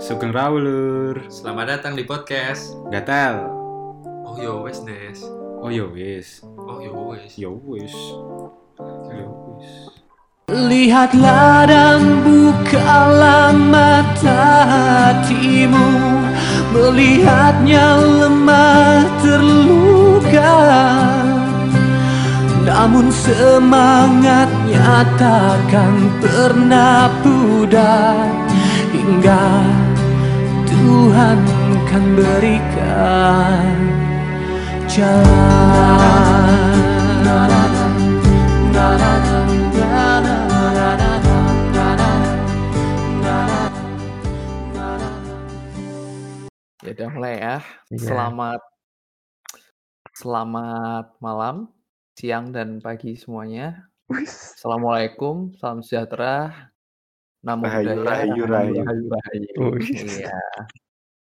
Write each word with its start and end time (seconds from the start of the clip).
Sugeng 0.00 0.32
Rawulur. 0.32 1.28
Selamat 1.28 1.76
datang 1.76 1.92
di 1.92 2.08
podcast. 2.08 2.72
Gatel. 2.88 3.44
Oh 4.24 4.32
yo 4.40 4.64
wes 4.64 4.80
Des. 4.88 5.20
Oh 5.60 5.68
yo 5.68 5.92
wis. 5.92 6.40
Oh 6.56 6.80
yo 6.80 7.12
wes. 7.12 7.36
Yo 7.36 7.60
wis. 7.68 7.92
Yo 9.12 9.28
wis. 9.28 9.68
Lihatlah 10.48 11.68
dan 11.68 12.26
bukalah 12.26 13.54
mata 13.54 14.66
hatimu 14.66 15.88
Melihatnya 16.74 18.02
lemah 18.02 19.06
terluka 19.22 20.56
Namun 22.66 23.14
semangatnya 23.14 25.06
takkan 25.14 26.18
pernah 26.18 27.14
pudar 27.22 28.49
Hingga 28.90 29.44
Tuhan 30.66 31.38
kan 31.86 32.04
berikan 32.18 33.74
Ya 34.90 35.14
udah 46.96 47.08
mulai 47.14 47.38
ya. 47.38 47.56
Iya. 47.94 48.02
Selamat 48.02 48.60
selamat 50.16 51.06
malam, 51.22 51.70
siang 52.18 52.50
dan 52.50 52.82
pagi 52.82 53.14
semuanya. 53.14 53.86
Assalamualaikum, 54.10 55.54
salam 55.54 55.86
sejahtera, 55.86 56.69
namo 57.40 57.64
Rahayu, 57.64 58.04
rahayu, 58.04 58.42
rahayu. 58.44 58.74
rahayu, 58.84 59.06
rahayu. 59.08 59.48
Wih. 59.76 59.88
Iya. 59.96 60.40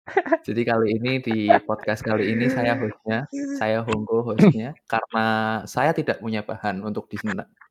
Jadi 0.47 0.63
kali 0.63 0.87
ini 0.97 1.13
di 1.19 1.51
podcast 1.67 2.01
kali 2.07 2.31
ini 2.31 2.47
saya 2.47 2.79
hostnya, 2.79 3.27
saya 3.59 3.83
Honggo 3.83 4.23
hostnya, 4.23 4.71
karena 4.87 5.27
saya 5.67 5.91
tidak 5.91 6.23
punya 6.23 6.47
bahan 6.47 6.79
untuk 6.87 7.11
di 7.11 7.19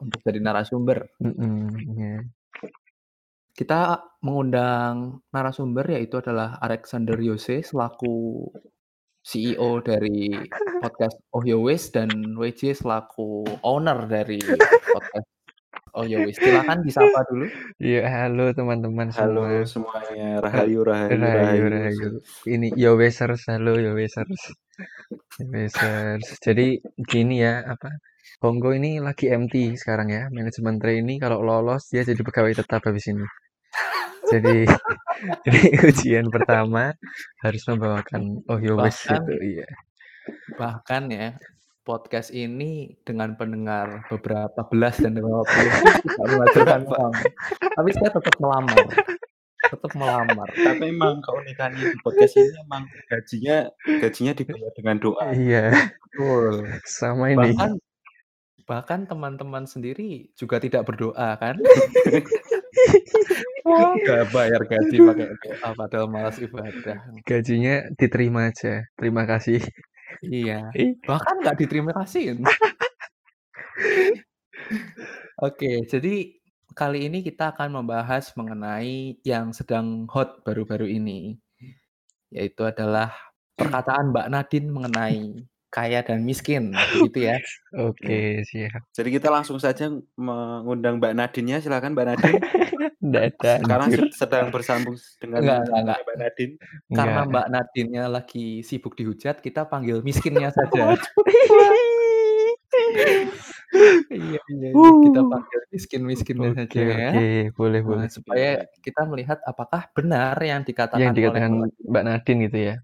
untuk 0.03 0.19
jadi 0.19 0.43
narasumber. 0.43 1.15
Iya. 1.23 2.27
Kita 3.55 4.03
mengundang 4.19 5.23
narasumber 5.31 5.95
yaitu 5.95 6.19
adalah 6.19 6.59
Alexander 6.59 7.15
Yose 7.15 7.63
selaku 7.63 8.43
CEO 9.25 9.79
dari 9.79 10.35
podcast 10.83 11.15
Oh 11.31 11.41
Yo 11.41 11.63
Wes 11.63 11.87
dan 11.89 12.35
WJ 12.35 12.83
selaku 12.83 13.47
owner 13.63 14.05
dari 14.11 14.37
podcast 14.93 15.29
Oh 15.95 16.03
Yo 16.03 16.19
Wes. 16.27 16.35
Silakan 16.35 16.83
disapa 16.83 17.23
dulu. 17.31 17.47
Iya, 17.79 18.03
halo 18.11 18.51
teman-teman 18.51 19.15
Halo 19.15 19.47
semua. 19.47 19.63
semuanya. 19.63 20.43
Rahayu, 20.43 20.83
rahayu, 20.83 21.15
Rahayu, 21.23 21.63
rahayu. 21.71 22.09
Ini 22.43 22.67
Yo 22.75 22.99
Wesers, 22.99 23.47
halo 23.47 23.79
Yo 23.79 23.95
Wesers. 23.95 24.41
Yo 25.39 25.45
Wesers. 25.55 26.27
Jadi 26.43 26.83
gini 26.99 27.39
ya, 27.39 27.63
apa? 27.63 27.87
Honggo 28.43 28.75
ini 28.75 28.99
lagi 28.99 29.31
MT 29.31 29.79
sekarang 29.79 30.11
ya, 30.11 30.27
manajemen 30.35 30.75
trainee 30.83 31.15
kalau 31.15 31.39
lolos 31.39 31.87
dia 31.87 32.03
jadi 32.03 32.19
pegawai 32.19 32.51
tetap 32.59 32.83
habis 32.83 33.07
ini. 33.07 33.23
Jadi 34.27 34.67
jadi 35.47 35.61
ujian 35.79 36.27
pertama 36.27 36.91
harus 37.39 37.63
membawakan 37.71 38.43
Oh 38.51 38.59
Yo 38.59 38.75
Wes 38.83 38.99
gitu, 38.99 39.31
iya. 39.39 39.69
Bahkan 40.59 41.03
ya 41.07 41.39
podcast 41.85 42.33
ini 42.33 42.97
dengan 43.05 43.37
pendengar 43.37 44.09
beberapa 44.09 44.65
belas 44.73 44.97
dan 44.97 45.13
beberapa 45.13 45.45
puluh 45.45 45.71
tidak 46.01 46.25
menghasilkan 46.33 46.81
uang. 46.89 47.13
Tapi 47.61 47.89
saya 47.93 48.09
tetap 48.09 48.35
melamar. 48.41 48.85
Tetap 49.69 49.91
melamar. 49.93 50.49
Tapi 50.49 50.83
emang 50.89 51.21
keunikannya 51.21 51.93
di 51.93 51.97
podcast 52.01 52.41
ini 52.41 52.57
emang 52.65 52.83
gajinya 53.05 53.69
gajinya 54.01 54.33
dibayar 54.33 54.71
dengan 54.73 54.95
doa. 54.97 55.25
Iya, 55.31 55.65
Betul. 56.09 56.53
sama 56.89 57.31
ini. 57.31 57.53
bahkan 57.53 57.71
bahkan 58.65 58.99
teman-teman 59.05 59.69
sendiri 59.69 60.33
juga 60.33 60.57
tidak 60.57 60.89
berdoa 60.89 61.37
kan 61.37 61.53
nggak 63.65 64.33
bayar 64.33 64.61
gaji 64.65 65.05
pakai 65.05 65.37
doa 65.37 65.69
padahal 65.77 66.09
malas 66.09 66.41
ibadah 66.41 66.97
Gajinya 67.25 67.93
diterima 67.93 68.49
aja. 68.49 68.89
Terima 68.97 69.29
kasih. 69.29 69.61
Iya. 70.23 70.69
Bahkan 71.03 71.35
nggak 71.43 71.57
diterima 71.59 71.91
kasih 71.91 72.39
oke 75.43 75.71
jadi 75.91 76.31
kali 76.75 77.07
ini 77.07 77.23
kita 77.23 77.55
akan 77.55 77.83
membahas 77.83 78.31
mengenai 78.35 79.19
yang 79.23 79.51
sedang 79.55 80.07
hot 80.11 80.43
baru-baru 80.43 80.87
ini 80.87 81.39
yaitu 82.31 82.67
adalah 82.67 83.11
perkataan 83.55 84.11
Mbak 84.11 84.27
Nadine 84.31 84.69
mengenai 84.71 85.19
kaya 85.75 85.99
dan 86.07 86.23
miskin 86.23 86.71
begitu 86.95 87.19
ya 87.29 87.35
Oke, 87.75 88.39
siap. 88.47 88.87
Jadi 88.95 89.09
kita 89.19 89.27
langsung 89.27 89.59
saja 89.59 89.91
mengundang 90.15 90.95
Mbak 91.03 91.11
Nadine 91.11 91.47
ya. 91.51 91.59
Silakan 91.59 91.91
Mbak 91.91 92.07
Nadine. 92.07 92.39
Dadah. 93.03 93.59
Sekarang 93.59 93.89
se- 93.91 94.15
sedang 94.15 94.47
bersambung 94.47 94.95
dengan 95.19 95.43
Enggak, 95.43 95.59
enggak, 95.67 95.75
enggak. 95.83 95.99
Mbak 95.99 96.15
Nadine. 96.23 96.53
Karena 96.95 97.19
Enggak. 97.19 97.27
Mbak 97.35 97.47
Nadine-nya 97.51 98.03
lagi 98.07 98.63
sibuk 98.63 98.95
dihujat, 98.95 99.43
kita 99.43 99.67
panggil 99.67 99.99
miskinnya 100.07 100.55
saja. 100.55 100.95
iya, 104.07 104.39
iya, 104.39 104.69
iya, 104.71 104.91
kita 105.03 105.21
panggil 105.27 105.59
miskin-miskinnya 105.75 106.49
Oke, 106.55 106.59
saja 106.63 106.79
ya. 106.79 107.09
oke, 107.11 107.27
boleh, 107.59 107.79
Nah, 107.83 107.87
boleh. 107.91 108.07
supaya 108.07 108.49
kita 108.79 109.01
melihat 109.03 109.43
apakah 109.43 109.91
benar 109.91 110.39
yang 110.39 110.63
dikatakan, 110.63 111.03
Yang 111.03 111.13
dikatakan 111.19 111.51
oleh 111.51 111.67
Mbak 111.75 111.91
Mbak 111.91 112.03
Nadine 112.07 112.39
gitu 112.47 112.59
ya. 112.71 112.75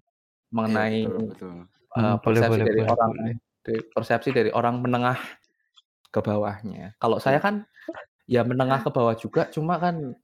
mengenai 0.52 1.08
Betul, 1.08 1.24
betul. 1.32 1.56
Eh, 1.92 2.00
Hmm, 2.02 2.18
persepsi 2.24 2.52
boleh, 2.52 2.66
dari 2.66 2.80
boleh, 2.80 2.90
orang 2.90 3.10
boleh. 3.12 3.36
dari- 3.62 3.86
persepsi 3.92 4.30
dari 4.32 4.52
orang 4.52 4.76
menengah 4.80 5.18
ke 6.08 6.20
bawahnya. 6.20 6.96
Kalau 6.98 7.20
saya 7.20 7.40
kan 7.40 7.64
ya 8.26 8.42
menengah 8.44 8.82
ke 8.82 8.90
bawah 8.90 9.16
juga, 9.16 9.48
cuma 9.48 9.76
kan 9.78 10.16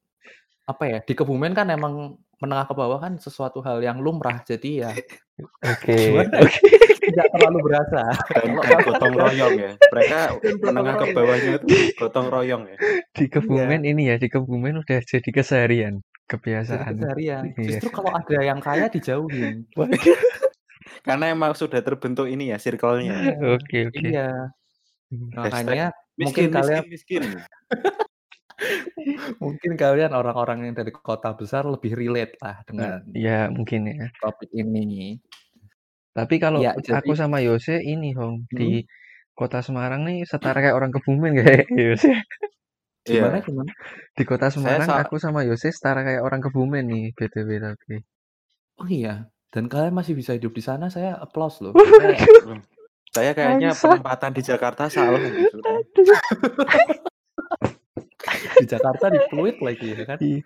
apa 0.63 0.83
ya 0.83 0.99
di 0.99 1.13
Kebumen 1.15 1.55
kan 1.55 1.67
emang 1.71 2.19
menengah 2.37 2.67
ke 2.67 2.75
bawah 2.75 2.99
kan 2.99 3.15
sesuatu 3.17 3.63
hal 3.63 3.79
yang 3.81 3.97
lumrah, 3.99 4.43
jadi 4.43 4.71
ya 4.83 4.91
Oke, 5.63 5.95
Gimana? 6.11 6.43
oke. 6.43 6.59
tidak 7.07 7.27
terlalu 7.31 7.59
berasa. 7.63 8.01
Dan, 8.35 8.51
Kalau 8.57 8.79
dan 8.83 8.85
gotong 8.89 9.13
royong 9.15 9.55
ya. 9.55 9.71
Mereka 9.79 10.19
menengah 10.59 10.95
ke 10.97 11.05
bawahnya 11.13 11.51
itu 11.61 11.67
gotong 11.95 12.27
royong 12.27 12.63
ya. 12.67 12.77
Di 13.15 13.25
Kebumen 13.31 13.81
ini 13.85 14.11
ya, 14.11 14.15
di 14.19 14.27
Kebumen 14.27 14.81
udah 14.83 14.99
jadi 15.05 15.29
keseharian, 15.29 16.01
Jadi 16.01 16.25
kebiasaan. 16.27 16.93
keseharian. 16.99 17.43
Iya. 17.53 17.63
Justru 17.63 17.89
kalau 17.93 18.11
ada 18.11 18.37
yang 18.43 18.59
kaya 18.59 18.91
dijauhin. 18.91 19.63
Karena 21.01 21.25
emang 21.29 21.51
sudah 21.53 21.79
terbentuk 21.79 22.27
ini 22.27 22.51
ya 22.51 22.57
circle-nya. 22.57 23.37
Oke, 23.55 23.87
oke. 23.87 23.99
Iya. 23.99 24.51
Hmm. 25.07 25.31
Makanya 25.33 25.95
Miskin, 26.17 26.19
mungkin 26.19 26.47
kalian 26.51 26.83
miskin, 26.89 27.21
miskin. 27.23 27.41
mungkin 29.43 29.77
kalian 29.77 30.11
orang-orang 30.11 30.65
yang 30.65 30.73
dari 30.73 30.89
kota 30.89 31.29
besar 31.31 31.63
lebih 31.63 31.93
relate 31.93 32.35
lah 32.41 32.57
dengan 32.65 33.05
Ya, 33.13 33.47
mungkin 33.47 33.85
ya. 33.87 34.09
topik 34.17 34.49
ini. 34.51 35.21
Tapi 36.11 36.41
kalau 36.41 36.59
Ya, 36.59 36.73
jadi- 36.75 36.97
aku 36.97 37.13
sama 37.13 37.37
Yose 37.39 37.77
ini, 37.77 38.17
Hong, 38.17 38.49
Hmm? 38.49 38.57
di 38.57 38.81
Kota 39.37 39.61
Semarang 39.61 40.01
nih 40.01 40.25
setara 40.25 40.57
kayak 40.59 40.73
orang 40.73 40.89
Kebumen 40.89 41.37
kayak 41.37 41.69
Yose. 41.77 42.09
Gimana 43.05 43.37
Iya. 43.37 43.45
gimana? 43.45 43.71
Di 44.17 44.23
Kota 44.25 44.49
Semarang 44.49 44.89
sa- 44.89 44.99
aku 45.05 45.21
sama 45.21 45.45
Yose 45.45 45.69
setara 45.69 46.01
kayak 46.01 46.25
orang 46.25 46.41
Kebumen 46.41 46.89
nih, 46.89 47.05
BTW 47.13 47.49
tapi. 47.61 48.01
Oh 48.81 48.89
iya. 48.89 49.29
Dan 49.47 49.65
kalian 49.65 49.91
masih 49.91 50.11
bisa 50.11 50.31
hidup 50.31 50.51
di 50.51 50.59
sana, 50.59 50.87
saya 50.87 51.15
applause 51.15 51.59
loh. 51.61 51.73
Saya- 51.73 52.61
Saya 53.07 53.31
kayaknya 53.33 53.71
Bangsat. 53.71 53.83
penempatan 53.97 54.31
di 54.31 54.41
Jakarta 54.41 54.83
salah 54.87 55.17
gitu. 55.17 55.57
di 58.57 58.65
Jakarta 58.67 59.05
di 59.07 59.19
Pluit 59.27 59.57
lagi 59.57 59.87
ya 59.89 60.03
kan. 60.05 60.17
Iya. 60.19 60.41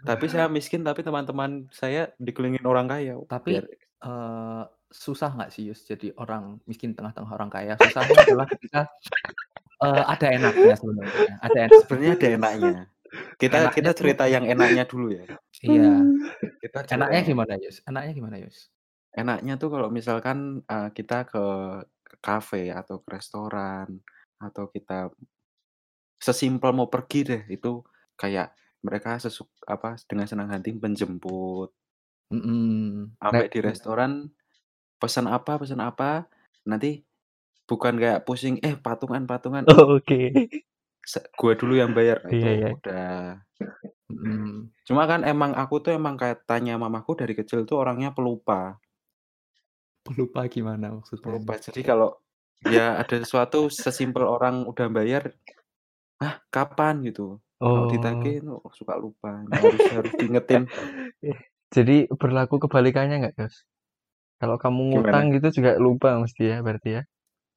Tapi 0.00 0.24
saya 0.26 0.46
miskin 0.48 0.80
tapi 0.80 1.02
teman-teman 1.02 1.68
saya 1.68 2.08
dikelilingin 2.16 2.64
orang 2.64 2.88
kaya. 2.88 3.18
Tapi 3.20 3.60
Biar- 3.60 3.68
eh, 4.00 4.62
susah 4.88 5.36
nggak 5.36 5.50
sih 5.52 5.68
Yus 5.68 5.84
jadi 5.84 6.16
orang 6.16 6.62
miskin 6.64 6.94
tengah-tengah 6.94 7.28
orang 7.28 7.50
kaya? 7.50 7.76
Susahnya 7.76 8.14
adalah 8.24 8.46
ketika 8.46 8.88
eh, 9.84 10.04
ada 10.06 10.26
enaknya 10.30 10.74
sebenarnya. 10.74 11.32
Ada 11.42 11.58
enak. 11.60 11.78
sebenarnya 11.82 12.12
ada 12.14 12.28
enaknya. 12.30 12.82
Kita 13.36 13.56
Enaknya 13.58 13.72
kita 13.74 13.90
tuh- 13.90 13.98
cerita 13.98 14.24
yang 14.28 14.44
enaknya 14.44 14.84
dulu 14.84 15.12
ya. 15.12 15.24
Iya. 15.64 16.06
Kita 16.62 16.78
cerita 16.86 16.94
Enaknya 16.94 17.20
gimana 17.26 17.52
Yus? 17.58 17.76
Enaknya 17.86 18.12
gimana 18.14 18.36
Yus? 18.38 18.70
Enaknya 19.14 19.54
tuh 19.58 19.68
kalau 19.72 19.88
misalkan 19.90 20.62
uh, 20.68 20.90
kita 20.94 21.26
ke, 21.26 21.44
ke 22.06 22.16
kafe 22.22 22.70
atau 22.70 23.02
ke 23.02 23.08
restoran 23.10 23.98
atau 24.38 24.70
kita 24.70 25.10
sesimpel 26.18 26.70
mau 26.74 26.90
pergi 26.90 27.26
deh 27.26 27.42
itu 27.50 27.82
kayak 28.18 28.54
mereka 28.82 29.18
sesuk 29.18 29.50
apa 29.66 29.98
dengan 30.06 30.26
senang 30.26 30.50
hati 30.50 30.74
menjemput 30.74 31.70
Mm-mm. 32.30 33.14
sampai 33.18 33.46
Nah, 33.46 33.50
di 33.50 33.60
restoran 33.62 34.12
pesan 34.98 35.30
apa 35.30 35.58
pesan 35.58 35.78
apa 35.82 36.26
nanti 36.66 37.02
bukan 37.66 37.98
kayak 37.98 38.26
pusing 38.26 38.58
eh 38.62 38.74
patungan 38.74 39.24
patungan 39.26 39.62
Oh, 39.70 39.94
oke. 39.98 40.34
Gua 41.40 41.52
dulu 41.56 41.74
yang 41.78 41.92
bayar, 41.96 42.20
nah 42.24 42.30
itu 42.34 42.44
Iya 42.44 42.50
iya. 42.58 42.68
udah 42.78 43.08
Mhm. 44.08 44.72
cuma 44.88 45.04
kan 45.10 45.20
emang 45.24 45.52
aku 45.52 45.74
tuh 45.84 45.92
emang 45.92 46.16
kayak 46.16 46.48
tanya 46.48 46.74
mamaku 46.80 47.12
dari 47.20 47.36
kecil 47.36 47.68
tuh 47.68 47.76
orangnya 47.82 48.10
pelupa. 48.16 48.80
Pelupa 50.06 50.40
gimana 50.48 50.86
maksudnya 50.96 51.28
Pelupa. 51.28 51.54
Jadi 51.60 51.80
kalau 51.84 52.08
ya 52.64 52.96
ada 53.02 53.16
sesuatu 53.20 53.68
sesimpel 53.68 54.24
orang 54.24 54.64
udah 54.64 54.86
bayar, 54.88 55.22
"Hah, 56.22 56.40
kapan?" 56.54 57.04
Gitu. 57.06 57.38
Kalau 57.60 57.86
Oh. 57.86 57.90
ditagih 57.90 58.34
itu 58.40 58.54
suka 58.78 58.94
lupa. 58.96 59.30
Harus 59.52 59.82
harus 59.92 60.12
diingetin. 60.18 60.62
Jadi 61.76 62.08
berlaku 62.16 62.56
kebalikannya 62.64 63.16
nggak, 63.28 63.34
Yos? 63.44 63.56
Kalau 64.40 64.56
kamu 64.56 64.80
ngutang 64.94 65.24
Gimana? 65.28 65.34
gitu 65.36 65.48
juga 65.62 65.72
lupa 65.80 66.10
mesti 66.22 66.42
ya 66.52 66.58
berarti 66.64 66.90
ya? 67.00 67.02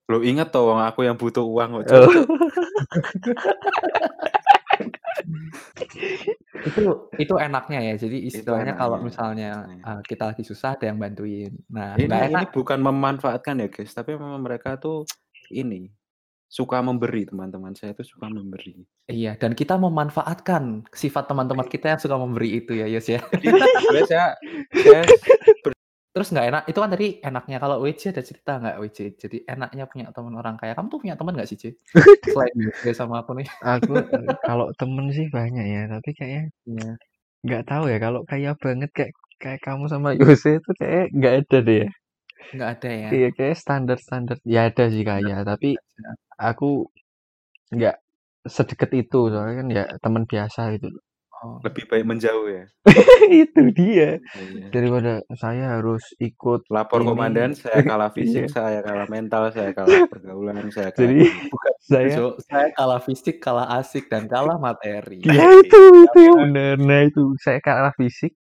Loh 0.10 0.22
inget 0.26 0.50
toh 0.50 0.74
wong 0.74 0.82
aku 0.82 1.06
yang 1.06 1.18
butuh 1.20 1.46
uang 1.46 1.86
kok, 1.86 1.94
Oh. 1.94 2.10
Itu 6.62 7.10
itu 7.18 7.34
enaknya 7.38 7.80
ya. 7.94 7.96
Jadi 7.98 8.18
Itu 8.26 8.42
istilahnya 8.42 8.74
kalau 8.78 8.98
misalnya, 9.02 9.66
eee, 9.70 10.02
kita 10.06 10.34
lagi 10.34 10.44
susah 10.46 10.78
ada 10.78 10.90
yang 10.90 10.98
bantuin. 10.98 11.54
Nah, 11.70 11.98
Ini 11.98 12.06
nggak 12.10 12.22
ini 12.22 12.30
enak 12.34 12.48
bukan 12.54 12.80
memanfaatkan 12.82 13.62
ya, 13.62 13.68
guys, 13.70 13.94
tapi 13.94 14.18
memang 14.18 14.42
mereka 14.42 14.78
tuh 14.82 15.06
ini, 15.54 15.90
suka 16.50 16.82
memberi, 16.82 17.26
teman-teman 17.30 17.74
saya 17.78 17.94
tuh 17.98 18.06
suka 18.06 18.28
memberi. 18.30 18.82
Iya, 19.10 19.38
dan 19.38 19.54
kita 19.58 19.78
memanfaatkan 19.78 20.86
sifat 20.94 21.28
teman-teman 21.30 21.68
kita 21.68 21.98
yang 21.98 22.02
suka 22.02 22.16
memberi 22.18 22.62
itu 22.64 22.74
ya, 22.78 22.88
Yos, 22.90 23.08
ya. 23.10 23.22
Jadi 23.42 24.06
saya 24.10 24.26
saya 24.74 25.02
ber 25.66 25.74
Terus 26.16 26.28
nggak 26.36 26.46
enak 26.52 26.64
itu 26.68 26.80
kan 26.84 26.90
tadi 26.92 27.08
enaknya. 27.24 27.58
Kalau 27.64 27.78
WC 27.84 28.04
ada 28.12 28.24
cerita 28.30 28.52
nggak 28.60 28.76
WC? 28.84 28.98
Jadi 29.16 29.38
enaknya 29.48 29.84
punya 29.92 30.06
teman 30.16 30.34
orang 30.36 30.56
kaya. 30.60 30.76
Kamu 30.76 30.88
tuh 30.92 31.00
punya 31.04 31.16
teman 31.20 31.34
nggak 31.40 31.48
sih, 31.50 31.58
C? 31.62 31.64
Selain 32.32 32.52
Yose 32.60 32.92
sama 33.00 33.16
aku 33.24 33.32
nih. 33.40 33.48
Aku, 33.64 33.94
eee, 33.96 34.34
kalau 34.48 34.68
temen 34.80 35.06
sih 35.18 35.28
banyak 35.38 35.66
ya, 35.76 35.82
tapi 35.94 36.10
kayaknya 36.18 36.44
Iya. 36.72 36.92
nggak 37.46 37.64
tahu 37.72 37.84
ya 37.94 37.98
kalau 38.06 38.22
kaya 38.32 38.52
banget 38.64 38.90
kayak 38.98 39.14
kayak 39.42 39.60
kamu 39.66 39.86
sama 39.94 40.10
Yose 40.20 40.50
itu 40.60 40.70
kayaknya 40.80 41.04
nggak 41.18 41.34
ada 41.40 41.58
deh 41.68 41.78
ya. 41.84 41.90
Nggak 42.56 42.70
ada 42.76 42.90
ya? 43.04 43.12
Iya, 43.16 43.28
kayaknya 43.36 43.58
standar-standar 43.64 44.38
ya 44.54 44.60
ada 44.70 44.84
sih 44.94 45.04
kaya, 45.10 45.36
tapi 45.50 45.70
aku 46.50 46.66
nggak 47.76 47.96
sedekat 48.56 48.92
itu, 49.02 49.20
soalnya 49.34 49.56
kan 49.62 49.68
ya 49.78 49.84
teman 50.04 50.24
biasa 50.32 50.62
gitu. 50.76 50.88
Oh. 51.42 51.58
lebih 51.66 51.90
baik 51.90 52.06
menjauh 52.06 52.46
ya? 52.54 52.70
Itu 53.50 53.74
dia. 53.74 54.22
Iya. 54.22 54.70
Daripada 54.70 55.26
saya 55.34 55.74
harus 55.74 56.06
ikut 56.22 56.70
Lapor 56.70 57.02
ini 57.02 57.10
komandan, 57.10 57.58
saya 57.58 57.82
kalah 57.82 58.14
iya. 58.14 58.18
fisik, 58.22 58.46
saya 58.54 58.86
kalah 58.86 59.10
mental, 59.10 59.50
saya 59.50 59.74
kalah 59.74 60.06
pergaulan, 60.14 60.70
saya 60.70 60.94
kalah 60.94 61.02
Jadi. 61.02 61.20
Bukan 61.50 61.74
saya 61.82 62.06
Jo, 62.14 62.38
saya 62.46 62.70
kalah 62.78 63.02
fisik, 63.02 63.42
kalah 63.42 63.68
asik, 63.82 64.06
dan 64.06 64.30
kalah 64.30 64.62
materi. 64.62 65.18
Ya 65.26 65.50
itu 65.58 65.82
itu 66.06 66.20
yang 66.22 66.54
benar. 66.54 66.78
Nah 66.78 67.02
itu 67.10 67.34
saya 67.42 67.58
kalah 67.58 67.94
fisik, 67.98 68.38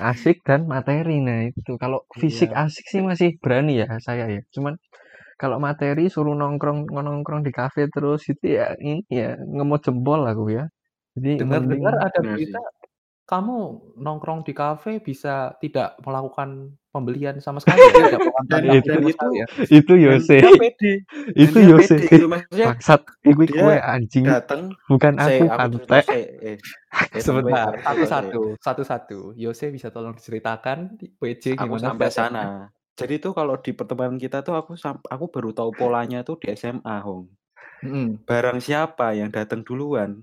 asik 0.00 0.40
dan 0.40 0.64
materi. 0.64 1.20
Nah 1.20 1.52
itu 1.52 1.76
kalau 1.76 2.00
fisik 2.16 2.48
Iya. 2.48 2.64
asik 2.64 2.86
sih 2.88 3.04
masih 3.04 3.36
berani 3.44 3.84
ya 3.84 3.92
saya 4.00 4.24
ya. 4.32 4.40
Cuman 4.56 4.80
kalau 5.36 5.60
materi 5.60 6.08
suruh 6.08 6.32
nongkrong 6.32 6.88
nongkrong 6.88 7.44
di 7.44 7.52
kafe 7.52 7.92
terus 7.92 8.24
itu 8.24 8.56
ya 8.56 8.72
ini 8.80 9.04
ya 9.12 9.36
ngemot 9.36 9.84
jempol 9.84 10.24
aku 10.24 10.48
ya. 10.48 10.64
Jadi 11.12 11.44
Dengar-dengar 11.44 11.94
ada 12.00 12.18
sih. 12.18 12.28
berita 12.28 12.60
kamu 13.22 13.58
nongkrong 13.96 14.44
di 14.44 14.52
kafe 14.52 15.00
bisa 15.00 15.56
tidak 15.56 15.96
melakukan 16.04 16.72
pembelian 16.92 17.40
sama 17.40 17.60
sekali 17.60 17.80
ya? 17.80 17.92
Tidak 17.92 18.20
melakukan 18.28 18.44
Dan 18.44 18.62
Itu- 18.68 18.88
dan 18.88 19.00
itu 19.00 19.12
sekali 19.16 19.34
ya? 19.36 19.46
itu 19.70 19.92
Yose. 19.96 20.36
Itu 21.32 21.58
Yose. 21.64 21.96
iku 23.24 23.40
dia 23.48 23.62
kue 23.62 23.76
anjing, 23.78 24.24
datang, 24.28 24.60
bukan 24.88 25.12
"Se, 25.16 25.34
aku 25.44 25.56
pantek. 25.56 26.04
se, 26.04 26.20
eh, 26.42 26.56
eh 27.16 27.20
Sebentar, 27.20 27.72
sampai 27.72 27.78
cerita 27.78 27.80
se." 27.80 27.88
satu-satu, 27.88 28.42
satu-satu. 28.60 29.18
Yose 29.36 29.64
bisa 29.72 29.88
tolong 29.88 30.12
diceritakan 30.12 30.96
di 31.00 31.12
WC 31.16 31.56
Aku 31.56 31.76
gimana 31.76 31.84
sampai 31.88 32.08
sana. 32.12 32.44
Jadi 32.92 33.14
tuh 33.16 33.32
kalau 33.32 33.56
di 33.56 33.72
pertemanan 33.72 34.20
kita 34.20 34.44
tuh 34.44 34.52
aku 34.52 34.76
aku 35.08 35.24
baru 35.32 35.56
tahu 35.56 35.72
polanya 35.72 36.20
tuh 36.20 36.36
di 36.36 36.52
SMA, 36.52 37.00
Hong. 37.00 37.24
Mhm. 37.82 38.22
Barang 38.22 38.62
siapa 38.62 39.10
yang 39.18 39.34
datang 39.34 39.66
duluan, 39.66 40.22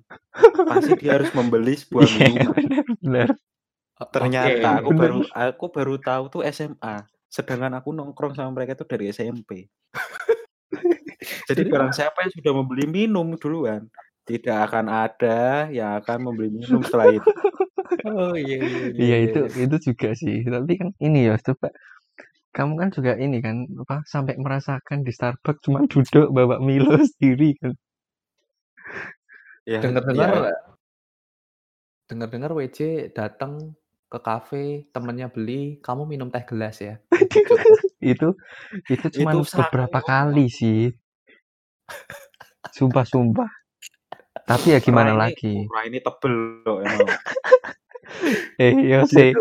pasti 0.63 0.95
dia 0.95 1.19
harus 1.19 1.27
membeli 1.35 1.75
sebuah 1.75 2.07
Iya, 2.07 2.15
minuman. 2.15 2.63
benar. 3.03 3.27
O 3.99 4.03
Ternyata 4.07 4.67
aku 4.79 4.89
oke. 4.89 4.95
Bener. 4.95 5.01
baru 5.03 5.19
aku 5.27 5.65
baru 5.67 5.95
tahu 5.99 6.23
tuh 6.31 6.41
SMA, 6.47 6.95
sedangkan 7.27 7.75
aku 7.75 7.91
nongkrong 7.91 8.31
sama 8.31 8.55
mereka 8.55 8.79
tuh 8.79 8.87
dari 8.87 9.11
SMP. 9.11 9.67
Jadi 11.49 11.61
barang 11.67 11.91
siapa 11.91 12.23
yang 12.23 12.31
sudah 12.31 12.51
membeli 12.55 12.85
minum 12.87 13.27
duluan, 13.35 13.91
tidak 14.23 14.71
akan 14.71 14.85
ada 14.87 15.67
yang 15.67 15.99
akan 15.99 16.31
membeli 16.31 16.63
minum 16.63 16.79
setelah 16.79 17.11
itu. 17.11 17.27
Oh, 18.05 18.37
iya 18.37 18.61
iya 18.61 18.79
iya 18.85 18.91
Iya 18.95 19.01
iya 19.01 19.17
itu 19.27 19.39
iya. 19.49 19.65
itu 19.65 19.75
juga 19.91 20.09
sih. 20.13 20.45
Tapi 20.45 20.73
kan 20.77 20.89
ini 21.01 21.25
ya 21.25 21.35
coba 21.41 21.73
kamu 22.49 22.73
kan 22.81 22.89
juga 22.89 23.13
ini 23.15 23.39
kan 23.39 23.69
apa 23.77 24.01
sampai 24.09 24.35
merasakan 24.41 25.05
di 25.05 25.13
Starbucks 25.13 25.61
cuma 25.65 25.85
duduk 25.85 26.33
bawa 26.33 26.57
Milo 26.57 26.97
sendiri 27.15 27.55
kan. 27.61 27.73
Ya, 29.69 29.85
Dengar-dengar 29.85 30.49
ya 30.49 30.69
dengar-dengar 32.09 32.57
WC 32.57 33.13
datang 33.13 33.77
ke 34.09 34.17
kafe, 34.17 34.89
temennya 34.89 35.29
beli, 35.29 35.77
kamu 35.85 36.09
minum 36.09 36.33
teh 36.33 36.41
gelas 36.41 36.81
ya? 36.81 36.97
Itu 38.01 38.33
itu 38.89 39.05
cuma 39.19 39.35
itu 39.35 39.45
beberapa 39.53 39.99
kali 40.01 40.47
sih. 40.49 40.89
Sumpah 42.73 43.03
sumpah. 43.03 43.51
Tapi 44.47 44.73
ya 44.73 44.79
gimana 44.79 45.13
Rai 45.13 45.13
ini 45.13 45.21
lagi? 45.21 45.53
Rai 45.67 45.85
ini 45.91 45.99
tebel 45.99 46.33
loh 46.65 46.81
emang. 46.81 47.05
Eh 48.57 48.73
Yose, 48.89 49.37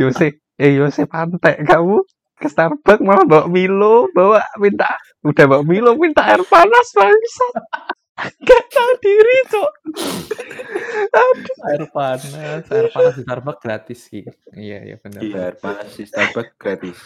Yose, 0.00 0.40
eh 0.56 0.72
Yose 0.72 1.04
pantek 1.04 1.60
kamu 1.68 2.00
ke 2.36 2.48
Starbucks 2.52 3.00
malah 3.00 3.24
bawa 3.24 3.44
Milo, 3.48 4.08
bawa 4.12 4.40
minta 4.60 4.92
udah 5.24 5.44
bawa 5.48 5.62
Milo 5.64 5.96
minta 5.96 6.22
air 6.28 6.44
panas 6.44 6.86
bangsat. 6.92 7.54
Gak 8.16 8.64
tahu 8.72 8.92
diri, 9.04 9.36
Cok. 9.52 9.72
Aduh. 11.12 11.56
Air 11.68 11.84
panas, 11.92 12.62
air 12.72 12.86
panas 12.88 13.12
di 13.16 13.22
Starbucks 13.24 13.60
gratis 13.60 14.00
sih. 14.08 14.24
Iya 14.56 14.78
iya 14.88 14.96
benar 14.96 15.20
Iya, 15.20 15.36
air 15.52 15.56
panas 15.60 15.92
di 15.92 16.04
Starbucks 16.08 16.56
gratis. 16.56 16.96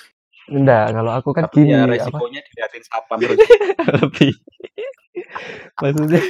Enggak, 0.51 0.87
kalau 0.99 1.13
aku 1.15 1.31
kan 1.31 1.47
Tapi 1.47 1.63
ya 1.63 1.87
gini 1.87 1.95
apa 1.95 1.95
resikonya 1.95 2.41
diliatin 2.43 2.83
satpam 2.83 3.19
terus. 3.23 3.39
lebih 4.03 4.33
maksudnya 5.79 6.23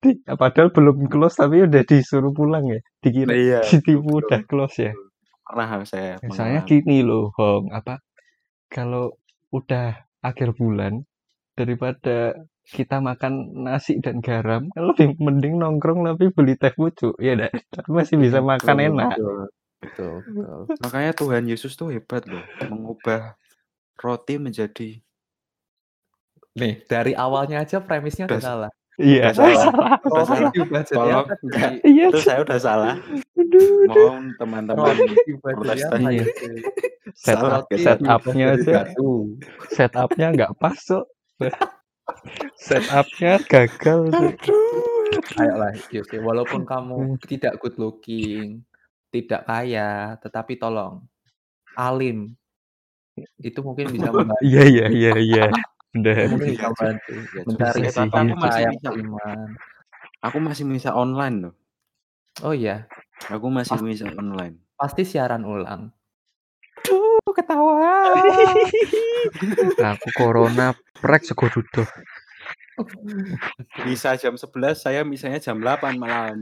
di, 0.00 0.10
padahal 0.24 0.68
belum 0.72 0.96
close 1.12 1.36
tapi 1.36 1.66
udah 1.68 1.82
disuruh 1.84 2.32
pulang 2.32 2.64
ya 2.70 2.80
dikira 3.04 3.32
Iya, 3.34 3.60
ditipu 3.66 4.08
betul, 4.08 4.20
udah 4.24 4.40
close 4.48 4.76
ya 4.80 4.92
betul. 4.96 5.09
Pernah 5.50 5.82
saya 5.82 6.22
misalnya 6.22 6.62
mengalami. 6.62 6.70
gini 6.70 6.98
loh 7.02 7.34
Hong 7.34 7.74
apa 7.74 7.98
kalau 8.70 9.18
udah 9.50 9.98
akhir 10.22 10.54
bulan 10.54 11.02
daripada 11.58 12.38
kita 12.70 13.02
makan 13.02 13.50
nasi 13.66 13.98
dan 13.98 14.22
garam 14.22 14.70
kan 14.70 14.82
lebih 14.86 15.18
mending 15.18 15.58
nongkrong 15.58 16.06
tapi 16.06 16.30
beli 16.30 16.54
teh 16.54 16.70
pucuk 16.70 17.18
ya 17.18 17.34
dah 17.34 17.50
tapi 17.74 17.90
masih 17.90 18.16
bisa 18.16 18.38
makan 18.38 18.76
Betul, 18.78 18.88
enak 18.94 19.10
betul. 19.18 19.36
Betul 19.80 20.14
betul. 20.28 20.60
Makanya 20.84 21.12
Tuhan 21.16 21.44
Yesus 21.48 21.72
tuh 21.74 21.88
hebat 21.90 22.22
loh, 22.28 22.44
mengubah 22.68 23.34
roti 23.98 24.36
menjadi 24.36 25.00
Nih, 26.60 26.82
dari 26.84 27.14
awalnya 27.14 27.62
aja 27.62 27.78
premisnya 27.80 28.26
udah 28.26 28.42
salah. 28.42 28.72
Iya. 29.00 29.32
Udah 29.32 29.34
salah, 29.34 29.56
salah. 29.56 29.96
Udah 30.04 30.24
salah. 30.24 30.50
Tolong. 30.84 31.26
iya. 31.88 32.06
Itu 32.12 32.20
saya 32.20 32.38
udah 32.44 32.58
salah. 32.60 32.94
aduh, 33.34 33.88
aduh. 33.88 34.08
Mohon 34.12 34.24
teman-teman 34.36 34.94
roti 34.94 35.16
diubah 35.26 35.52
jadi 35.52 35.58
Protestan 35.58 36.00
apa 36.04 36.24
set 37.16 37.36
salah 37.36 37.48
Roti 37.50 37.74
kita 37.74 37.92
diubah 37.96 38.20
setupnya 38.20 38.46
aja 38.54 38.80
setupnya 39.72 40.26
nggak 40.36 40.52
pas 40.60 40.76
Cok. 40.76 41.06
setupnya 42.58 43.32
gagal. 43.48 44.00
Ayolah, 45.40 45.74
Yose, 45.90 46.22
walaupun 46.22 46.62
kamu 46.62 47.18
tidak 47.26 47.58
good 47.58 47.74
looking, 47.82 48.62
tidak 49.10 49.42
kaya, 49.42 50.14
tetapi 50.22 50.54
tolong 50.54 51.02
alim. 51.74 52.34
Itu 53.42 53.60
mungkin 53.66 53.90
bisa 53.90 54.10
membantu. 54.14 54.38
iya 54.50 54.62
iya 54.70 54.86
iya 54.86 55.12
iya 55.18 55.44
iya 55.90 56.30
mencari 56.30 57.82
bisa 57.82 58.06
sih 58.06 58.08
tapi 58.10 58.30
aku 58.30 58.38
masih 58.38 58.64
bisa, 58.70 58.88
beriman. 58.94 59.48
aku 60.22 60.36
masih 60.38 60.64
bisa 60.70 60.90
online 60.94 61.36
loh. 61.48 61.54
Oh 62.46 62.54
iya, 62.54 62.86
Aku 63.28 63.50
masih 63.52 63.74
pasti 63.76 63.84
bisa 63.84 64.06
online. 64.16 64.54
pasti 64.78 65.02
siaran 65.04 65.42
ulang. 65.44 65.92
Duh, 66.86 67.20
ketawa. 67.36 68.16
aku 69.92 70.08
corona 70.16 70.72
prek 71.02 71.26
sego 71.26 71.50
duduh 71.52 71.84
Bisa 73.84 74.16
jam 74.16 74.40
11, 74.40 74.72
saya 74.72 75.04
misalnya 75.04 75.36
jam 75.36 75.60
8 75.60 76.00
malam. 76.00 76.40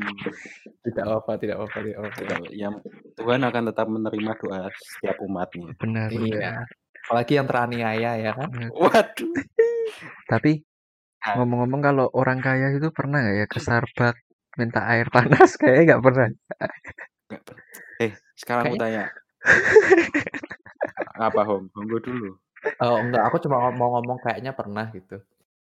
Tidak 0.86 1.02
apa, 1.02 1.34
tidak 1.34 1.66
apa, 1.66 1.82
tidak 1.82 1.98
apa. 1.98 2.46
Yang 2.54 2.74
Tuhan 3.18 3.42
akan 3.42 3.62
tetap 3.74 3.86
menerima 3.90 4.32
doa 4.38 4.70
setiap 4.70 5.18
umatnya. 5.18 5.74
benar 5.82 6.06
Iya, 6.14 6.62
benar 6.62 6.66
apalagi 7.08 7.40
yang 7.40 7.48
teraniaya 7.48 8.20
ya 8.20 8.36
kan? 8.36 8.52
Waduh. 8.76 9.32
tapi 10.28 10.60
ngomong-ngomong 11.24 11.80
kalau 11.80 12.06
orang 12.12 12.44
kaya 12.44 12.76
itu 12.76 12.92
pernah 12.92 13.24
nggak 13.24 13.36
ya 13.40 13.46
ke 13.48 13.58
Starbucks 13.58 14.20
minta 14.60 14.84
air 14.84 15.08
panas? 15.08 15.56
Kayaknya 15.60 15.96
nggak 15.96 16.02
pernah. 16.04 16.28
Eh, 18.04 18.12
sekarang 18.36 18.64
aku 18.68 18.76
tanya. 18.76 19.08
Apa, 21.30 21.40
Hong? 21.48 21.72
Honggo 21.72 21.98
dulu. 22.02 22.36
Oh, 22.82 22.98
enggak, 22.98 23.22
aku 23.24 23.38
cuma 23.42 23.70
mau 23.70 23.98
ngomong 23.98 24.18
kayaknya 24.22 24.52
pernah 24.52 24.90
gitu. 24.90 25.22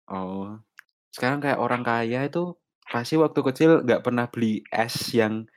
Oh. 0.08 0.60
Sekarang 1.16 1.40
kayak 1.40 1.60
orang 1.60 1.84
kaya 1.84 2.28
itu 2.28 2.60
pasti 2.88 3.16
waktu 3.16 3.40
kecil 3.40 3.72
nggak 3.88 4.04
pernah 4.04 4.28
beli 4.28 4.64
es 4.68 4.94
yang 5.16 5.48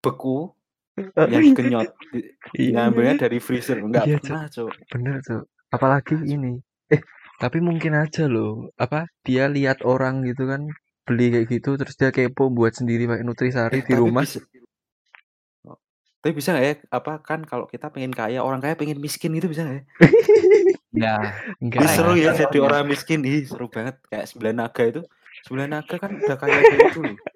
beku, 0.00 0.56
yang 0.98 1.30
iya. 1.30 1.38
dikenyot, 1.48 1.88
di- 2.12 2.28
Iya, 2.56 2.72
ngambilnya 2.76 3.14
iya. 3.14 3.22
dari 3.22 3.38
freezer. 3.38 3.76
Nggak 3.80 4.04
Iya, 4.08 4.16
pernah, 4.20 4.42
Cuk. 4.50 4.70
Bener 4.92 5.16
tuh. 5.22 5.40
Apalagi 5.70 6.14
ini. 6.26 6.52
Eh, 6.90 7.00
tapi 7.38 7.58
mungkin 7.62 7.92
aja 7.94 8.24
loh. 8.26 8.68
Apa 8.74 9.06
dia 9.26 9.46
lihat 9.46 9.86
orang 9.86 10.26
gitu 10.26 10.50
kan 10.50 10.66
beli 11.06 11.26
kayak 11.34 11.46
gitu 11.50 11.70
terus 11.74 11.94
dia 11.98 12.10
kepo 12.14 12.52
buat 12.52 12.70
sendiri 12.70 13.10
pakai 13.10 13.24
nutrisari 13.26 13.80
Eh, 13.80 13.84
di 13.86 13.94
rumah. 13.98 14.22
bisa. 14.22 14.38
Oh, 15.66 15.76
Tapi 16.22 16.32
bisa 16.36 16.48
nggak 16.54 16.64
ya? 16.66 16.74
Apa 16.92 17.12
kan 17.24 17.40
kalau 17.46 17.66
kita 17.70 17.86
pengen 17.94 18.12
kaya, 18.12 18.38
orang 18.46 18.60
kaya 18.62 18.74
pengen 18.80 18.98
miskin 19.00 19.32
itu 19.38 19.46
bisa 19.50 19.62
nggak 19.66 19.76
ya? 19.78 19.84
Ya, 20.90 21.14
Enggak 21.62 21.86
seru 21.94 22.18
ya 22.18 22.34
jadi 22.34 22.58
orang 22.58 22.82
miskin. 22.90 23.22
Ih, 23.22 23.46
seru 23.46 23.70
banget. 23.70 24.02
Kayak 24.10 24.26
sembilan 24.26 24.54
naga 24.58 24.82
itu. 24.90 25.00
Sembilan 25.46 25.68
naga 25.72 25.96
kan 25.96 26.10
udah 26.16 26.36
kaya 26.36 26.58
kayak 26.60 26.90
itu 26.92 27.00
loh. 27.04 27.16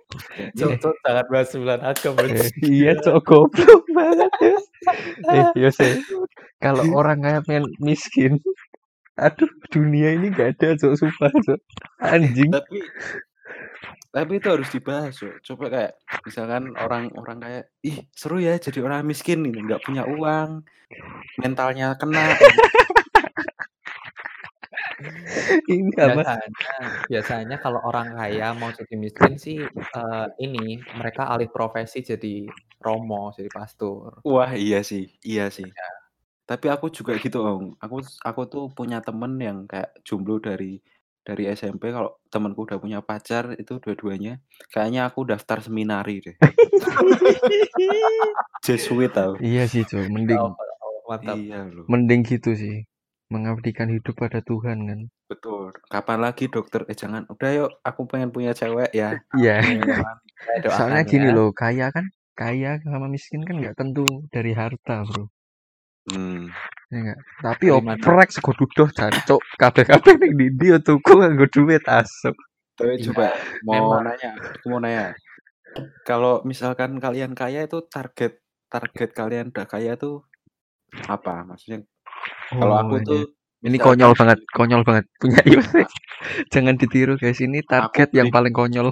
Iya. 0.54 0.78
cuk, 0.78 0.94
jangan 1.02 1.26
bahas 1.26 1.48
sembilan 1.50 1.80
agam. 1.82 2.14
Eh, 2.22 2.46
iya, 2.70 2.94
cok 3.02 3.18
goblok 3.26 3.82
banget. 3.90 4.30
Yos. 4.46 4.64
Eh, 5.26 5.46
Yose. 5.58 5.88
Kalau 6.62 6.86
orang 7.02 7.18
kaya 7.18 7.42
pengen 7.42 7.66
miskin, 7.82 8.38
aduh 9.18 9.50
dunia 9.74 10.14
ini 10.14 10.30
gak 10.30 10.54
ada 10.54 10.78
cok 10.78 10.94
sumpah 10.94 11.34
cok. 11.34 11.58
Anjing. 11.98 12.54
Tapi 12.54 12.78
tapi 14.14 14.38
itu 14.38 14.46
harus 14.46 14.70
dibahas, 14.70 15.10
Cuk. 15.18 15.42
Coba 15.42 15.64
kayak 15.74 15.92
misalkan 16.22 16.70
orang-orang 16.78 17.38
kayak, 17.42 17.64
ih 17.82 17.98
seru 18.14 18.38
ya 18.38 18.54
jadi 18.62 18.78
orang 18.86 19.02
miskin 19.10 19.42
ini, 19.42 19.66
nggak 19.66 19.82
punya 19.82 20.06
uang, 20.06 20.62
mentalnya 21.42 21.98
kena. 21.98 22.22
Ini 25.68 25.92
apa? 26.04 26.22
Biasanya, 26.22 26.70
biasanya 27.10 27.56
kalau 27.60 27.80
orang 27.84 28.14
kaya 28.14 28.54
mau 28.56 28.70
jadi 28.70 28.94
miskin 28.94 29.36
sih 29.36 29.66
eh, 29.66 30.26
ini 30.40 30.80
mereka 30.96 31.28
alih 31.30 31.50
profesi 31.50 32.04
jadi 32.04 32.48
romo, 32.80 33.32
jadi 33.32 33.50
pastor. 33.50 34.20
Wah 34.22 34.52
iya 34.54 34.84
sih, 34.84 35.08
iya 35.24 35.48
sih. 35.48 35.66
Ya. 35.66 35.90
Tapi 36.44 36.68
aku 36.68 36.92
juga 36.92 37.16
gitu, 37.16 37.40
Om. 37.40 37.80
Aku 37.80 38.04
aku 38.20 38.42
tuh 38.44 38.64
punya 38.76 39.00
temen 39.00 39.40
yang 39.40 39.64
kayak 39.64 39.96
jomblo 40.04 40.36
dari 40.36 40.76
dari 41.24 41.48
SMP. 41.48 41.88
Kalau 41.88 42.20
temanku 42.28 42.68
udah 42.68 42.76
punya 42.76 43.00
pacar 43.00 43.56
itu 43.56 43.80
dua-duanya, 43.80 44.44
kayaknya 44.68 45.08
aku 45.08 45.24
daftar 45.24 45.64
seminari 45.64 46.20
deh. 46.20 46.36
Jesuit 48.64 49.08
tau. 49.08 49.40
Iya 49.40 49.64
sih 49.64 49.88
cok, 49.88 50.04
mending 50.12 50.36
Oh, 50.36 50.52
oh, 50.52 51.00
mantap. 51.08 51.40
Iya 51.40 51.64
loh. 51.72 51.88
mending 51.88 52.28
gitu 52.28 52.52
sih. 52.52 52.84
Mengabdikan 53.34 53.90
hidup 53.90 54.14
pada 54.14 54.38
Tuhan 54.40 54.78
kan. 54.86 55.00
Betul. 55.26 55.74
Kapan 55.90 56.22
lagi 56.22 56.46
dokter? 56.46 56.86
Eh 56.86 56.94
jangan. 56.94 57.26
Udah 57.26 57.50
yuk, 57.50 57.70
aku 57.82 58.06
pengen 58.06 58.30
punya 58.30 58.54
cewek 58.54 58.94
ya. 58.94 59.18
Iya. 59.34 59.58
Doakan 60.62 60.70
Soalnya 60.70 61.02
gini 61.02 61.28
ya. 61.30 61.34
loh, 61.34 61.50
kaya 61.50 61.90
kan, 61.90 62.06
kaya 62.32 62.78
sama 62.86 63.10
miskin 63.10 63.42
kan 63.42 63.58
nggak 63.58 63.74
tentu 63.74 64.04
dari 64.30 64.54
harta 64.54 65.02
bro. 65.02 65.26
Hmm. 66.04 66.52
Ya 66.92 66.98
nggak? 67.00 67.20
Tapi 67.42 67.64
oprek 67.72 68.30
sego 68.30 68.52
dudoh 68.54 68.86
jancuk. 68.92 69.40
Kabeh-kabeh 69.56 70.14
ning 70.20 70.32
ndi 70.36 70.70
yo 70.70 70.78
tuku 70.78 71.12
nganggo 71.18 71.48
duit 71.50 71.82
asem. 71.90 72.36
Tapi 72.76 72.98
Iya, 72.98 73.10
coba 73.10 73.26
mau 73.64 73.74
memang. 73.98 74.02
nanya, 74.12 74.30
aku 74.38 74.66
mau 74.68 74.78
nanya. 74.78 75.14
Kalau 76.04 76.44
misalkan 76.44 77.00
kalian 77.02 77.32
kaya 77.34 77.66
itu 77.66 77.82
target 77.88 78.38
target 78.68 79.10
kalian 79.10 79.50
udah 79.50 79.66
kaya 79.66 79.96
tuh 79.96 80.22
apa? 81.08 81.42
Maksudnya 81.48 81.82
kalau 82.50 82.74
aku 82.78 82.94
Oh, 82.94 83.00
tuh 83.02 83.22
iya. 83.24 83.32
Ini 83.64 83.80
konyol 83.80 84.12
banget, 84.12 84.44
konyol 84.52 84.84
banget. 84.84 85.08
Punya 85.24 85.40
Yose. 85.48 85.88
Jangan 86.52 86.76
ditiru 86.76 87.16
guys, 87.16 87.40
ini 87.40 87.64
aku 87.64 87.72
target 87.72 88.12
yang 88.12 88.28
beli 88.28 88.36
paling 88.36 88.52
konyol. 88.52 88.88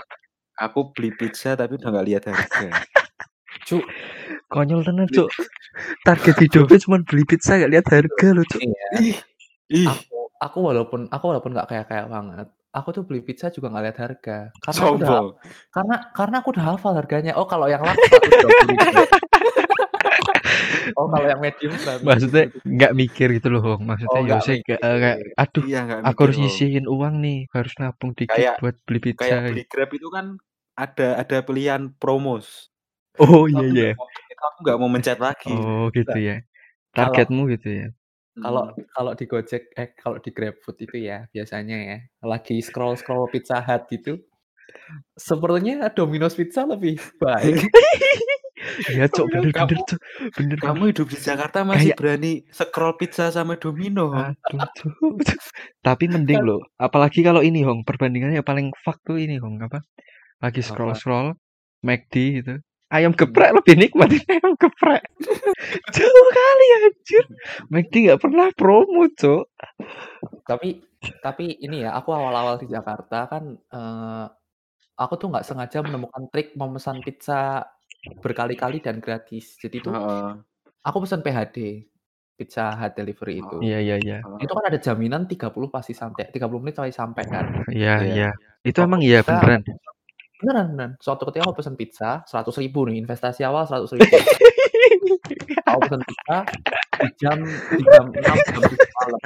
aku 0.57 0.97
beli 0.97 1.12
pizza 1.12 1.53
tapi 1.53 1.77
udah 1.77 1.89
nggak 1.93 2.07
lihat 2.09 2.23
harga. 2.33 2.69
Cuk, 3.69 3.85
Konyol 4.49 4.81
tenan, 4.81 5.05
Beli 5.07 5.17
Cuk. 5.21 5.29
Target 6.03 6.37
hidupnya 6.41 6.79
cuma 6.81 6.97
beli 7.05 7.25
pizza 7.25 7.57
gak 7.57 7.69
lihat 7.69 7.87
harga 7.89 8.27
loh, 8.33 8.45
Cuk. 8.49 8.61
ini 8.61 8.73
ya. 8.73 8.89
ih, 8.97 9.17
ih, 9.85 9.89
Aku 9.89 10.33
aku 10.41 10.59
walaupun 10.65 11.01
aku 11.09 11.25
walaupun 11.31 11.53
nggak 11.53 11.69
kayak 11.69 11.87
kayak 11.93 12.07
banget, 12.09 12.49
aku 12.73 12.89
tuh 12.91 13.03
beli 13.05 13.21
pizza 13.21 13.53
juga 13.53 13.69
nggak 13.69 13.85
lihat 13.93 13.99
harga. 14.01 14.37
Karena 14.57 14.81
aku 14.81 14.95
udah 14.97 15.09
sombong. 15.09 15.29
karena 15.69 15.97
karena 16.17 16.37
aku 16.41 16.49
udah 16.57 16.65
hafal 16.65 16.93
harganya. 16.97 17.33
Oh 17.37 17.45
kalau 17.45 17.69
yang 17.69 17.85
large 17.85 18.01
120.000. 18.09 19.05
Oh 21.01 21.07
kalau 21.09 21.27
yang 21.29 21.41
medium 21.41 21.73
100.000 21.75 22.05
Maksudnya 22.09 22.45
gitu. 22.49 22.59
nggak 22.67 22.93
mikir 22.95 23.29
gitu 23.39 23.49
loh, 23.53 23.61
Hong. 23.65 23.83
Maksudnya 23.89 24.13
Oh 24.13 24.23
nggak 24.23 24.41
Yose 24.43 24.53
mikir. 24.61 24.77
kayak, 24.79 24.81
kayak 25.03 25.17
aduh, 25.39 25.65
Iya 25.65 25.81
nggak 25.87 25.99
aku 26.03 26.09
mikir 26.11 26.25
harus 26.25 26.37
nyisihin 26.39 26.85
uang 26.89 27.15
nih, 27.21 27.39
harus 27.53 27.73
nabung 27.81 28.11
dikit 28.15 28.35
Kayak 28.37 28.55
buat 28.61 28.77
beli 28.87 29.01
pizza. 29.01 29.23
kayak 29.25 29.41
beli 29.53 29.65
Grab 29.69 29.91
itu 29.93 30.09
kan 30.09 30.27
ada 30.75 31.09
ada 31.21 31.37
pilihan 31.45 31.83
promos. 32.01 32.69
Oh 33.21 33.45
iya 33.45 33.67
iya. 33.69 33.91
aku 34.43 34.59
nggak 34.65 34.79
mau 34.81 34.89
mencet 34.89 35.19
lagi. 35.21 35.53
Oh 35.53 35.93
gitu 35.93 36.09
Enggak. 36.09 36.17
ya. 36.17 36.37
Kalau 36.93 37.13
Targetmu 37.13 37.43
gitu 37.53 37.69
ya. 37.71 37.89
kalau 38.33 38.65
Hmm. 38.73 38.85
kalau 38.97 39.13
di 39.13 39.25
Gojek 39.29 39.63
eh 39.77 39.89
kalau 39.93 40.17
di 40.17 40.31
GrabFood 40.33 40.77
itu 40.81 40.97
ya 41.05 41.29
biasanya 41.29 41.77
ya 41.85 41.99
lagi 42.25 42.65
scroll 42.65 42.97
scroll 42.97 43.29
Pizza 43.29 43.61
Hut 43.61 43.85
gitu. 43.93 44.17
Sepertinya 45.21 45.93
Domino's 45.93 46.33
Pizza 46.33 46.65
lebih 46.65 46.97
baik. 47.21 47.61
Iya, 48.88 49.07
Cuk, 49.11 49.26
bener-bener, 49.31 49.79
Cuk. 49.85 50.00
Bener 50.38 50.59
kamu 50.61 50.83
hidup 50.95 51.07
di 51.12 51.19
Jakarta 51.21 51.62
masih 51.67 51.93
Kayak 51.93 51.99
berani 51.99 52.33
scroll 52.50 52.95
pizza 52.97 53.29
sama 53.31 53.55
Domino. 53.61 54.12
aduh. 54.12 54.62
Tapi 55.87 56.05
mending 56.09 56.41
Kan 56.43 56.49
loh, 56.49 56.61
apalagi 56.79 57.21
kalau 57.26 57.43
ini, 57.45 57.62
Hong, 57.67 57.85
perbandingannya 57.85 58.41
paling 58.47 58.71
fuck 58.83 58.99
tuh 59.05 59.19
ini, 59.19 59.37
Hong, 59.43 59.61
apa? 59.61 59.83
Lagi 60.43 60.62
scroll-scroll 60.62 61.35
McD 61.83 62.14
gitu. 62.43 62.55
Ayam 62.93 63.17
Hmm. 63.17 63.25
geprek 63.25 63.57
lebih 63.57 63.75
nikmat 63.81 64.09
ini 64.12 64.25
ayam 64.37 64.52
geprek. 64.61 65.00
Jauh 65.97 66.26
kali 66.37 66.67
anjir. 66.85 67.25
McD 67.73 67.95
nggak 68.05 68.21
pernah 68.21 68.49
promo, 68.52 69.09
Cuk. 69.17 69.49
Tapi 70.45 70.83
tapi 71.25 71.57
ini 71.59 71.83
ya 71.83 71.97
aku 71.99 72.12
awal-awal 72.14 72.61
di 72.62 72.69
Jakarta 72.71 73.26
kan 73.26 73.59
eh, 73.59 74.25
aku 74.95 75.14
tuh 75.19 75.33
nggak 75.33 75.43
sengaja 75.47 75.83
menemukan 75.83 76.29
trik 76.31 76.55
memesan 76.55 77.02
pizza 77.02 77.67
berkali-kali 78.23 78.78
dan 78.82 78.99
gratis. 78.99 79.59
Jadi 79.59 79.82
tuh 79.82 79.94
Heeh. 79.94 80.30
aku 80.82 80.97
pesan 81.06 81.23
PHD, 81.23 81.87
Pizza 82.38 82.75
Hut 82.75 82.92
Delivery 82.94 83.42
itu. 83.42 83.56
Iya, 83.62 83.78
iya, 83.82 83.97
iya. 84.02 84.18
Itu 84.42 84.52
kan 84.54 84.64
ada 84.71 84.78
jaminan 84.78 85.26
30 85.30 85.68
pasti 85.71 85.94
sampai, 85.94 86.30
30 86.30 86.59
menit 86.62 86.78
sampai 86.78 86.92
sampai 86.94 87.25
kan. 87.26 87.44
Iya, 87.71 87.94
Iya. 88.02 88.14
iya. 88.14 88.28
Itu 88.62 88.82
emang 88.87 89.02
iya 89.02 89.23
beneran. 89.26 89.62
beneran 90.42 90.66
beneran. 90.75 90.90
Suatu 90.99 91.23
ketika 91.30 91.47
aku 91.47 91.62
pesan 91.62 91.78
pizza 91.78 92.26
100 92.26 92.59
ribu 92.59 92.82
nih, 92.90 92.99
investasi 92.99 93.47
awal 93.47 93.62
100 93.66 93.94
ribu. 93.94 94.11
Pizza 95.81 96.38
di 97.02 97.09
jam 97.19 97.38
di 97.73 97.83
jam 97.88 98.05
6 98.12 98.21
jam 98.21 98.37
7 98.62 98.99
malam. 99.00 99.21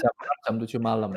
Jam 0.00 0.12
6 0.16 0.44
jam 0.44 0.54
7 0.58 0.80
malam. 0.80 1.10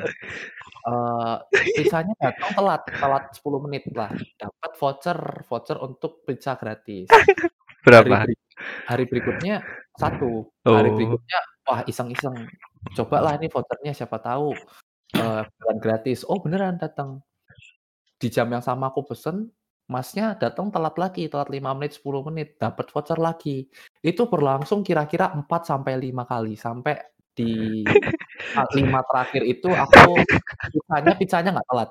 Eh, 0.86 1.36
pizzanya 1.74 2.14
datang 2.14 2.50
telat, 2.54 2.82
telat 2.86 3.24
10 3.34 3.58
menit 3.58 3.82
lah. 3.90 4.10
Dapat 4.38 4.70
voucher, 4.78 5.18
voucher 5.48 5.76
untuk 5.82 6.22
pizza 6.22 6.54
gratis. 6.54 7.10
Hari 7.10 7.82
Berapa? 7.82 8.26
beri 8.26 8.34
hari 8.86 9.04
berikutnya 9.06 9.62
satu, 9.94 10.50
hari 10.66 10.90
Oh. 10.90 10.96
berikutnya 10.96 11.38
wah 11.66 11.80
iseng-iseng, 11.86 12.34
cobalah 12.94 13.34
ini 13.38 13.46
vouchernya 13.46 13.94
siapa 13.94 14.18
tahu 14.18 14.54
beneran 15.14 15.78
gratis. 15.78 16.22
Oh 16.26 16.38
beneran 16.42 16.78
datang. 16.78 17.22
Di 18.16 18.26
jam 18.32 18.48
yang 18.48 18.62
sama 18.64 18.90
aku 18.90 19.06
pesen, 19.06 19.50
Masnya 19.86 20.34
datang 20.34 20.74
telat 20.74 20.98
lagi, 20.98 21.30
telat 21.30 21.46
5 21.46 21.70
menit, 21.78 21.94
10 21.94 22.26
menit, 22.26 22.58
dapat 22.58 22.90
voucher 22.90 23.18
lagi. 23.22 23.70
Itu 24.02 24.26
berlangsung 24.26 24.82
kira-kira 24.82 25.30
4 25.30 25.62
sampai 25.62 25.94
5 25.94 26.26
kali 26.26 26.58
sampai 26.58 26.98
di 27.36 27.84
a 28.58 28.66
5 28.66 29.00
terakhir 29.06 29.42
itu 29.46 29.68
aku 29.70 30.18
pizzanya 30.74 31.14
pizzanya 31.14 31.50
nggak 31.54 31.68
telat. 31.70 31.90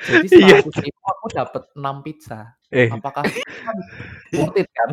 Jadi 0.00 0.26
Iya, 0.26 0.32
setelah 0.32 0.56
aku 0.64 0.70
terima 0.72 1.08
aku 1.12 1.26
dapat 1.36 1.62
6 1.76 1.96
pizza. 2.00 2.40
Eh, 2.72 2.88
Apakah 2.88 3.22
itu 3.28 3.40
kan 3.60 3.76
worth 4.40 4.56
it 4.58 4.68
kan? 4.72 4.90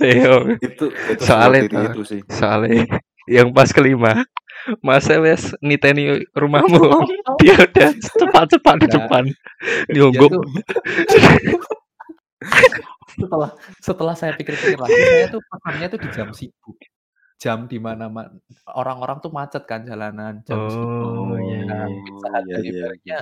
eh, 0.00 0.16
Hong. 0.24 0.46
Itu 0.56 0.84
itu 0.88 1.22
Soalnya 1.28 1.60
itu, 1.68 1.76
itu 1.84 2.00
sih. 2.08 2.20
soalnya 2.32 2.88
yang 3.28 3.52
pas 3.52 3.68
kelima, 3.76 4.24
Masa 4.84 5.16
wes 5.20 5.52
niteni 5.64 6.20
rumahmu. 6.36 6.80
Oh, 6.84 7.04
Dia 7.40 7.56
udah 7.64 7.90
cepat-cepat 7.96 8.76
di 8.84 8.86
Nah, 8.88 8.94
depan. 9.00 9.24
Diungguk. 9.88 10.32
setelah 13.12 13.50
setelah 13.78 14.14
saya 14.14 14.32
pikir-pikir 14.32 14.76
lagi, 14.76 14.94
saya 14.94 15.28
tuh 15.28 15.42
pesannya 15.42 15.86
tuh 15.88 16.00
di 16.00 16.08
jam 16.10 16.28
sibuk. 16.30 16.76
jam 17.36 17.64
di 17.64 17.80
mana 17.80 18.04
ma- 18.06 18.28
orang-orang 18.70 19.16
tuh 19.18 19.32
macet 19.32 19.64
kan 19.64 19.80
jalanan 19.82 20.44
jam. 20.44 20.60
Oh, 20.60 21.32
iya, 21.40 21.64
Nah, 21.64 21.88
iya. 22.44 22.56
Iya, 22.60 22.88
iya, 23.00 23.20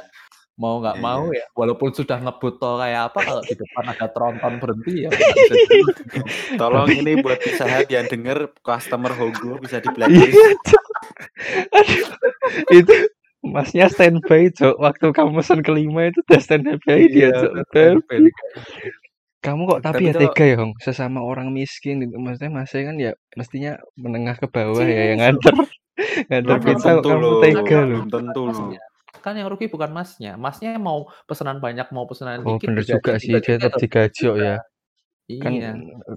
mau 0.59 0.83
nggak 0.83 0.99
Iya, 0.99 1.05
mau 1.07 1.23
iya. 1.31 1.47
ya 1.47 1.55
walaupun 1.55 1.95
sudah 1.95 2.19
ngebut 2.19 2.59
tol 2.59 2.83
kayak 2.83 3.15
apa 3.15 3.19
kalau 3.23 3.43
di 3.47 3.55
depan 3.55 3.85
ada 3.87 4.07
tronton 4.11 4.59
berhenti 4.59 5.07
ya. 5.07 5.11
Tolong 6.59 6.91
ini 6.91 7.23
buat 7.23 7.39
Hut 7.39 7.87
yang 7.87 8.11
denger 8.11 8.59
customer 8.59 9.15
Hogo 9.15 9.63
bisa 9.63 9.79
di 9.79 9.87
blacklist. 9.95 10.35
Cok. 10.67 10.85
Aduh, 11.71 12.11
itu 12.75 12.95
masnya 13.47 13.87
standby, 13.87 14.51
Cok. 14.51 14.83
Waktu 14.83 15.07
kamu 15.15 15.31
pesan 15.39 15.63
kelima 15.63 16.11
itu 16.11 16.19
udah 16.27 16.41
standby 16.43 17.07
dia, 17.07 17.31
Cok. 17.31 17.55
Gitu. 19.39 19.45
Kamu 19.47 19.63
kok 19.71 19.81
tapi 19.87 19.95
Tapi 19.95 20.03
ya 20.03 20.13
kalau 20.13 20.23
tega 20.35 20.45
ya, 20.45 20.57
Hong. 20.59 20.73
Sesama 20.83 21.19
orang 21.23 21.49
miskin 21.55 22.03
itu 22.03 22.19
maksudnya 22.19 22.51
masnya 22.51 22.83
kan 22.91 22.97
ya 22.99 23.13
mestinya 23.39 23.73
menengah 23.95 24.35
ke 24.35 24.47
bawah 24.51 24.83
ya 24.83 25.15
yang 25.15 25.19
nganter 25.23 25.55
nganter 26.27 26.57
pizza 26.67 26.91
kok 26.99 27.05
kamu 27.07 27.31
tega 27.47 27.79
loh. 27.87 27.87
belum 28.03 28.09
tentu 28.11 28.43
loh. 28.51 28.55
Masnya. 28.67 28.83
Kan 29.23 29.35
yang 29.35 29.49
rugi 29.51 29.67
bukan 29.71 29.91
masnya. 29.95 30.33
Masnya 30.39 30.75
mau 30.79 31.07
pesanan 31.27 31.59
banyak 31.63 31.87
mau 31.95 32.07
pesanan 32.07 32.43
Oh, 32.43 32.59
dikit 32.59 32.71
bener 32.71 32.83
digaji 32.83 32.93
juga 32.99 33.13
sih, 33.19 33.31
tiga 33.35 33.41
dia 33.43 33.57
tetap 33.63 33.81
juta. 34.15 34.43
ya. 34.43 34.57
Kan 35.29 35.53
Iya. 35.61 35.71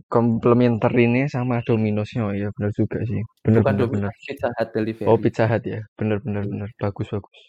komplementer 0.08 0.94
ini 0.96 1.28
sama 1.28 1.60
Domino'snya 1.68 2.22
oh, 2.24 2.32
ya 2.32 2.48
bener 2.56 2.72
juga 2.72 3.04
sih. 3.04 3.20
Bener 3.44 3.60
Bukan 3.60 3.74
bener 3.76 3.88
bener. 3.92 4.12
Domino's 4.14 4.24
Pizza 4.24 4.48
Hut 4.56 4.68
Oh, 4.70 4.74
delivery. 4.80 5.20
Pizza 5.20 5.44
Hut 5.52 5.64
ya. 5.68 5.80
Bener 6.00 6.18
bener 6.24 6.42
Iya. 6.48 6.52
bener. 6.56 6.70
Bagus 6.80 7.08
bagus. 7.12 7.40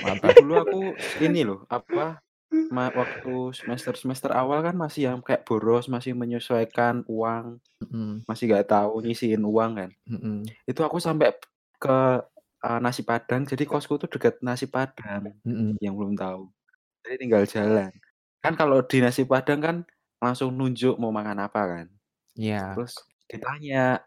Mantap. 0.00 0.32
Dulu 0.40 0.54
aku 0.56 0.80
ini 1.20 1.40
loh, 1.44 1.68
apa 1.68 2.20
ma- 2.72 2.92
waktu 2.92 3.52
semester-semester 3.52 4.32
awal 4.32 4.64
kan 4.64 4.76
masih 4.76 5.12
yang 5.12 5.20
kayak 5.20 5.44
boros, 5.44 5.88
masih 5.88 6.16
menyesuaikan 6.16 7.04
uang, 7.04 7.60
masih 8.24 8.48
nggak 8.48 8.68
tahu 8.68 9.04
nyisihin 9.04 9.44
uang 9.44 9.70
kan. 9.76 9.90
Itu 10.64 10.80
aku 10.84 11.00
sampai 11.00 11.36
ke 11.78 11.98
uh, 12.64 12.78
nasi 12.82 13.04
Padang, 13.04 13.44
jadi 13.44 13.64
kosku 13.68 14.00
tuh 14.00 14.08
dekat 14.08 14.40
nasi 14.40 14.66
Padang 14.66 15.36
yang 15.78 15.94
belum 15.94 16.16
tahu. 16.16 16.48
Jadi 17.04 17.14
tinggal 17.20 17.44
jalan. 17.44 17.92
Kan 18.40 18.54
kalau 18.56 18.80
di 18.84 18.98
nasi 19.00 19.22
Padang 19.28 19.60
kan 19.60 19.76
langsung 20.18 20.50
nunjuk 20.56 20.98
mau 20.98 21.12
makan 21.14 21.44
apa 21.44 21.62
kan. 21.64 21.86
Iya. 22.34 22.74
Terus 22.74 22.96
ditanya 23.28 24.02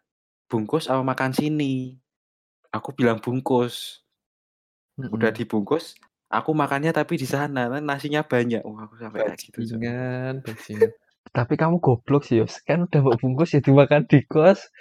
bungkus 0.51 0.89
apa 0.91 1.01
makan 1.05 1.31
sini. 1.31 1.95
Aku 2.73 2.91
bilang 2.95 3.21
bungkus. 3.21 4.01
Udah 5.01 5.33
dibungkus, 5.33 5.97
aku 6.31 6.55
makannya 6.55 6.95
tapi 6.95 7.19
di 7.19 7.27
sana, 7.27 7.67
nasinya 7.83 8.23
banyak. 8.23 8.63
Wah, 8.63 8.87
aku 8.87 8.95
sampai 8.97 9.19
kayak 9.27 9.37
gitu. 9.37 9.57
Bajingan, 9.59 10.33
bajingan. 10.41 10.91
Tapi 11.31 11.53
kamu 11.59 11.77
goblok 11.83 12.23
sih, 12.23 12.39
Yos. 12.39 12.63
Kan 12.63 12.87
udah 12.87 13.01
mau 13.03 13.15
bungkus 13.19 13.55
ya 13.55 13.59
dimakan 13.59 14.07
di 14.07 14.23
kos. 14.25 14.71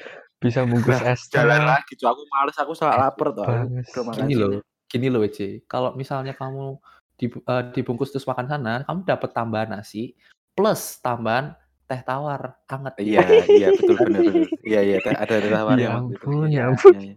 Bisa 0.41 0.65
bungkus 0.65 1.03
es 1.05 1.29
jalan 1.29 1.61
teh. 1.61 1.69
lagi, 1.69 1.93
Cok. 2.01 2.09
Aku 2.11 2.23
males, 2.33 2.57
aku 2.57 2.73
salah 2.73 2.97
lapar 3.11 3.37
tuh. 3.37 3.45
Makan 3.45 4.25
Gini 4.25 4.35
loh, 4.41 4.65
gini 4.89 5.07
loh 5.13 5.21
WC. 5.21 5.69
Kalau 5.69 5.93
misalnya 5.93 6.33
kamu 6.33 6.81
eh, 7.21 7.65
dibungkus 7.77 8.09
terus 8.15 8.25
makan 8.25 8.49
sana, 8.49 8.75
kamu 8.89 9.05
dapat 9.05 9.31
tambahan 9.37 9.69
nasi 9.77 10.17
plus 10.57 10.97
tambahan 11.05 11.53
teh 11.85 12.01
tawar 12.01 12.57
hangat. 12.71 12.97
Iya, 12.97 13.21
iya 13.53 13.69
betul 13.77 14.01
benar 14.01 14.23
benar. 14.25 14.47
Iya 14.65 14.81
iya 14.81 14.97
teh- 15.05 15.19
ada 15.19 15.35
ada 15.37 15.49
tawarnya 15.61 15.87
Ya 15.87 15.91
ampun, 15.99 16.47
ya 16.49 16.49
Iya, 16.49 16.63
ampun. 16.73 16.93
iya, 16.97 17.01
iya. 17.05 17.17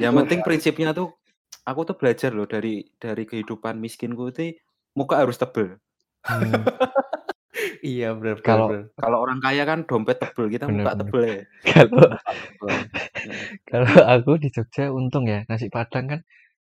Yang 0.00 0.12
penting 0.24 0.40
prinsipnya 0.40 0.88
tuh 0.96 1.19
aku 1.70 1.86
tuh 1.86 1.96
belajar 1.96 2.34
loh 2.34 2.50
dari 2.50 2.82
dari 2.98 3.24
kehidupan 3.24 3.78
miskinku 3.78 4.34
tuh 4.34 4.52
muka 4.98 5.22
harus 5.22 5.38
tebel. 5.38 5.78
Hmm, 6.26 6.52
Iya 7.80 8.16
benar. 8.16 8.36
Kalau. 8.44 8.66
Kalau 8.96 9.18
orang 9.20 9.38
kaya 9.40 9.64
kan 9.64 9.84
dompet 9.84 10.20
tebel, 10.20 10.46
kita 10.52 10.68
bener 10.68 10.84
muka 10.84 10.92
bener. 10.92 11.00
tebel 11.04 11.22
ya. 11.24 11.42
Kalau. 11.74 12.06
Iya. 12.60 12.78
kalau 13.70 13.92
aku 14.04 14.30
di 14.40 14.48
Jogja 14.48 14.84
untung 14.92 15.28
ya 15.28 15.44
nasi 15.48 15.68
Padang 15.68 16.06
kan 16.08 16.20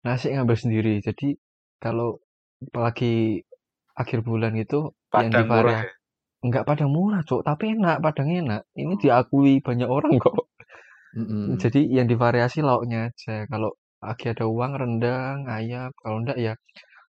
nasi 0.05 0.31
ngambil 0.31 0.55
sendiri. 0.55 0.93
Jadi 1.03 1.35
kalau 1.79 2.19
apalagi 2.71 3.43
akhir 3.95 4.23
bulan 4.23 4.55
itu 4.55 4.91
yang 5.15 5.31
di 5.31 5.43
Padang 5.43 5.47
murah 5.51 5.81
ya. 5.83 5.91
enggak 6.45 6.63
Padang 6.67 6.91
murah, 6.91 7.21
Cok, 7.23 7.41
tapi 7.43 7.63
enak, 7.75 7.97
Padang 7.99 8.29
enak. 8.31 8.61
Ini 8.75 8.93
diakui 8.99 9.63
banyak 9.63 9.89
orang 9.89 10.15
kok. 10.19 10.35
Mm-mm. 11.15 11.55
Jadi 11.55 11.87
yang 11.95 12.11
divariasi 12.11 12.59
lauknya 12.59 13.09
aja. 13.11 13.47
Kalau 13.47 13.79
lagi 14.03 14.25
ada 14.31 14.45
uang 14.47 14.73
rendang, 14.75 15.37
ayam, 15.47 15.89
kalau 16.01 16.17
enggak 16.23 16.37
ya 16.39 16.53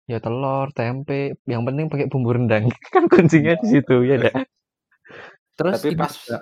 ya 0.06 0.18
telur, 0.22 0.70
tempe, 0.70 1.34
yang 1.50 1.66
penting 1.66 1.90
pakai 1.90 2.06
bumbu 2.06 2.30
rendang. 2.36 2.70
Kan 2.94 3.10
kuncinya 3.10 3.58
di 3.58 3.66
situ 3.66 4.06
ya 4.06 4.16
dah. 4.22 4.36
Terus 5.56 5.80
Tapi 5.80 5.88
ini 5.92 5.98
pas 5.98 6.12
juga 6.12 6.38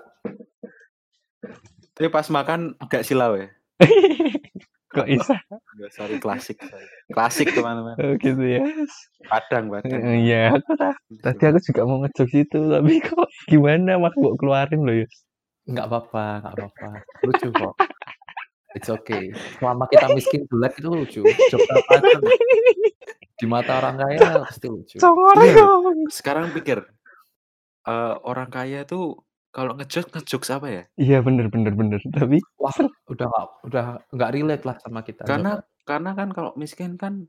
tapi 1.95 2.11
pas 2.11 2.27
makan 2.27 2.75
agak 2.83 3.07
silau 3.07 3.39
ya. 3.39 3.47
Kok 4.95 5.07
bisa? 5.11 5.39
Enggak, 5.75 5.91
sorry 5.95 6.17
klasik. 6.23 6.59
sorry. 6.63 6.87
Klasik 7.11 7.51
teman-teman. 7.51 7.95
Oh, 7.99 8.15
gitu 8.19 8.43
ya. 8.47 8.63
Padang, 9.27 9.71
Padang. 9.71 9.91
Eh, 10.03 10.27
Iya, 10.27 10.55
aku 10.59 10.75
tahu. 10.79 10.95
Tadi 11.23 11.43
aku 11.51 11.59
juga 11.67 11.83
mau 11.87 11.99
ngejok 12.03 12.29
situ, 12.31 12.59
tapi 12.71 13.03
kok 13.03 13.27
gimana 13.51 13.99
mak 13.99 14.15
keluarin 14.39 14.87
loh 14.87 14.95
ya. 15.03 15.07
nggak 15.67 15.87
apa-apa, 15.91 16.27
nggak 16.47 16.55
apa-apa. 16.55 16.89
Lucu 17.27 17.49
kok. 17.51 17.75
It's 18.75 18.91
okay. 18.91 19.31
Selama 19.59 19.87
kita 19.87 20.11
miskin 20.13 20.45
jelek 20.51 20.75
itu 20.79 20.89
lucu. 20.91 21.21
Di 23.35 23.47
mata 23.47 23.79
orang 23.79 23.99
kaya 23.99 24.19
pasti 24.47 24.67
lucu. 24.67 24.97
Iya 24.99 25.63
loh. 25.63 25.95
Sekarang 26.11 26.51
pikir 26.51 26.83
eh, 27.85 28.15
orang 28.23 28.51
kaya 28.51 28.83
tuh 28.83 29.23
kalau 29.55 29.79
ngejok 29.79 30.11
ngejokes 30.11 30.51
apa 30.51 30.67
ya? 30.67 30.83
Iya 30.99 31.19
bener 31.23 31.47
bener 31.47 31.75
bener. 31.75 32.03
Tapi 32.11 32.43
Wah, 32.59 32.75
udah 33.07 33.27
nggak 33.31 33.47
udah 33.71 33.85
nggak 34.11 34.31
relate 34.35 34.65
lah 34.67 34.77
sama 34.83 35.07
kita. 35.07 35.23
Karena 35.23 35.63
Udah 35.63 35.67
karena 35.85 36.11
kan 36.17 36.29
kalau 36.33 36.51
miskin 36.57 36.97
kan 36.97 37.29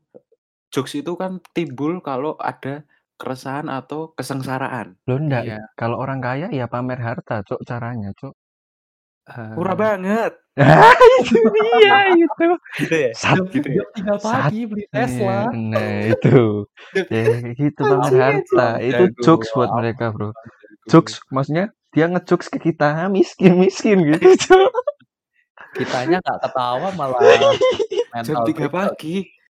jokes 0.72 0.96
itu 0.96 1.12
kan 1.14 1.38
timbul 1.52 2.00
kalau 2.02 2.34
ada 2.40 2.82
keresahan 3.16 3.68
atau 3.68 4.12
kesengsaraan. 4.12 4.96
lo 5.08 5.16
enggak, 5.16 5.44
Iya. 5.48 5.60
kalau 5.72 5.96
orang 6.00 6.20
kaya 6.20 6.48
ya 6.52 6.68
pamer 6.68 7.00
harta, 7.00 7.40
cok 7.44 7.64
caranya, 7.64 8.12
cok. 8.12 8.32
Murah 9.26 9.74
eh, 9.74 9.78
banget. 9.78 10.32
Ah, 10.56 10.94
itu 11.20 11.34
dia 11.76 11.98
itu. 12.14 12.46
Gitu 12.78 12.94
ya? 12.94 13.10
Sat, 13.12 13.36
jam 13.36 13.44
Gitu 13.50 13.68
ya? 13.68 13.76
jam 13.76 13.88
tiga 13.92 14.14
sat. 14.16 14.32
pagi 14.46 14.60
beli 14.64 14.84
Iya, 14.84 14.92
Tesla. 14.94 15.38
nah 15.52 15.92
itu. 16.06 16.38
Ya 17.10 17.24
gitu 17.52 17.82
Anjing, 17.82 18.16
harta. 18.16 18.68
Itu 18.78 19.04
jokes 19.20 19.50
buat 19.50 19.70
mereka, 19.72 20.10
bro. 20.10 20.30
Jokes 20.86 21.18
maksudnya 21.28 21.68
dia 21.90 22.06
ngejokes 22.06 22.46
ke 22.48 22.58
kita 22.62 23.08
miskin-miskin 23.08 24.06
gitu, 24.06 24.22
cok. 24.46 24.70
Kitanya 25.74 26.22
nggak 26.22 26.38
ketawa 26.40 26.88
malah 26.94 27.20
Jam 27.20 27.52
mental 28.14 28.44
3 28.44 28.48
breakdown. 28.48 28.70
pagi 28.72 29.16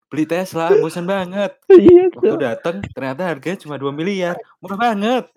beli 0.07 0.23
Tesla, 0.23 0.71
bosan 0.73 1.03
banget. 1.03 1.51
Iya, 1.67 2.07
Waktu 2.09 2.35
datang 2.39 2.75
ternyata 2.87 3.27
harganya 3.27 3.59
cuma 3.59 3.75
2 3.75 3.91
miliar. 3.91 4.39
Murah 4.57 4.79
banget. 4.79 5.27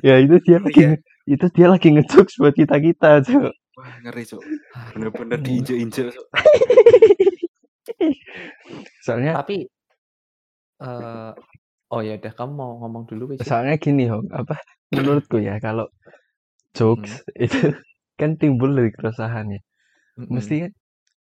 ya 0.00 0.14
itu 0.18 0.34
dia 0.40 0.58
lagi 0.58 0.80
Iya. 0.80 0.88
nge- 0.94 1.02
itu 1.24 1.46
dia 1.56 1.66
lagi 1.72 1.88
ngejokes 1.94 2.36
buat 2.40 2.54
kita 2.56 2.76
kita 2.80 3.08
cok 3.24 3.52
Wah, 3.74 3.90
ngeri, 4.06 4.22
Cuk. 4.22 4.38
Bener-bener 4.94 5.38
diinjek-injek, 5.42 6.14
Cuk. 6.14 6.26
soalnya 9.04 9.34
Tapi 9.34 9.56
eh 10.84 11.30
oh 11.94 12.00
ya 12.06 12.12
udah 12.18 12.32
kamu 12.38 12.52
mau 12.60 12.70
ngomong 12.82 13.04
dulu 13.10 13.22
Wis. 13.34 13.40
soalnya 13.46 13.76
gini 13.78 14.04
Hong 14.10 14.26
apa 14.34 14.54
menurutku 14.94 15.36
ya 15.38 15.54
kalau 15.62 15.86
Hmm. 16.74 16.74
jokes 16.78 17.22
itu 17.44 17.58
kan 18.20 18.30
timbul 18.40 18.70
dari 18.78 18.90
keresahan 18.96 19.46
ya 19.54 19.60
Mm-mm. 20.18 20.30
mesti 20.34 20.54
kan 20.66 20.72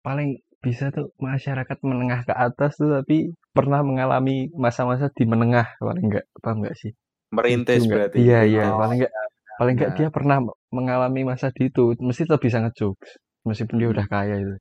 paling 0.07 0.29
bisa 0.65 0.85
tuh 0.95 1.07
masyarakat 1.19 1.77
menengah 1.89 2.21
ke 2.29 2.33
atas 2.35 2.71
tuh 2.81 2.89
tapi 2.97 3.31
pernah 3.55 3.81
mengalami 3.89 4.49
masa-masa 4.65 5.07
di 5.17 5.23
menengah 5.31 5.67
paling 5.79 6.05
enggak 6.09 6.25
paham 6.43 6.57
enggak 6.63 6.75
sih 6.81 6.91
Merintis 7.35 7.83
berarti. 7.91 8.17
iya 8.23 8.39
iya 8.47 8.63
Oh, 8.71 8.79
paling 8.81 8.97
enggak 9.03 9.13
paling 9.57 9.73
enggak 9.77 9.91
benar. 9.93 9.99
dia 9.99 10.09
pernah 10.13 10.37
mengalami 10.69 11.21
masa 11.25 11.49
di 11.49 11.67
itu 11.69 11.83
mesti 11.99 12.23
tetap 12.25 12.41
bisa 12.41 12.57
ngejokes 12.63 13.11
meskipun 13.43 13.75
dia 13.81 13.87
Hmm. 13.89 13.95
udah 13.97 14.07
kaya 14.07 14.35
itu 14.37 14.55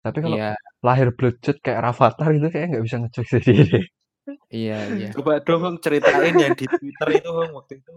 tapi 0.00 0.18
kalau 0.24 0.36
Iya, 0.40 0.50
lahir 0.80 1.08
bloodshot 1.12 1.60
kayak 1.60 1.80
Rafathar 1.84 2.32
itu 2.32 2.48
kayak 2.48 2.66
nggak 2.72 2.84
bisa 2.88 2.96
ngejokes 3.04 3.30
sendiri 3.36 3.80
iya, 4.52 4.78
iya. 4.94 5.08
Coba 5.10 5.42
dong, 5.42 5.60
Hong, 5.64 5.76
ceritain 5.82 6.34
yang 6.34 6.54
di 6.54 6.66
Twitter 6.70 7.08
itu, 7.18 7.30
Hong, 7.30 7.50
waktu 7.56 7.82
itu. 7.82 7.94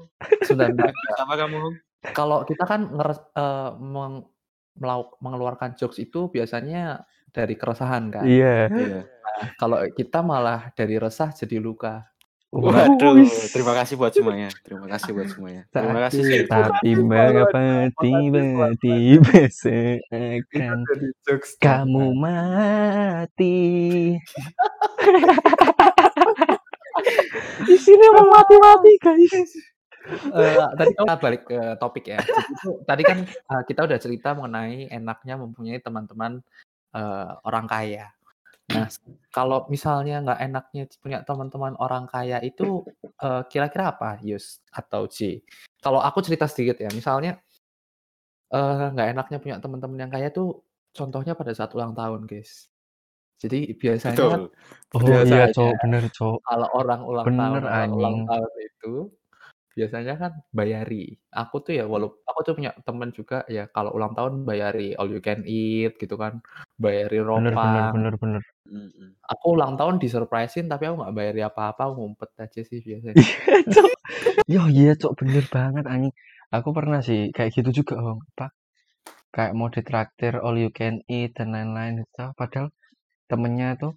Ngejokes 0.50 1.20
apa 1.20 1.34
kamu, 1.38 1.58
Hong? 1.62 1.76
Kalau 2.12 2.40
kita 2.44 2.64
kan 2.66 2.82
ngeres, 2.90 3.20
eh, 3.34 3.72
meng- 3.80 4.28
melau- 4.76 5.14
mengeluarkan 5.22 5.78
jokes 5.78 6.02
itu 6.02 6.34
biasanya 6.34 7.06
dari 7.30 7.54
keresahan 7.54 8.10
kan. 8.10 8.26
iya 8.26 8.66
Iya. 8.68 9.06
Nah, 9.06 9.46
kalau 9.58 9.78
kita 9.94 10.20
malah 10.22 10.74
dari 10.74 10.98
resah 10.98 11.30
jadi 11.32 11.58
luka. 11.62 12.02
Waduh, 12.54 13.26
terima 13.50 13.74
kasih 13.74 13.98
buat 13.98 14.14
semuanya. 14.14 14.54
Terima 14.62 14.86
kasih 14.86 15.10
buat 15.18 15.26
semuanya. 15.26 15.66
Terima 15.74 16.06
kasih. 16.06 16.46
Tapi, 16.46 16.90
mengapa 17.02 17.50
banget. 17.50 17.90
tiba-tiba 17.98 19.42
seakan 19.50 20.86
kamu 21.58 22.14
mati? 22.14 23.58
Di 27.68 27.76
sini 27.82 28.06
mau 28.14 28.30
mati-mati 28.30 28.92
guys. 29.02 29.50
Eee, 30.30 30.62
tadi 30.78 30.92
kita 30.94 31.16
balik 31.18 31.42
ke 31.50 31.58
topik 31.82 32.06
ya. 32.06 32.22
Itu 32.22 32.86
tadi 32.86 33.02
kan, 33.02 33.26
eee, 33.26 33.62
kita 33.66 33.82
udah 33.88 33.98
cerita 33.98 34.38
mengenai 34.38 34.94
enaknya 34.94 35.42
mempunyai 35.42 35.82
teman-teman, 35.82 36.38
eee, 36.94 37.30
orang 37.48 37.66
kaya. 37.66 38.14
Nah, 38.72 38.88
kalau 39.36 39.68
misalnya 39.68 40.24
nggak 40.24 40.40
enaknya 40.40 40.84
punya 41.04 41.20
teman-teman 41.28 41.76
orang 41.84 42.08
kaya 42.08 42.40
itu, 42.40 42.88
eee, 43.20 43.42
kira-kira 43.52 43.92
apa 43.92 44.24
Yus 44.24 44.64
atau 44.72 45.04
J? 45.12 45.44
Kalau 45.84 46.00
aku 46.00 46.24
cerita 46.24 46.48
sedikit 46.48 46.80
ya, 46.80 46.88
misalnya 46.96 47.44
eee, 48.52 48.92
nggak 48.94 49.08
enaknya 49.16 49.38
punya 49.44 49.56
teman-teman 49.64 50.00
yang 50.04 50.12
kaya 50.16 50.28
tuh 50.36 50.48
contohnya 50.98 51.34
pada 51.40 51.52
saat 51.56 51.72
ulang 51.78 51.94
tahun, 51.96 52.28
guys. 52.28 52.68
Jadi 53.44 53.76
biasanya 53.82 54.26
kan 54.32 54.42
Betul. 54.42 55.00
Oh 55.00 55.18
iya, 55.24 55.48
biasanya 55.48 55.48
Cok, 55.56 55.72
bener, 55.84 56.04
Cok. 56.18 56.38
kalau 56.48 56.68
orang 56.80 57.02
ulang 57.12 57.32
tahun 57.40 57.62
Bener, 57.62 57.64
orang 57.72 57.92
ulang 57.98 58.18
tahun 58.28 58.52
itu 58.68 58.90
biasanya 59.78 60.14
kan 60.22 60.34
bayari. 60.58 60.96
Aku 61.36 61.56
tuh 61.66 61.74
ya 61.80 61.84
walau 61.92 62.10
aku 62.30 62.40
tuh 62.48 62.54
punya 62.58 62.72
temen 62.88 63.10
juga 63.16 63.36
ya 63.52 63.64
kalau 63.76 63.92
ulang 63.98 64.14
tahun 64.18 64.34
bayari 64.50 64.94
all 65.00 65.10
you 65.14 65.22
can 65.24 65.42
eat 65.48 65.96
gitu 66.02 66.16
kan, 66.24 66.42
bayari 66.84 67.20
Bener 67.36 67.58
bener 67.62 67.84
ropang. 67.84 67.94
bener 67.94 68.14
bener. 68.22 68.53
Mhm. 68.64 69.20
Aku 69.28 69.46
ulang 69.60 69.76
tahun 69.76 70.00
disurprise-in 70.00 70.72
tapi 70.72 70.88
aku 70.88 70.96
nggak 71.04 71.16
bayari 71.16 71.42
apa-apa, 71.44 71.82
aku 71.92 71.94
ngumpet 72.00 72.30
aja 72.40 72.62
sih 72.64 72.80
biasanya. 72.80 73.16
Iya, 73.20 73.58
Cok. 73.74 73.92
Yo, 74.48 74.62
iya, 74.72 74.92
Cok, 75.02 75.14
bener 75.20 75.46
banget 75.52 75.86
anjing. 75.94 76.14
Aku 76.56 76.70
pernah 76.78 77.00
sih 77.04 77.20
kayak 77.36 77.52
gitu 77.58 77.70
juga, 77.84 78.00
Bang. 78.00 78.20
Apa, 78.36 78.48
kayak 79.36 79.54
mau 79.58 79.70
ditraktir 79.74 80.34
all 80.40 80.58
you 80.62 80.72
can 80.72 81.02
eat 81.12 81.36
dan 81.38 81.52
lain-lain 81.56 82.04
itu, 82.06 82.26
padahal 82.40 82.70
temennya 83.32 83.70
tuh 83.82 83.94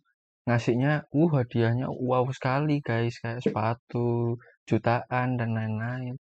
ngasihnya, 0.48 0.92
uh, 1.14 1.30
hadiahnya 1.36 1.86
wow 1.90 2.26
sekali, 2.34 2.80
guys, 2.82 3.18
kayak 3.22 3.42
sepatu 3.44 4.38
jutaan 4.68 5.28
dan 5.40 5.50
lain-lain. 5.58 6.14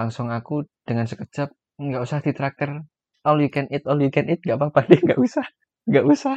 Langsung 0.00 0.28
aku 0.30 0.66
dengan 0.88 1.06
sekejap, 1.10 1.50
nggak 1.80 2.02
usah 2.06 2.20
ditraktir 2.24 2.70
all 3.26 3.38
you 3.42 3.50
can 3.52 3.66
eat 3.74 3.84
all 3.88 3.98
you 4.00 4.10
can 4.14 4.26
eat, 4.30 4.40
nggak 4.44 4.58
apa-apa 4.60 4.80
deh, 4.90 5.00
nggak 5.06 5.20
usah, 5.20 5.46
nggak 5.90 6.06
usah. 6.06 6.36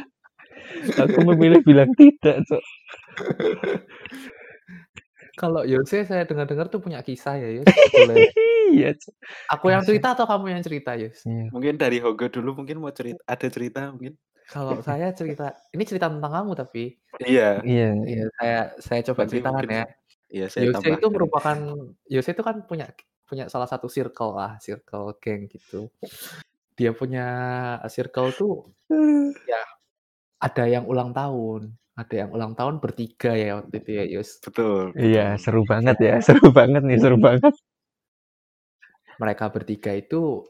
Aku 0.96 1.18
memilih 1.24 1.60
bilang 1.62 1.90
tidak, 1.96 2.44
Cok. 2.46 2.62
Kalau 5.34 5.66
Yose 5.66 6.06
saya 6.06 6.22
dengar-dengar 6.22 6.70
tuh 6.70 6.78
punya 6.78 7.02
kisah 7.02 7.34
ya, 7.34 7.62
boleh 7.66 8.30
Iya, 8.70 8.94
Cok. 8.94 9.14
aku 9.50 9.64
yang 9.74 9.82
cerita 9.82 10.14
atau 10.14 10.24
kamu 10.30 10.54
yang 10.54 10.62
cerita, 10.62 10.94
Yus? 10.94 11.26
Iya. 11.26 11.50
Mungkin 11.50 11.74
dari 11.74 11.98
Hogo 11.98 12.30
dulu 12.30 12.62
mungkin 12.62 12.78
mau 12.78 12.94
cerita 12.94 13.18
ada 13.26 13.46
cerita 13.50 13.90
mungkin? 13.90 14.14
Kalau 14.44 14.78
saya 14.84 15.10
cerita 15.10 15.56
ini 15.74 15.82
cerita 15.82 16.06
tentang 16.06 16.32
kamu 16.32 16.52
tapi. 16.54 16.94
Iya. 17.18 17.60
Iya, 17.66 17.88
Iya, 17.98 18.06
iya. 18.06 18.24
saya 18.38 18.58
saya 18.78 19.00
coba 19.10 19.20
Nanti 19.26 19.30
ceritakan 19.36 19.54
mungkin 19.58 19.70
ya. 19.74 19.86
iya, 20.30 20.46
saya 20.46 20.62
Yose 20.70 20.88
itu 20.94 21.06
merupakan 21.10 21.56
Yose 22.06 22.30
itu 22.30 22.42
kan 22.46 22.56
punya 22.62 22.86
punya 23.24 23.44
salah 23.50 23.66
satu 23.66 23.88
circle 23.90 24.36
lah, 24.38 24.54
circle 24.62 25.18
geng 25.18 25.50
gitu. 25.50 25.90
Dia 26.78 26.94
punya 26.94 27.26
circle 27.90 28.30
tuh 28.34 28.54
ya 29.46 29.62
ada 30.44 30.64
yang 30.68 30.84
ulang 30.84 31.16
tahun, 31.16 31.72
ada 31.96 32.14
yang 32.14 32.30
ulang 32.36 32.52
tahun 32.52 32.84
bertiga 32.84 33.32
ya 33.32 33.64
waktu 33.64 33.76
itu 33.80 33.90
ya, 33.96 34.04
Yus. 34.04 34.30
Betul, 34.44 34.92
Iya, 34.92 35.40
seru 35.40 35.64
banget 35.64 35.96
ya, 36.04 36.14
seru 36.26 36.52
banget 36.52 36.84
nih, 36.84 36.98
seru 37.00 37.16
banget. 37.16 37.54
Mereka 39.16 39.44
bertiga 39.48 39.96
itu 39.96 40.44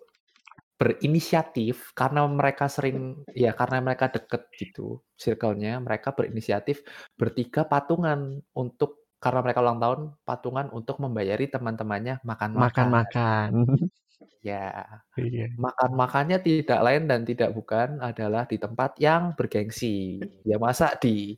berinisiatif 0.75 1.95
karena 1.95 2.27
mereka 2.27 2.67
sering 2.67 3.23
ya 3.31 3.55
karena 3.55 3.79
mereka 3.79 4.11
deket 4.11 4.51
gitu 4.59 5.07
circle-nya, 5.15 5.79
mereka 5.79 6.11
berinisiatif 6.11 6.83
bertiga 7.15 7.63
patungan 7.63 8.43
untuk 8.59 9.07
karena 9.23 9.41
mereka 9.41 9.65
ulang 9.65 9.81
tahun, 9.81 10.01
patungan 10.27 10.67
untuk 10.75 11.01
membayari 11.01 11.49
teman-temannya 11.49 12.21
makan-makan. 12.27 12.69
Makan-makan. 12.69 13.51
Ya. 14.45 14.85
Iya. 15.17 15.49
Makan-makannya 15.57 16.39
tidak 16.45 16.81
lain 16.85 17.09
dan 17.09 17.25
tidak 17.25 17.51
bukan 17.57 17.97
adalah 18.01 18.45
di 18.45 18.61
tempat 18.61 18.97
yang 19.01 19.33
bergengsi. 19.37 20.21
Ya 20.49 20.57
masa 20.61 20.93
di 21.01 21.37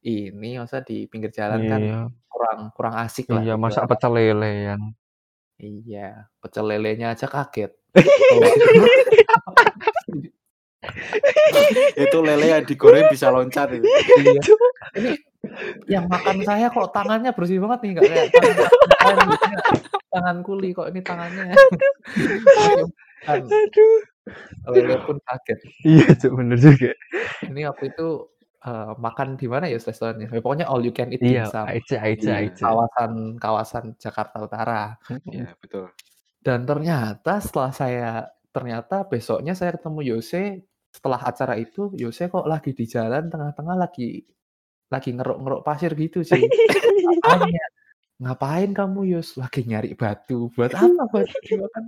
ini, 0.00 0.56
masa 0.56 0.80
di 0.80 1.04
pinggir 1.10 1.28
jalan 1.30 1.68
kan 1.68 1.80
Iya. 1.80 1.98
kurang 2.30 2.58
kurang 2.72 2.94
asik 3.04 3.28
lah 3.28 3.44
Iya, 3.44 3.54
gitu. 3.54 3.62
masa 3.62 3.84
Apa 3.84 4.00
pecel 4.00 4.12
lele 4.16 4.52
yang 4.72 4.82
Iya, 5.60 6.24
pecel 6.40 6.64
lelenya 6.72 7.12
aja 7.12 7.28
kaget. 7.28 7.76
Itu 12.00 12.18
lele 12.24 12.46
yang 12.48 12.64
digoreng 12.64 13.12
bisa 13.12 13.28
loncat 13.28 13.76
itu. 13.76 13.84
Iya. 13.84 14.40
Ini 14.96 15.10
yang 15.88 16.04
makan 16.08 16.40
saya 16.44 16.68
kok 16.72 16.92
tangannya 16.96 17.32
bersih 17.36 17.60
banget 17.60 17.78
nih, 17.84 17.90
nggak 17.96 18.04
kayak 18.08 18.26
tangan 18.32 18.56
tangan 19.00 19.26
biasanya 19.28 19.58
tangan 20.10 20.38
kuli 20.42 20.74
kok 20.74 20.90
ini 20.90 21.00
tangannya. 21.00 21.54
Kan 21.54 22.90
Aduh. 23.30 23.94
lele 24.72 24.96
pun 25.02 25.16
kaget. 25.24 25.58
Iya, 25.82 26.06
Cok, 26.14 26.32
bener 26.38 26.58
juga. 26.60 26.92
Ini 27.48 27.60
waktu 27.72 27.84
itu 27.90 28.08
eee, 28.62 28.92
makan 29.00 29.28
di 29.40 29.46
mana 29.48 29.66
ya 29.66 29.78
restorannya? 29.80 30.28
Ya 30.28 30.40
pokoknya 30.44 30.66
all 30.68 30.84
you 30.84 30.92
can 30.94 31.10
eat 31.10 31.22
Iya, 31.24 31.48
dimsum. 31.48 31.66
Iya. 31.66 32.66
Kawasan 32.68 33.12
kawasan 33.40 33.84
Jakarta 33.96 34.36
Utara. 34.44 34.82
Iya, 35.26 35.56
betul. 35.58 35.90
Dan 36.40 36.64
ternyata 36.64 37.40
setelah 37.40 37.72
saya 37.72 38.10
ternyata 38.50 39.06
besoknya 39.06 39.54
saya 39.54 39.76
ketemu 39.78 40.16
Yose, 40.16 40.66
setelah 40.90 41.20
acara 41.22 41.54
itu 41.54 41.92
Yose 41.94 42.26
kok 42.26 42.46
lagi 42.48 42.74
di 42.74 42.84
jalan 42.88 43.30
tengah-tengah 43.30 43.76
lagi 43.78 44.24
lagi 44.90 45.10
ngeruk-ngeruk 45.14 45.62
pasir 45.62 45.94
gitu 45.94 46.26
sih. 46.26 46.42
"Ngapain 48.20 48.70
kamu 48.76 49.00
Yus?" 49.16 49.34
"Lagi 49.40 49.64
nyari 49.64 49.96
batu." 49.96 50.52
"Buat 50.54 50.70
apa 50.78 51.04
batu 51.10 51.36
dimakan?" 51.48 51.84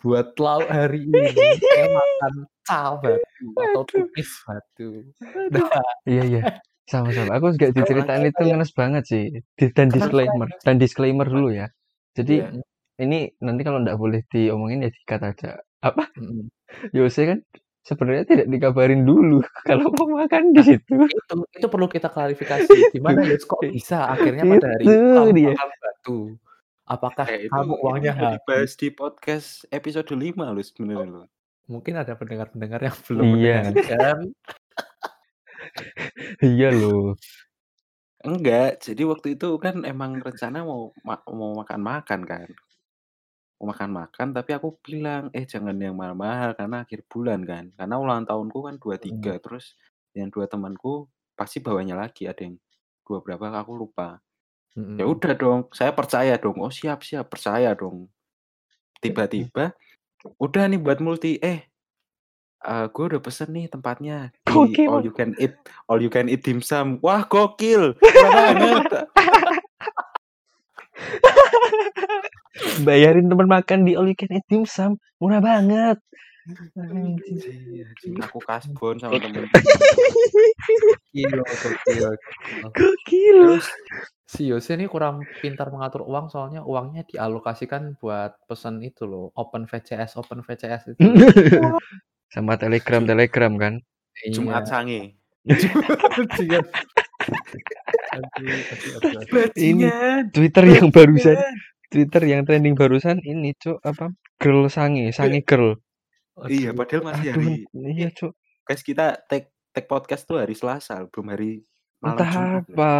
"Buat 0.00 0.28
lauk 0.38 0.68
hari 0.70 1.04
ini, 1.10 1.26
saya 1.60 1.86
makan 1.90 2.34
cal 2.64 2.92
batu 3.02 3.46
atau 3.58 3.82
tumis 3.90 4.30
batu." 4.46 4.88
Nah, 5.50 5.82
Iya, 6.06 6.22
iya. 6.26 6.42
Sama-sama. 6.86 7.34
Aku 7.42 7.50
juga 7.58 7.74
diceritain 7.74 8.22
itu 8.22 8.38
kayak 8.38 8.48
ngenes 8.54 8.70
banget 8.70 9.04
sih. 9.10 9.24
Dan 9.74 9.90
disclaimer 9.90 10.48
dan 10.62 10.74
disclaimer 10.78 11.26
dulu 11.26 11.50
ya. 11.50 11.66
Jadi 12.14 12.46
Iya. 12.46 12.62
ini 13.02 13.18
nanti 13.42 13.60
kalau 13.66 13.82
nggak 13.82 13.98
boleh 13.98 14.22
diomongin 14.30 14.86
ya 14.86 14.90
di-cut 14.94 15.22
aja. 15.26 15.50
Apa. 15.82 16.06
Yose 16.94 17.26
kan 17.26 17.38
sebenarnya 17.86 18.24
tidak 18.26 18.46
dikabarin 18.48 19.02
dulu 19.02 19.38
kalau 19.68 19.88
mau 19.94 20.18
makan 20.18 20.50
di 20.50 20.58
Nah, 20.58 20.66
situ. 20.66 20.94
itu 21.06 21.34
itu 21.52 21.66
perlu 21.66 21.86
kita 21.86 22.08
klarifikasi. 22.08 22.90
Gimana 22.90 23.22
Yus 23.30 23.44
kok 23.44 23.62
bisa 23.62 24.10
akhirnya 24.10 24.42
pada 24.44 24.66
hari 24.68 24.84
itu 24.84 24.92
kamu 25.08 25.30
dia. 25.32 25.54
makan 25.54 25.70
batu? 25.78 26.18
Apakah 26.84 27.26
Eh, 27.26 27.46
itu 27.46 27.52
kamu 27.52 27.74
uangnya 27.76 28.12
habis? 28.12 28.30
dibahas 28.36 28.72
di 28.74 28.88
podcast 28.90 29.48
episode 29.70 30.06
5 30.08 30.18
loh 30.44 30.60
sebenarnya 30.60 31.06
loh. 31.08 31.26
Mungkin 31.66 31.94
ada 31.96 32.14
pendengar-pendengar 32.14 32.80
yang 32.80 32.96
belum 33.04 33.24
Iya. 33.32 33.56
mendengarkan. 33.64 34.18
Iya 36.40 36.70
loh. 36.70 37.16
Enggak, 38.22 38.82
jadi 38.82 39.02
waktu 39.04 39.34
itu 39.34 39.54
kan 39.58 39.82
emang 39.82 40.18
rencana 40.18 40.62
mau 40.62 40.90
ma 41.02 41.18
mau 41.28 41.54
makan-makan 41.56 42.20
kan. 42.22 42.48
Mau 43.60 43.72
makan-makan 43.72 44.36
tapi 44.36 44.50
aku 44.52 44.76
bilang, 44.84 45.32
"Eh, 45.32 45.48
jangan 45.48 45.72
yang 45.80 45.96
mahal-mahal 45.96 46.52
karena 46.52 46.84
akhir 46.84 47.08
bulan 47.08 47.40
kan." 47.48 47.72
Karena 47.72 47.96
ulang 47.96 48.28
tahunku 48.28 48.58
kan 48.68 48.76
23, 48.76 49.32
Mhm. 49.32 49.40
terus 49.40 49.80
yang 50.12 50.28
2 50.28 50.44
temanku 50.44 51.08
pasti 51.32 51.64
bawanya 51.64 51.96
lagi, 51.96 52.28
ada 52.28 52.44
yang 52.44 52.60
2 53.08 53.24
berapa 53.24 53.48
aku 53.56 53.72
lupa. 53.72 54.20
Ya 54.98 55.04
Mhm. 55.04 55.10
udah 55.10 55.34
dong, 55.36 55.60
saya 55.76 55.92
percaya 55.96 56.36
dong, 56.40 56.58
"Oh, 56.62 56.72
siap 56.72 57.02
siap," 57.04 57.28
percaya 57.32 57.72
dong. 57.76 58.08
Tiba-tiba, 59.04 59.72
"Udah 60.40 60.64
nih 60.70 60.80
buat 60.82 61.00
multi, 61.04 61.38
eh, 61.42 61.68
eee, 62.64 62.86
gue 62.94 63.04
udah 63.12 63.22
pesen 63.24 63.50
nih 63.56 63.66
tempatnya 63.72 64.32
di 64.48 64.80
all 64.88 65.00
Gokil. 65.00 65.06
you 65.06 65.12
can 65.14 65.32
eat 65.40 65.56
all 65.90 66.00
you 66.02 66.10
can 66.12 66.28
eat 66.32 66.42
dimsum." 66.46 66.98
Wah, 67.04 67.24
gokil, 67.28 67.96
murah 68.14 68.32
banget. 68.36 68.86
Bayarin 72.84 73.28
teman 73.28 73.48
makan 73.48 73.84
di 73.84 73.96
all 73.96 74.08
you 74.08 74.16
can 74.16 74.32
eat 74.32 74.44
dimsum, 74.48 74.96
murah 75.20 75.40
banget. 75.40 75.98
Anjing 76.78 77.82
anjing, 77.82 78.14
aku 78.22 78.38
kasbon 78.38 79.02
sama 79.02 79.18
temen. 79.18 79.50
Gokil, 79.50 81.30
gokil. 82.70 83.38
Terus 83.50 83.66
si 84.26 84.46
Yose 84.50 84.78
ini 84.78 84.86
kurang 84.86 85.26
pintar 85.42 85.74
mengatur 85.74 86.06
uang 86.06 86.30
soalnya 86.30 86.62
uangnya 86.62 87.02
dialokasikan 87.06 87.98
buat 87.98 88.38
pesen 88.46 88.78
itu 88.86 89.10
loh, 89.10 89.34
open 89.34 89.66
VCS 89.66 90.14
open 90.22 90.46
VCS 90.46 90.94
itu. 90.94 91.02
Sama 92.34 92.54
Telegram 92.58 93.02
Telegram 93.02 93.52
kan. 93.58 93.74
Jumat 94.30 94.66
Iya. 95.46 96.60
Aduh 98.16 98.60
aduh. 99.02 99.50
Ini 99.54 99.88
Twitter 100.30 100.64
yang 100.78 100.88
barusan. 100.94 101.36
Twitter 101.88 102.22
yang 102.26 102.42
trending 102.42 102.74
barusan 102.74 103.22
ini, 103.22 103.54
Cuk, 103.56 103.78
apa, 103.82 104.10
girl 104.40 104.66
sange, 104.66 105.10
sange 105.14 105.42
girl. 105.42 105.78
Iya, 106.46 106.70
Aduh. 106.72 106.84
padahal 106.84 107.02
masih 107.08 107.28
Aduh, 107.32 107.32
hari 107.32 107.54
iya, 107.96 108.08
eh, 108.08 108.12
Cuk. 108.12 108.32
guys 108.66 108.82
kita 108.84 109.06
tag 109.24 109.48
tag 109.72 109.84
podcast 109.88 110.28
tuh 110.28 110.42
hari 110.42 110.52
Selasa, 110.52 111.00
belum 111.08 111.32
hari 111.32 111.64
malam 112.02 112.18
Entah 112.20 112.30
Jumat 112.32 112.64
apa. 112.68 112.92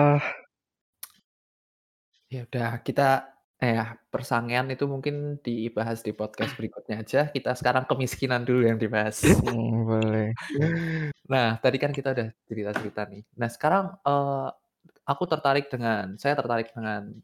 Ya 2.27 2.43
udah 2.49 2.71
kita 2.83 3.37
Eh, 3.57 3.73
ya, 3.73 3.97
persangean 4.13 4.69
itu 4.69 4.85
mungkin 4.85 5.41
dibahas 5.41 6.05
di 6.05 6.13
podcast 6.13 6.53
berikutnya 6.61 7.01
aja. 7.01 7.33
Kita 7.33 7.57
sekarang 7.57 7.89
kemiskinan 7.89 8.45
dulu 8.45 8.69
yang 8.69 8.77
dibahas. 8.77 9.25
Hmm, 9.25 9.89
boleh. 9.89 10.37
Nah, 11.25 11.57
tadi 11.57 11.81
kan 11.81 11.89
kita 11.89 12.13
udah 12.13 12.29
cerita-cerita 12.45 13.09
nih. 13.09 13.25
Nah, 13.41 13.49
sekarang 13.49 13.97
eee, 14.05 14.49
aku 15.09 15.25
tertarik 15.25 15.73
dengan 15.73 16.21
saya 16.21 16.37
tertarik 16.37 16.69
dengan 16.77 17.17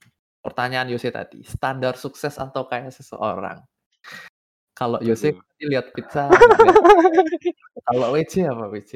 pertanyaan 0.44 0.90
Yose 0.92 1.08
tadi. 1.14 1.40
Standar 1.46 1.94
sukses 1.96 2.34
atau 2.36 2.66
kayak 2.70 2.90
seseorang? 2.92 3.62
Kalau 4.76 4.98
Yose 5.04 5.36
pasti 5.36 5.64
lihat 5.68 5.86
pizza 5.94 6.28
Kalau 7.88 8.06
WJ 8.14 8.34
apa 8.48 8.64
WJ? 8.72 8.92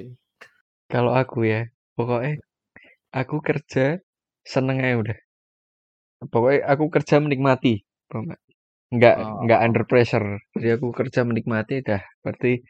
Kalau 0.93 1.13
aku 1.15 1.47
ya, 1.53 1.67
pokoknya 1.99 2.39
aku 3.15 3.37
kerja 3.45 3.99
seneng 4.47 4.79
aja 4.85 4.97
udah. 5.03 5.19
Pokoknya 6.33 6.61
aku 6.73 6.85
kerja 6.95 7.17
menikmati, 7.25 7.85
nggak? 8.11 8.41
Nggak 8.95 9.17
nggak 9.45 9.61
Oh. 9.61 9.67
under 9.67 9.85
pressure. 9.91 10.29
Jadi 10.57 10.69
aku 10.77 10.89
kerja 10.95 11.21
menikmati 11.29 11.75
dah. 11.85 12.03
Berarti 12.25 12.63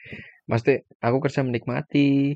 pasti 0.50 0.72
aku 1.06 1.18
kerja 1.24 1.40
menikmati, 1.46 2.34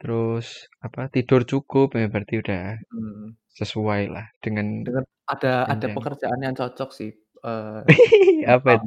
terus 0.00 0.68
apa 0.84 1.08
tidur 1.14 1.42
cukup 1.48 1.96
ya 1.98 2.06
berarti 2.12 2.34
udah 2.42 2.64
Mhm. 2.92 3.26
sesuai 3.58 4.02
lah 4.14 4.26
dengan 4.44 4.84
Dengan 4.86 5.04
ada 5.24 5.64
ada 5.68 5.86
pekerjaan 5.90 6.40
yang 6.40 6.52
cocok 6.54 6.90
sih, 6.92 7.10
eee, 7.46 8.44
Apa 8.44 8.76
itu? 8.76 8.86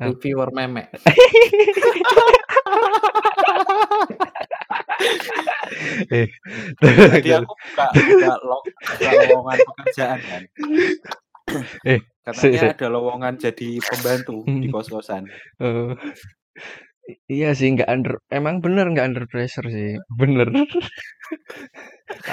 Ap 0.00 0.16
reviewer 0.16 0.48
meme. 0.52 0.88
Eh, 6.10 6.28
terus 6.76 6.98
aku 7.38 7.54
buka 7.56 7.86
buka 7.94 8.34
buka 8.74 9.10
lowongan 9.30 9.58
pekerjaan 9.64 10.18
kan. 10.20 10.42
Eh, 11.86 12.00
Katanya 12.20 12.74
ada 12.76 12.86
lowongan 12.90 13.34
jadi 13.38 13.68
pembantu 13.80 14.44
di 14.44 14.68
Mhm. 14.68 14.72
kos-kosan. 14.74 15.24
Oh. 15.62 15.94
Iya 17.26 17.56
sih 17.56 17.72
nggak 17.74 17.88
under 17.90 18.20
emang 18.30 18.60
bener 18.60 18.84
nggak 18.92 19.06
under 19.12 19.24
pressure 19.26 19.66
sih, 19.66 19.96
bener. 20.14 20.46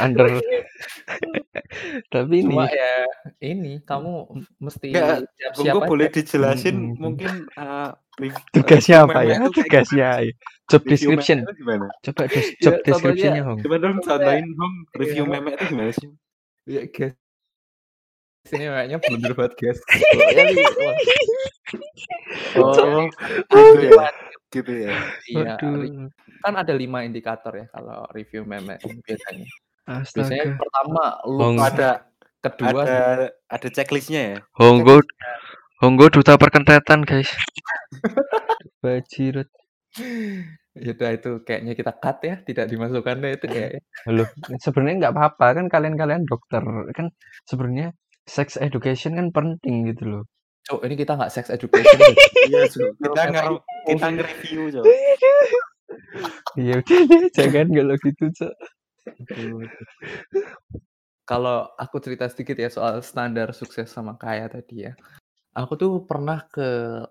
Under 0.01 0.25
tapi 2.13 2.41
ini 2.41 2.49
Cuma 2.49 2.65
ya 2.65 3.06
ini, 3.45 3.77
kamu 3.86 4.25
mesti 4.58 4.89
Enggak, 4.89 5.30
siap-siap 5.38 5.86
boleh 5.86 6.10
dijelasin 6.10 6.75
Mhm. 6.77 6.97
mungkin, 6.97 7.32
eee, 7.53 7.89
rev 8.17 8.36
Tugasnya 8.58 9.06
review 9.06 9.13
apa 9.13 9.19
ya? 9.21 9.36
kayak 9.38 9.53
Tugasnya 9.53 10.10
gimana? 10.17 10.25
ya. 10.25 10.34
Job 10.67 10.82
Review 10.82 10.89
meme 10.89 11.21
description. 11.21 11.38
itu 11.45 11.53
gimana? 11.62 11.86
Coba 12.01 12.21
des 12.25 12.45
Ya 12.58 12.58
job 12.58 12.73
contohnya 12.73 12.89
description-nya, 12.89 13.43
Hong. 13.45 13.60
Coba 13.62 13.75
dong 13.77 13.95
contohin 14.01 14.47
Hong, 14.58 14.73
iya 14.82 14.97
review 14.97 15.23
meme 15.30 15.49
itu 15.53 15.63
gimana 15.69 15.91
sih? 15.93 16.10
Iya 16.65 16.82
guys. 16.89 17.13
Ini 18.47 18.65
memenya 18.71 18.97
blunder 19.03 19.32
banget 19.38 19.53
guys. 19.62 19.80
Nih 19.86 20.65
wah. 20.82 20.95
Oh, 22.58 22.73
Jadi 22.73 23.62
gitu 23.62 23.93
ya? 23.93 24.10
5 24.47 24.55
Gitu 24.55 24.71
ya? 24.88 24.95
iya, 25.27 25.53
kan 26.43 26.53
ada 26.55 26.71
5 26.71 27.03
indikator 27.03 27.51
ya 27.51 27.65
kalau 27.67 28.07
review 28.15 28.47
meme 28.47 28.79
biasanya. 29.03 29.47
Biasanya 29.88 30.43
Astaga. 30.51 30.60
pertama 30.60 31.03
Hong 31.23 31.55
look, 31.60 31.67
Ada 31.67 31.89
kedua 32.43 32.81
ada 32.83 33.01
ada 33.51 33.67
checklist-nya 33.71 34.21
ya? 34.36 34.38
Honggo 34.55 35.03
Honggo 35.77 36.10
duta 36.10 36.41
perkentetan, 36.41 37.05
guys. 37.05 37.29
Bajirut. 38.81 39.45
Ya 40.77 40.93
udah 40.93 41.10
itu 41.13 41.31
kayaknya 41.45 41.73
kita 41.77 41.93
cut 42.01 42.17
ya, 42.25 42.41
tidak 42.41 42.65
dimasukkan 42.65 43.17
deh 43.21 43.31
itu 43.38 43.45
kayaknya. 43.45 43.81
Loh, 44.10 44.25
sebenarnya 44.57 44.95
nggak 45.05 45.13
apa-apa 45.13 45.45
kan 45.62 45.65
kalian-kalian 45.69 46.25
dokter. 46.25 46.65
Kan 46.97 47.13
sebenarnya 47.45 47.93
sex 48.25 48.57
education 48.57 49.21
kan 49.21 49.29
penting 49.29 49.86
gitu 49.93 50.03
loh. 50.10 50.23
Cuk, 50.67 50.84
ini 50.84 50.99
kita 50.99 51.15
nggak 51.15 51.32
sex 51.32 51.47
education 51.47 51.95
nih. 51.95 52.15
Iya, 52.47 52.62
Kita 52.99 53.21
nger 53.32 53.45
itu 53.47 53.56
kita 53.88 54.08
nge-review, 54.12 54.62
Cuk. 54.75 54.86
Iya 56.58 56.77
jangan 57.38 57.67
kalau 57.71 57.95
gitu, 58.03 58.25
Cok. 58.36 58.53
Kalau 61.27 61.58
aku 61.80 61.95
cerita 62.03 62.27
sedikit 62.27 62.60
ya 62.60 62.67
soal 62.67 62.99
standar 62.99 63.56
sukses 63.56 63.88
sama 63.88 64.19
kaya 64.19 64.51
tadi 64.51 64.91
ya. 64.91 64.93
Aku 65.56 65.80
tuh 65.80 66.03
pernah 66.03 66.43
ke 66.51 67.03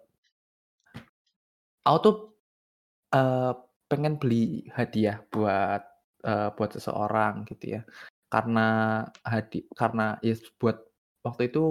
aku 1.86 1.98
tuh, 2.04 2.16
eee, 3.16 3.52
pengen 3.88 4.20
beli 4.20 4.66
hadiah 4.74 5.22
buat, 5.32 5.82
eee, 6.26 6.48
buat 6.58 6.70
seseorang 6.76 7.48
gitu 7.48 7.80
ya. 7.80 7.82
Karena 8.28 8.68
hadi 9.24 9.64
karena 9.72 10.20
ya 10.20 10.34
buat 10.60 10.76
waktu 11.24 11.48
itu 11.54 11.64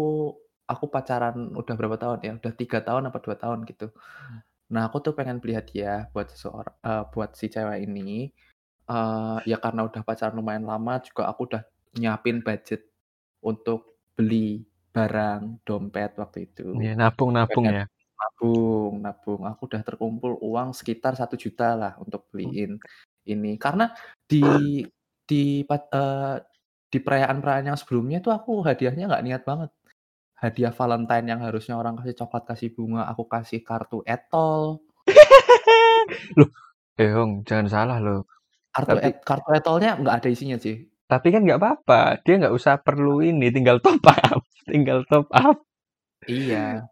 aku 0.72 0.86
pacaran 0.94 1.54
udah 1.56 1.76
berapa 1.80 1.98
tahun 2.02 2.20
ya, 2.28 2.32
udah 2.42 2.54
3 2.58 2.80
tahun 2.86 3.10
apa 3.10 3.20
2 3.26 3.36
tahun 3.40 3.66
gitu. 3.70 3.92
Nah, 4.74 4.90
aku 4.90 4.98
tuh 5.06 5.14
pengen 5.18 5.40
beli 5.44 5.54
hadiah 5.60 6.10
buat 6.14 6.28
seseora 6.34 6.72
eee, 6.86 7.04
buat 7.14 7.32
si 7.40 7.48
cewek 7.54 7.80
ini, 7.88 8.32
eee, 8.90 9.38
ya 9.52 9.58
karena 9.64 9.82
udah 9.90 10.02
pacaran 10.08 10.36
lumayan 10.40 10.66
lama 10.70 11.00
juga 11.06 11.30
aku 11.32 11.42
udah 11.52 11.64
nyiapin 12.00 12.42
budget 12.46 12.82
untuk 13.46 14.00
beli 14.18 14.66
barang, 14.96 15.62
dompet 15.68 16.12
waktu 16.22 16.48
itu. 16.52 16.64
Iya, 16.74 16.90
nabung-nabung 17.00 17.68
Pengen 17.68 17.76
ya. 17.78 17.86
nabung 18.20 18.94
nabung, 19.06 19.42
aku 19.50 19.62
udah 19.72 19.84
terkumpul 19.88 20.34
uang 20.44 20.72
sekitar 20.78 21.14
1.000.000 21.20 21.76
lah 21.78 21.94
untuk 22.04 22.28
beliin 22.34 22.80
ini. 23.30 23.58
Karena 23.62 23.92
di 24.30 24.82
di 25.30 25.64
eee, 25.68 26.36
di 26.94 27.00
perayaan-perayaan 27.04 27.68
yang 27.76 27.80
sebelumnya 27.82 28.20
tuh 28.26 28.34
aku 28.38 28.64
hadiahnya 28.68 29.06
nggak 29.12 29.26
niat 29.28 29.44
banget. 29.50 29.72
Hadiah 30.36 30.74
Valentine 30.76 31.26
yang 31.32 31.40
harusnya 31.42 31.76
orang 31.80 31.96
kasih 32.00 32.16
coklat, 32.20 32.44
kasih 32.46 32.70
bunga, 32.76 33.08
aku 33.08 33.24
kasih 33.26 33.64
kartu 33.64 34.04
etol. 34.06 34.84
Loh, 36.40 36.50
eh, 36.98 37.12
Hong, 37.16 37.44
jangan 37.48 37.68
salah 37.72 37.98
loh. 38.00 38.28
Kartu 38.76 39.00
Tapi 39.00 39.08
et 39.08 39.16
kartu 39.24 39.50
etolnya 39.56 39.96
nggak 39.96 40.16
ada 40.22 40.30
isinya 40.30 40.58
sih. 40.60 40.76
tapi 41.06 41.30
kan 41.30 41.46
nggak 41.46 41.62
apa-apa, 41.62 42.18
dia 42.26 42.34
nggak 42.42 42.56
usah 42.58 42.82
perlu 42.82 43.22
ini, 43.22 43.54
tinggal 43.54 43.78
top 43.78 44.02
up, 44.10 44.42
tinggal 44.72 45.06
top 45.06 45.30
up. 45.32 45.58
Iya, 46.26 46.90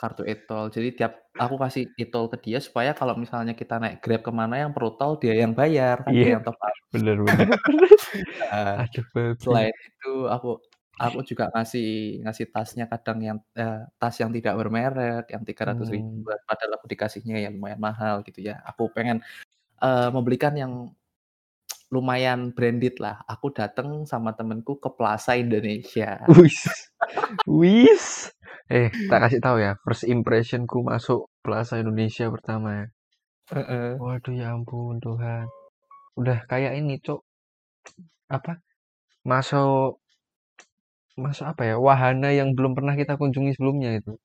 kartu 0.00 0.22
etol. 0.26 0.68
Jadi 0.74 0.88
tiap 0.98 1.12
aku 1.38 1.56
kasih 1.62 1.84
etol 1.96 2.26
ke 2.32 2.36
dia 2.44 2.58
supaya 2.58 2.90
kalau 2.98 3.14
misalnya 3.16 3.54
kita 3.54 3.78
naik 3.82 4.02
Grab 4.04 4.22
ke 4.26 4.32
mana 4.34 4.54
yang 4.62 4.72
perlu 4.74 4.98
tol 4.98 5.14
dia 5.22 5.34
yang 5.38 5.54
bayar, 5.54 6.02
kan 6.04 6.12
dia 6.18 6.26
Iya, 6.26 6.34
yang 6.38 6.42
top 6.46 6.58
up. 6.58 6.74
bener 6.92 7.16
bener. 7.22 7.48
Heeh. 8.52 8.74
Aduh, 8.82 9.04
babi. 9.14 9.42
Selain 9.42 9.74
itu 9.88 10.12
aku 10.28 10.48
aku 11.00 11.20
juga 11.26 11.48
ngasih 11.54 12.20
ngasih 12.26 12.46
tasnya 12.54 12.84
kadang 12.92 13.18
yang, 13.24 13.38
eee, 13.56 13.86
tas 14.00 14.16
yang 14.22 14.30
tidak 14.34 14.54
bermerek, 14.60 15.24
yang 15.32 15.42
300.000 15.48 15.92
Hmm. 15.92 16.24
ribuan, 16.24 16.40
padahal 16.48 16.72
aku 16.78 16.86
dikasihnya 16.90 17.36
yang 17.48 17.54
lumayan 17.58 17.80
mahal 17.80 18.16
gitu 18.26 18.40
ya. 18.44 18.60
Aku 18.68 18.90
pengen, 18.92 19.20
eee, 19.82 20.08
membelikan 20.14 20.54
yang 20.58 20.72
lumayan 21.92 22.50
branded 22.56 22.96
lah. 23.00 23.22
Aku 23.28 23.52
dateng 23.54 24.04
sama 24.08 24.32
temenku 24.36 24.78
ke 24.80 24.90
Plaza 24.96 25.36
Indonesia. 25.38 26.18
Wis. 26.28 26.58
Wis. 27.48 28.06
Eh, 28.70 28.90
tak 29.10 29.20
kasih 29.28 29.40
tahu 29.42 29.58
ya, 29.62 29.72
first 29.84 30.04
impression-ku 30.06 30.82
masuk 30.86 31.28
Plaza 31.44 31.78
Indonesia 31.82 32.26
pertama 32.30 32.68
ya. 32.84 32.86
Heeh. 33.50 33.98
Waduh, 34.00 34.34
ya 34.38 34.54
ampun 34.56 34.96
Tuhan. 35.02 35.46
Udah 36.20 36.38
kayak 36.50 36.72
ini, 36.80 36.98
Cok. 37.02 37.20
Apa? 38.30 38.58
Masuk 39.26 40.01
masuk 41.14 41.44
apa 41.46 41.62
ya? 41.64 41.74
Wahana 41.76 42.32
yang 42.32 42.56
belum 42.56 42.72
pernah 42.72 42.94
kita 42.94 43.16
kunjungi 43.16 43.52
sebelumnya 43.54 44.00
itu. 44.00 44.16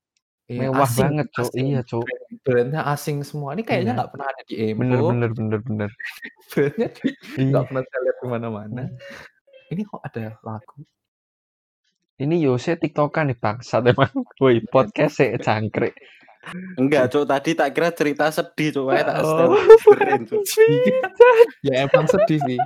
Iya, 0.47 0.71
Mewah 0.71 0.87
asing 0.87 1.03
banget, 1.11 1.27
Cok. 1.35 1.43
asing. 1.51 1.65
Iya, 1.67 1.81
Cok. 1.83 2.03
Brand 2.07 2.39
brand-nya 2.47 2.81
asing 2.87 3.17
semua. 3.27 3.51
Ini 3.51 3.63
kayaknya 3.67 3.91
Iya. 3.91 3.97
nggak 3.99 4.11
pernah 4.15 4.27
ada 4.31 4.41
di 4.47 4.55
Bener 4.71 4.95
Empo. 4.97 5.07
bener 5.11 5.29
bener 5.35 5.59
bener. 5.59 5.89
Brand-nya 6.55 6.89
Iya. 7.35 7.43
nggak 7.51 7.63
pernah 7.67 7.83
saya 7.83 7.99
lihat 7.99 8.17
di 8.17 8.27
mana-mana. 8.31 8.81
Hmm. 8.87 8.97
Ini 9.67 9.81
kok 9.83 10.01
ada 10.01 10.23
lagu? 10.39 10.77
Ini 12.17 12.35
Yose 12.41 12.71
TikTokan 12.73 13.29
nih 13.29 13.37
bangsat 13.37 13.83
emang. 13.85 14.09
Woi, 14.39 14.63
Iya. 14.63 14.71
podcast 14.71 15.13
sih 15.19 15.29
jangkrik. 15.35 15.93
Enggak, 16.77 17.09
Cuk. 17.11 17.25
Tadi 17.27 17.51
tak 17.57 17.69
kira 17.75 17.89
cerita 17.91 18.25
sedih, 18.31 18.69
Cuk. 18.75 18.85
Makanya 18.91 19.05
tak 19.09 19.17
Oh. 19.25 19.55
Cuk. 20.27 20.43
Ya 21.67 21.87
emang 21.89 22.05
sedih 22.07 22.39
sih. 22.45 22.59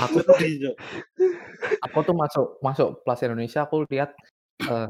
Aku 0.00 0.22
tuh 0.24 0.34
Sedih, 0.38 0.72
Cuk. 0.72 0.74
aku 1.84 1.98
tuh 2.06 2.14
masuk 2.16 2.46
masuk 2.64 2.88
Plaza 3.04 3.28
Indonesia 3.28 3.60
aku 3.66 3.84
lihat, 3.90 4.14
eee, 4.64 4.88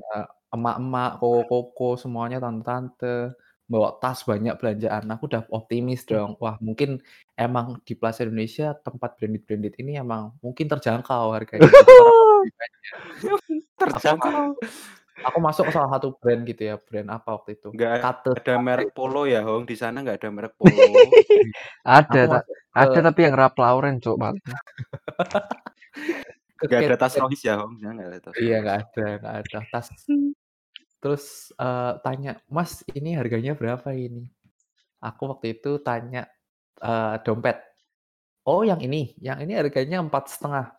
emak-emak, 0.54 1.18
koko-koko, 1.22 1.94
semuanya 2.00 2.38
tante-tante, 2.42 3.34
bawa 3.70 3.98
tas 4.02 4.22
banyak 4.26 4.54
belanjaan. 4.58 5.04
Aku 5.14 5.26
udah 5.30 5.46
optimis 5.54 6.02
dong, 6.06 6.34
wah 6.42 6.56
mungkin 6.62 6.98
emang 7.38 7.78
di 7.86 7.94
Plaza 7.98 8.26
Indonesia 8.26 8.74
tempat 8.82 9.14
branded-branded 9.18 9.74
ini 9.82 9.98
emang 10.00 10.34
mungkin 10.42 10.66
terjangkau 10.70 11.34
harganya. 11.34 11.70
Terjangkau. 13.80 14.56
Aku 15.26 15.38
masuk 15.42 15.64
ke 15.68 15.72
salah 15.76 15.90
satu 15.96 16.08
brand 16.20 16.42
gitu 16.48 16.62
ya, 16.70 16.74
brand 16.80 17.08
apa 17.12 17.28
waktu 17.36 17.50
itu, 17.60 17.68
Enggak 17.74 17.92
Kate 18.02 18.28
ada 18.40 18.54
merek 18.60 18.88
polo 18.96 19.22
ya, 19.28 19.40
Hong? 19.44 19.64
Di 19.68 19.76
sana 19.76 20.00
nggak 20.02 20.16
ada 20.20 20.28
merek 20.32 20.54
polo. 20.60 21.10
Ada, 21.84 22.20
ada 22.72 22.86
ke 22.94 23.00
tapi 23.04 23.20
yang 23.26 23.34
Ralph 23.36 23.58
Lauren, 23.58 23.96
ke 26.60 26.64
Nggak 26.68 26.80
ada 26.86 26.96
tas. 26.96 27.14
Royce 27.18 27.44
ya, 27.48 27.54
Hong? 27.60 27.74
Ya 27.80 27.88
nggak 27.94 28.08
ada 28.08 28.20
tas 28.20 28.34
Iya, 28.36 28.56
nggak 28.64 28.76
ada 28.84 29.06
nggak 29.20 29.34
ada. 29.44 29.58
Tas 29.72 29.88
Terus, 31.00 31.48
eee, 31.56 31.92
tanya, 32.04 32.32
"Mas, 32.52 32.84
ini 32.92 33.16
harganya 33.16 33.56
berapa 33.56 33.88
ini?" 33.96 34.28
Aku 35.00 35.30
waktu 35.32 35.60
itu 35.60 35.80
tanya, 35.84 36.28
eee, 36.82 37.16
dompet, 37.24 37.56
"Oh 38.48 38.62
yang 38.66 38.80
ini? 38.84 39.16
Yang 39.20 39.38
ini 39.48 39.52
harganya 39.60 39.98
4,5." 40.04 40.72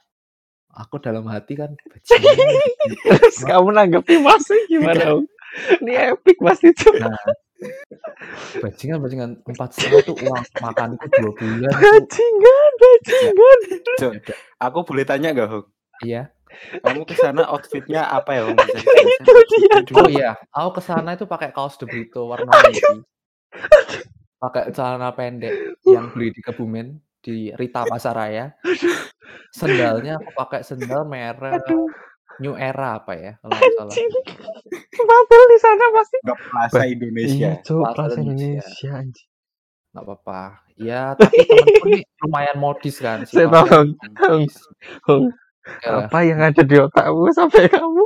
Aku 0.72 1.04
dalam 1.04 1.28
hati 1.28 1.60
kan, 1.60 1.76
Terus 3.04 3.44
kamu 3.44 3.76
nanggepi 3.76 4.24
Masnya 4.24 4.56
gimana? 4.72 5.20
Ini 5.84 6.16
epic 6.16 6.40
pasti 6.40 6.72
itu. 6.72 6.88
Nah, 6.96 7.12
bajingan 8.64 9.04
bajingan, 9.04 9.30
4,5 9.44 10.00
itu 10.00 10.14
uang 10.16 10.44
makanku 10.64 11.06
2 11.12 11.36
bulan 11.36 11.72
itu. 11.76 11.76
Bajingan 11.76 12.72
bajingan. 12.80 13.58
Ya 14.00 14.10
aku 14.64 14.80
boleh 14.88 15.04
tanya 15.04 15.36
nggak, 15.36 15.50
Hong? 15.52 15.68
Iya. 16.08 16.32
Kamu 16.84 17.08
ke 17.08 17.16
sana 17.16 17.48
outfit-nya 17.48 18.08
apa 18.08 18.32
ya, 18.36 18.42
Hong? 18.48 18.60
Itu 19.20 19.32
dia 19.48 19.76
Oh 19.96 20.08
iya, 20.08 20.32
aku 20.52 20.80
ke 20.80 20.82
sana 20.84 21.16
itu 21.16 21.24
pakai 21.24 21.56
kaos 21.56 21.80
De 21.80 21.88
Brito 21.88 22.28
warna 22.28 22.52
navy. 22.52 23.04
Pakai 24.40 24.72
celana 24.76 25.16
pendek 25.16 25.80
yang 25.86 26.12
beli 26.12 26.34
di 26.36 26.42
Kebumen, 26.44 27.00
di 27.24 27.52
Rita 27.56 27.88
Pasaraya. 27.88 28.56
Sendalnya 29.52 30.18
aku 30.20 30.30
pakai 30.34 30.62
sendal 30.64 31.04
merek 31.06 31.62
Aduh. 31.66 31.88
New 32.40 32.56
Era 32.58 32.98
apa 32.98 33.14
ya, 33.14 33.38
kalau 33.44 33.54
nggak 33.54 33.74
salah. 33.78 33.94
Anjing. 33.94 34.12
Babel 35.06 35.42
di 35.52 35.58
sana 35.62 35.86
pasti. 35.94 36.18
Nggak 36.26 36.40
Plaza 36.48 36.82
Indonesia. 36.88 37.36
iya, 37.38 37.52
Cuk, 37.62 37.84
Plaza 37.94 38.18
Indonesia. 38.24 38.90
Anjing. 38.98 39.30
Nggak 39.92 40.04
apa-apa. 40.08 40.42
Ya, 40.80 41.14
tapi 41.14 41.38
temenku 41.46 41.86
nih 41.92 42.02
lumayan 42.26 42.58
modis 42.58 42.96
kan, 42.98 43.22
Saya 43.28 43.46
sifatnya 43.46 43.94
tahu, 44.18 44.48
Hong, 45.06 45.24
Oke 45.62 45.86
lah. 45.86 46.10
apa 46.10 46.20
yang 46.26 46.40
ada 46.42 46.64
di 46.66 46.74
otakmu 46.82 47.30
sampai 47.38 47.70
kamu 47.70 48.04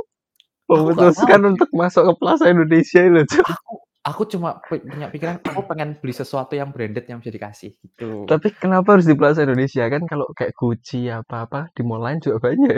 memutuskan 0.68 1.40
sih. 1.40 1.48
untuk 1.56 1.70
masuk 1.72 2.02
ke 2.04 2.12
Plaza 2.20 2.50
Indonesia 2.52 3.00
itu? 3.00 3.22
Aku 3.40 3.85
aku 4.06 4.22
cuma 4.30 4.62
punya 4.70 5.10
pikiran, 5.10 5.42
aku 5.42 5.60
pengen 5.66 5.98
beli 5.98 6.14
sesuatu 6.14 6.54
yang 6.54 6.70
branded 6.70 7.04
yang 7.10 7.18
bisa 7.18 7.34
dikasih, 7.34 7.74
gitu. 7.82 8.24
Tapi 8.30 8.54
kenapa 8.54 8.94
harus 8.94 9.06
di 9.10 9.18
Plaza 9.18 9.42
Indonesia? 9.42 9.82
Kan 9.90 10.06
kalau 10.06 10.30
kayak 10.32 10.54
Gucci 10.54 11.10
apa-apa 11.10 11.74
di 11.74 11.82
mall 11.82 12.06
lain 12.06 12.22
juga 12.22 12.38
banyak. 12.46 12.70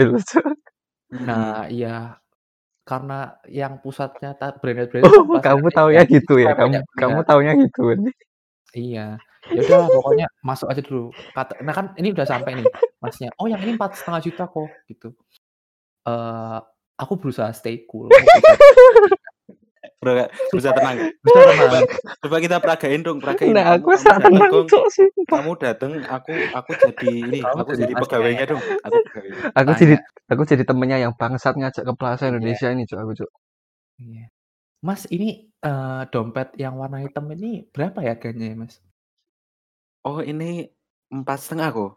Mhm. 1.13 1.25
Nah, 1.29 1.69
iya. 1.69 2.17
Karena 2.89 3.37
yang 3.53 3.85
pusatnya 3.85 4.33
branded-branded 4.37 5.13
Oh, 5.13 5.41
kamu 5.45 5.69
taunya 5.77 6.03
jadi 6.09 6.15
gitu 6.21 6.41
ya? 6.41 6.57
Kamu 6.57 6.77
kamu 6.97 7.21
taunya 7.29 7.53
gitu 7.61 7.81
kan? 7.93 7.99
Iya. 8.73 9.07
Ya 9.49 9.61
udahlah 9.65 9.89
pokoknya 9.93 10.27
masuk 10.45 10.69
aja 10.73 10.83
dulu. 10.85 11.13
Kata 11.33 11.61
nah 11.65 11.73
kan 11.77 11.87
ini 12.01 12.13
udah 12.13 12.27
sampai 12.29 12.53
nih, 12.61 12.69
Masnya, 13.01 13.33
"Oh 13.41 13.49
yang 13.49 13.61
ini 13.65 13.73
4,5 13.77 14.21
juta 14.25 14.45
kok," 14.49 14.69
gitu. 14.89 15.09
Eee, 16.09 16.59
aku 17.01 17.15
berusaha 17.21 17.51
stay 17.57 17.85
cool, 17.89 18.09
berusaha 18.09 18.41
Bro, 19.99 20.31
bisa 20.55 20.71
tenang. 20.71 20.95
bisa 21.27 21.41
tenang. 21.43 21.83
coba 22.23 22.37
kita 22.39 22.57
peragain 22.63 23.01
dong, 23.03 23.19
peragain. 23.19 23.51
Nah, 23.51 23.75
aku 23.75 23.99
sangat 23.99 24.31
tenang. 24.31 24.51
Cuk, 24.71 24.85
sumpah. 24.95 25.43
Kamu 25.43 25.53
dateng, 25.59 25.93
aku 26.07 26.33
aku 26.55 26.71
jadi 26.79 27.11
ini, 27.27 27.41
aku 27.43 27.73
jadi 27.75 27.95
pegawainya 27.99 28.45
ya. 28.47 28.53
dong. 28.55 28.63
Aku 28.63 28.97
pegawainya. 29.11 29.43
Aku 29.59 29.71
jadi 29.75 29.95
aku 30.31 30.43
jadi 30.47 30.63
temennya 30.63 30.99
yang 31.03 31.13
bangsat 31.19 31.59
ngajak 31.59 31.83
ke 31.83 31.93
Plaza 31.99 32.31
Iya. 32.31 32.31
Indonesia 32.31 32.69
ini, 32.71 32.83
Cuk, 32.87 32.99
aku, 33.03 33.13
Cuk. 33.19 33.31
Iya. 33.99 34.25
Mas, 34.87 35.03
ini, 35.11 35.51
eee, 35.67 36.03
dompet 36.15 36.55
yang 36.63 36.79
warna 36.79 37.03
hitam 37.03 37.27
ini 37.35 37.67
berapa 37.75 37.99
ya 38.07 38.15
harganya 38.15 38.47
ya, 38.55 38.57
Mas? 38.63 38.79
Oh, 40.07 40.23
ini 40.23 40.71
4,5 41.11 41.75
kok. 41.75 41.91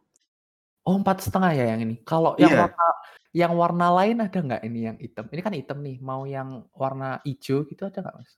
Oh, 0.85 0.97
4,5 0.97 1.53
ya 1.53 1.63
yang 1.71 1.79
ini? 1.85 1.95
Kalau 2.09 2.33
yang 2.41 2.49
Iya. 2.53 2.61
warna 2.65 2.85
yang 3.31 3.53
warna 3.55 3.85
lain 3.97 4.15
ada 4.25 4.37
nggak 4.41 4.61
ini 4.67 4.79
yang 4.89 4.97
hitam? 4.97 5.25
Ini 5.31 5.41
kan 5.45 5.53
hitam 5.53 5.77
nih, 5.85 5.95
mau 6.01 6.21
yang 6.25 6.65
warna 6.73 7.21
ijo 7.23 7.63
gitu 7.69 7.81
ada 7.85 8.01
nggak, 8.01 8.15
Mas? 8.17 8.31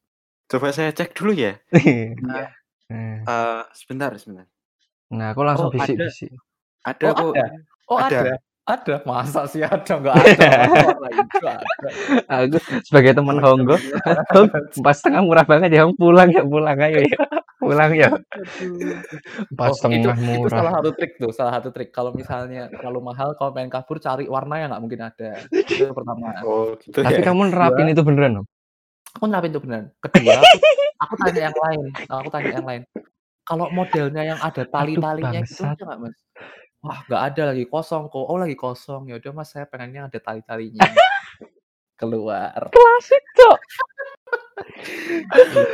Coba 0.52 0.68
saya 0.76 0.92
cek 0.92 1.16
dulu 1.18 1.32
ya. 1.34 1.54
Nah, 2.20 2.46
eee, 3.30 3.62
sebentar 3.80 4.12
sebentar. 4.20 4.48
nah, 5.14 5.28
aku 5.34 5.42
langsung 5.48 5.70
Oh, 5.72 5.76
ada. 5.76 5.80
bisik-bisik. 5.80 6.32
Ada 6.84 7.08
Oh, 7.10 7.16
kok. 7.16 7.34
ada? 7.34 7.46
Oh, 7.92 8.00
Ada. 8.00 8.20
ada? 8.24 8.32
Ada? 8.68 8.96
Masa 9.08 9.42
sih 9.52 9.64
ada? 9.64 9.94
Nggak 10.02 10.18
ada, 10.28 10.48
ada. 11.12 11.54
Aku 12.30 12.58
sebagai 12.88 13.14
teman 13.18 13.40
Honggo, 13.44 13.76
"Ah, 14.08 14.24
Hong, 14.36 14.50
4,5 14.80 15.22
murah 15.28 15.46
banget 15.48 15.70
ya, 15.76 15.80
Hong. 15.88 15.96
Pulang 16.00 16.30
ya, 16.32 16.44
pulang 16.48 16.78
ayo 16.80 17.00
ya. 17.04 17.18
Pulang 17.64 17.92
ya. 17.96 18.10
Empat 18.12 19.68
Oh, 19.72 19.72
itu 19.72 19.78
setengah 19.80 20.16
itu 20.20 20.26
murah. 20.28 20.52
salah 20.52 20.72
satu 20.76 20.90
trik 21.00 21.12
tuh, 21.16 21.32
salah 21.32 21.54
satu 21.60 21.70
trik. 21.72 21.90
Kalau 21.96 22.12
misalnya 22.12 22.68
terlalu 22.68 23.00
mahal, 23.08 23.32
kalau 23.40 23.56
pengen 23.56 23.72
kabur 23.72 23.98
cari 24.04 24.28
warna 24.28 24.60
yang 24.60 24.70
nggak 24.76 24.84
mungkin 24.84 25.02
ada. 25.08 25.32
Itu 25.48 25.96
pertama. 25.96 26.44
Oh, 26.44 26.76
gitu 26.76 27.00
Tapi 27.00 27.24
ya. 27.24 27.32
kamu 27.32 27.42
nerapin 27.56 27.88
itu 27.88 28.02
beneran, 28.04 28.44
Hong? 28.44 28.48
aku 29.14 29.24
nerapin 29.30 29.52
itu 29.54 29.62
beneran. 29.64 29.86
Kedua, 30.04 30.34
aku 30.42 30.58
aku 31.04 31.14
tanya 31.22 31.42
yang 31.52 31.58
lain 31.58 31.82
aku 32.10 32.30
tanya 32.34 32.52
yang 32.60 32.68
lain. 32.68 32.82
Kalau 33.44 33.68
modelnya 33.76 34.24
yang 34.24 34.40
ada 34.40 34.64
tali-talinya 34.64 35.44
gitu 35.44 35.68
bangsat. 35.68 35.76
ada 35.76 35.84
nggak, 35.84 36.00
Mas? 36.00 36.18
Wah, 36.84 37.00
nggak 37.08 37.24
ada 37.32 37.42
lagi, 37.52 37.64
kosong 37.68 38.08
kok. 38.08 38.24
Oh, 38.28 38.40
lagi 38.40 38.56
kosong. 38.56 39.12
Ya 39.12 39.16
udah, 39.20 39.32
Mas, 39.36 39.52
saya 39.52 39.68
pengennya 39.68 40.08
ada 40.08 40.20
tali-talinya. 40.20 40.84
Keluar. 42.00 42.72
Klasik, 42.72 43.24
Cuk. 43.36 43.60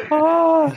Ah. 0.09 0.71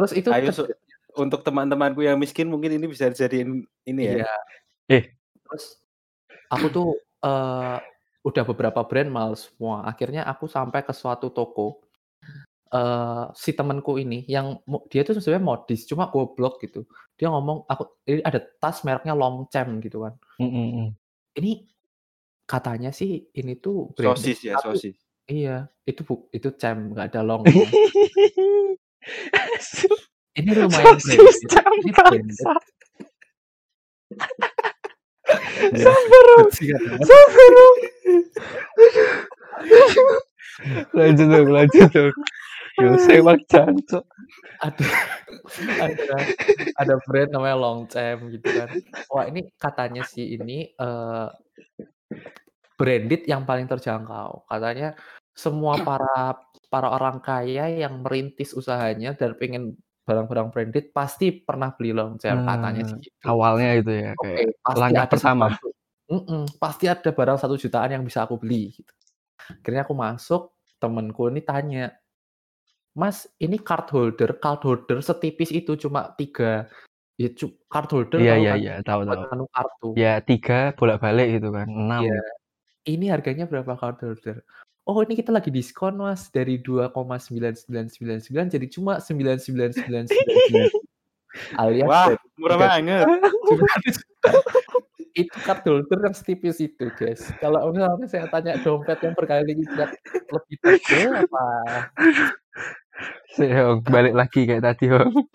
Terus 0.00 0.12
itu 0.16 0.28
Ayo 0.32 0.48
ked 0.48 0.72
untuk 1.20 1.44
teman-temanku 1.44 2.00
yang 2.00 2.16
miskin 2.16 2.48
mungkin 2.48 2.72
ini 2.80 2.86
bisa 2.88 3.12
dijadiin 3.12 3.68
ini 3.84 4.02
ya. 4.08 4.14
Iya. 4.24 4.32
Eh. 4.88 5.02
Terus 5.44 5.64
aku 6.48 6.66
tuh, 6.72 6.88
eee, 7.24 7.78
udah 8.24 8.44
beberapa 8.48 8.80
brand 8.88 9.10
mahal 9.12 9.34
semua. 9.36 9.84
Akhirnya 9.84 10.24
aku 10.24 10.46
sampai 10.48 10.80
ke 10.86 10.94
suatu 10.96 11.28
toko, 11.34 11.84
eee, 12.72 13.24
si 13.36 13.52
temenku 13.56 13.98
ini 14.00 14.24
yang 14.30 14.62
dia 14.92 15.02
tuh 15.06 15.18
sebenarnya 15.20 15.44
modis, 15.46 15.84
cuma 15.90 16.08
goblok 16.12 16.62
gitu. 16.64 16.86
Dia 17.20 17.28
ngomong, 17.34 17.66
aku 17.68 17.84
ini 18.08 18.22
ada 18.24 18.40
tas 18.62 18.82
mereknya 18.86 19.14
Longchamp 19.18 19.82
gitu 19.84 20.06
kan. 20.08 20.14
Mhm 20.40 20.64
mhm. 20.72 20.88
Ini 21.38 21.52
katanya 22.48 22.90
sih 22.94 23.30
ini 23.36 23.58
tuh 23.62 23.94
branded, 23.94 24.34
Sosis 24.34 24.40
ya, 24.46 24.54
tapi 24.58 24.78
sosis. 24.78 24.96
iya, 25.30 25.56
itu 25.86 26.02
bu 26.06 26.26
itu 26.34 26.48
champ, 26.58 26.80
nggak 26.94 27.06
ada 27.14 27.20
longnya. 27.26 27.66
Ini 30.38 30.50
lumayan 30.54 30.96
Sosis 31.02 31.42
branded, 31.42 31.50
champ, 31.50 31.72
ini 31.74 31.90
branded. 31.90 32.22
bangsat. 32.30 32.62
Iya, 35.70 35.84
Sabar, 35.86 36.24
Hong. 36.34 36.48
bajingan 36.50 36.82
banget. 36.86 37.06
Sabar, 37.06 37.50
Hong. 37.54 37.78
Lanjut, 40.96 41.28
Hong, 41.30 41.48
lanjut, 41.50 41.90
Hong. 41.94 42.14
Yo, 42.80 42.96
sewak 42.96 43.38
jancuk. 43.50 44.04
Ada 44.64 44.86
ada 45.84 46.16
ada 46.80 46.94
brand 47.04 47.30
namanya 47.34 47.56
Longchamp 47.60 48.30
gitu 48.32 48.46
kan. 48.48 48.68
Wah, 49.12 49.24
ini 49.28 49.52
katanya 49.60 50.00
sih 50.06 50.38
ini, 50.40 50.72
eee, 50.72 51.26
branded 52.80 53.28
yang 53.28 53.44
paling 53.44 53.68
terjangkau. 53.68 54.48
Katanya 54.48 54.96
semua 55.36 55.74
para 55.86 56.36
para 56.70 56.88
orang 56.94 57.18
kaya 57.22 57.70
yang 57.70 58.02
merintis 58.04 58.54
usahanya 58.56 59.14
dan 59.18 59.34
pengen 59.40 59.78
barang-barang 60.06 60.48
branded 60.54 60.84
pasti 60.96 61.30
pernah 61.46 61.70
beli 61.76 61.92
Longchamp, 61.94 62.42
katanya 62.46 62.82
sih 62.88 62.98
Eee, 62.98 63.02
gitu. 63.02 63.30
awalnya 63.30 63.68
itu 63.78 63.90
ya, 64.04 64.10
kayak 64.20 64.46
pasti 64.64 64.92
langkah 64.94 65.04
ada 65.04 65.16
pertama. 65.16 65.46
sesuatu 65.46 65.66
mhm, 66.12 66.42
pasti 66.62 66.84
ada 66.90 67.10
barang 67.14 67.38
1 67.42 67.56
jutaan 67.60 67.90
yang 67.96 68.04
bisa 68.08 68.26
aku 68.26 68.36
beli 68.42 68.74
gitu. 68.76 68.92
Akhirnya 69.62 69.82
aku 69.88 69.94
masuk, 69.98 70.42
temenku 70.82 71.28
ini 71.32 71.40
tanya, 71.44 71.84
"Mas, 72.98 73.28
ini 73.42 73.56
card 73.60 73.88
holder 73.94 74.30
card 74.42 74.60
holder 74.66 74.98
setipis 75.04 75.50
itu 75.54 75.72
cuma 75.80 76.12
3 76.18 76.68
ya 77.20 77.28
card 77.72 77.90
holder 77.94 78.20
Iya 78.20 78.32
iya 78.42 78.50
kan? 78.50 78.60
iya, 78.60 78.70
tahu 78.86 79.00
tahu. 79.10 79.22
nganu 79.30 79.44
kartu. 79.54 79.88
Ya 80.00 80.08
3 80.28 80.54
bolak-balik 80.78 81.26
gitu 81.34 81.48
kan, 81.56 81.68
6. 81.80 82.04
Iya. 82.04 82.14
Ini 82.92 83.06
harganya 83.14 83.44
berapa 83.50 83.72
card 83.80 83.98
holder? 84.04 84.36
Oh, 84.90 84.98
ini 85.06 85.14
kita 85.14 85.30
lagi 85.30 85.54
diskon, 85.54 86.02
Mas, 86.02 86.34
dari 86.34 86.58
2,9999 86.58 88.50
jadi 88.50 88.66
cuma 88.66 88.98
999999 88.98 90.10
alias 91.62 91.86
Wah, 91.86 92.10
dari 92.10 92.26
murah 92.42 92.58
3 92.58 92.66
banget. 92.66 93.06
Itu 95.14 95.38
holder 95.46 95.98
yang 96.06 96.14
setipis 96.14 96.62
itu, 96.62 96.86
guys. 96.94 97.34
Kalau 97.42 97.74
misalnya 97.74 98.06
saya 98.06 98.26
tanya 98.30 98.54
dompet 98.62 98.98
yang 99.02 99.14
berkali 99.18 99.58
lipat 99.58 99.90
lebih 100.30 100.56
tebel 100.62 101.26
apa? 101.26 101.44
Sik, 103.34 103.50
Hong, 103.50 103.82
balik 103.86 104.14
lagi 104.14 104.46
kayak 104.46 104.62
tadi, 104.62 104.86
Hong. 104.90 105.26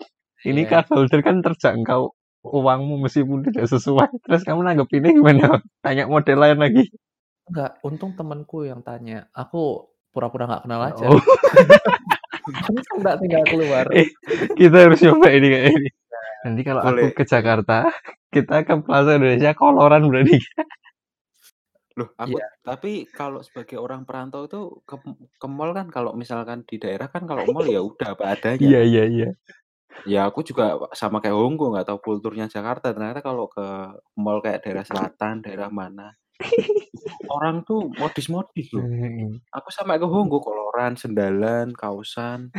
Ini 0.48 0.64
card 0.64 0.88
holder 0.92 1.20
kan 1.20 1.44
terjangkau 1.44 2.12
uangmu 2.44 3.04
meskipun 3.04 3.44
tidak 3.52 3.68
sesuai. 3.68 4.08
Terus 4.24 4.42
kamu 4.48 4.64
nanggepinnya 4.64 5.12
gimana, 5.12 5.42
Hong? 5.56 5.64
Tanya 5.84 6.08
model 6.08 6.38
lain 6.40 6.58
lagi? 6.60 6.84
Enggak, 7.46 7.78
untung 7.82 8.12
temenku 8.12 8.66
yang 8.66 8.82
tanya. 8.82 9.30
Aku 9.30 9.86
pura-pura 10.10 10.46
nggak 10.46 10.62
kenal 10.66 10.80
aja. 10.82 11.04
Oh. 11.06 11.20
Untung 12.70 12.98
nggak 13.02 13.18
tinggal 13.18 13.42
keluar. 13.46 13.84
Eh, 13.90 14.06
kita 14.54 14.86
harus 14.86 15.02
coba 15.02 15.34
ini 15.34 15.46
kayak 15.50 15.66
ini. 15.74 15.88
Nanti 16.46 16.62
kalau 16.62 16.78
aku 16.78 16.88
Boleh. 16.94 17.10
ke 17.10 17.24
Jakarta, 17.26 17.90
kita 18.30 18.62
ke 18.62 18.74
Plaza 18.86 19.18
Indonesia 19.18 19.50
koloran 19.58 20.06
berarti. 20.06 20.38
Loh, 21.96 22.12
aku 22.14 22.36
Iya. 22.36 22.46
tapi 22.60 23.08
kalau 23.08 23.40
sebagai 23.40 23.80
orang 23.80 24.04
perantau 24.04 24.44
itu 24.44 24.84
ke 24.84 24.94
ke 25.40 25.46
mall 25.48 25.72
kan 25.72 25.88
kalau 25.88 26.12
misalkan 26.12 26.60
di 26.68 26.76
daerah 26.76 27.08
kan 27.08 27.24
kalau 27.24 27.48
mall 27.48 27.64
ya 27.64 27.80
udah 27.88 28.12
apa 28.14 28.36
adanya 28.36 28.60
Iya 28.62 28.78
kan. 28.78 28.90
iya 28.92 29.04
iya. 29.08 29.28
Ya 30.04 30.20
aku 30.28 30.44
juga 30.44 30.76
sama 30.92 31.18
kayak 31.18 31.34
Honggo 31.34 31.72
nggak 31.72 31.88
tahu 31.88 31.98
kulturnya 32.04 32.46
Jakarta, 32.46 32.92
ternyata 32.92 33.24
kalau 33.24 33.48
ke 33.48 33.64
mall 34.14 34.38
kayak 34.38 34.60
daerah 34.62 34.84
selatan, 34.84 35.40
daerah 35.40 35.72
mana, 35.72 36.12
orang 37.30 37.62
tuh 37.66 37.90
modis-modis 37.96 38.66
loh. 38.74 38.86
Aku 39.54 39.68
sampai 39.72 39.96
ke 40.00 40.06
Honggo 40.06 40.38
koloran, 40.42 40.94
sendalan, 40.98 41.72
kausan. 41.74 42.50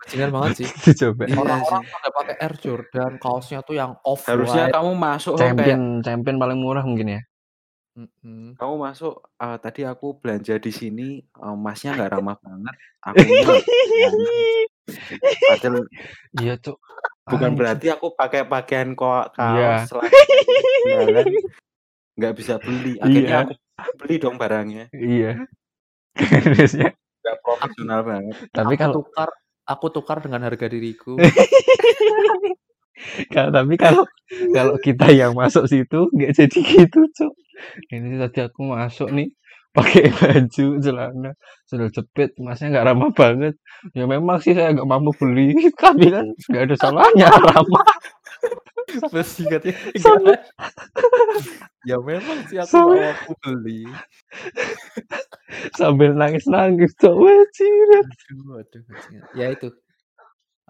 Bajingan 0.00 0.30
banget 0.34 0.52
sih. 0.64 0.68
Coba. 1.00 1.24
Iya 1.28 1.36
Orang-orang 1.36 1.82
sih. 1.84 1.92
pada 1.92 2.08
pakai 2.14 2.34
Air 2.40 2.54
Jordan, 2.60 3.12
kaosnya 3.20 3.58
tuh 3.62 3.74
yang 3.76 3.92
Harusnya 4.24 4.68
off-white. 4.68 4.74
kamu 4.74 4.90
masuk 4.96 5.32
tuh 5.36 5.38
kayak 5.38 5.50
Champion 5.52 5.82
champion 6.04 6.36
paling 6.40 6.58
murah 6.60 6.84
mungkin 6.84 7.08
ya? 7.18 7.20
Kamu 8.56 8.74
masuk, 8.80 9.14
eee, 9.36 9.56
tadi 9.60 9.80
aku 9.84 10.16
belanja 10.20 10.54
di 10.56 10.72
sini, 10.72 11.08
eee, 11.20 11.56
Masnya 11.58 11.96
nggak 11.96 12.10
ramah 12.16 12.36
banget, 12.40 12.74
yang 13.04 14.16
padahal 15.48 15.76
Iya, 16.40 16.54
Cuk. 16.62 16.78
bukan 17.28 17.52
Anjing. 17.52 17.58
berarti 17.58 17.86
aku 17.92 18.06
pakai 18.16 18.42
pakaian 18.48 18.94
ko 18.96 19.06
Iya. 19.36 19.84
kaos, 19.86 19.92
sendalan 20.82 21.26
nggak 22.20 22.34
bisa 22.36 22.60
beli, 22.60 23.00
akhirnya 23.00 23.48
Iya. 23.48 23.56
aku 23.80 23.92
beli 23.96 24.14
dong 24.20 24.36
barangnya. 24.36 24.84
Iya. 24.92 25.32
Harusnya 26.14 26.92
Nggak 27.20 27.36
profesional 27.44 28.00
banget. 28.04 28.34
tapi 28.52 28.74
aku 28.76 28.80
kalau 28.80 28.94
tukar 29.00 29.28
aku 29.64 29.86
tukar 29.90 30.18
dengan 30.20 30.40
harga 30.44 30.66
diriku. 30.68 31.16
Kalau 33.32 33.48
tapi 33.48 33.74
kalau 33.80 34.04
kalau 34.52 34.76
kita 34.76 35.08
yang 35.08 35.32
masuk 35.32 35.64
situ 35.64 36.12
nggak 36.12 36.36
jadi 36.36 36.58
gitu, 36.60 37.00
Cuk. 37.16 37.32
Ini 37.88 38.20
tadi 38.20 38.38
aku 38.44 38.60
masuk 38.68 39.08
nih 39.12 39.32
pakai 39.76 40.04
baju, 40.18 40.66
celana, 40.84 41.30
sandal 41.68 41.90
jepit, 41.94 42.30
Masnya 42.42 42.66
nggak 42.74 42.86
ramah 42.90 43.10
banget. 43.14 43.54
Ya 43.96 44.04
memang 44.10 44.38
sih 44.44 44.52
saya 44.56 44.74
nggak 44.74 44.88
mampu 44.90 45.12
beli, 45.20 45.54
tapi 45.82 46.10
kan 46.14 46.26
nggak 46.50 46.64
ada 46.70 46.76
salahnya 46.78 47.28
ramah. 47.54 47.84
Sambil 49.94 50.34
enggak. 50.34 50.40
Ya 51.88 51.96
memang 52.00 52.38
sih 52.48 52.58
aku 52.60 52.76
sambil 52.76 52.98
mampu 53.00 53.32
beli. 53.44 54.00
sambil. 55.78 56.10
Aduh 58.30 58.60
aduh 58.60 58.80
bajingan. 58.88 59.24
Ya 59.38 59.46
itu. 59.54 59.68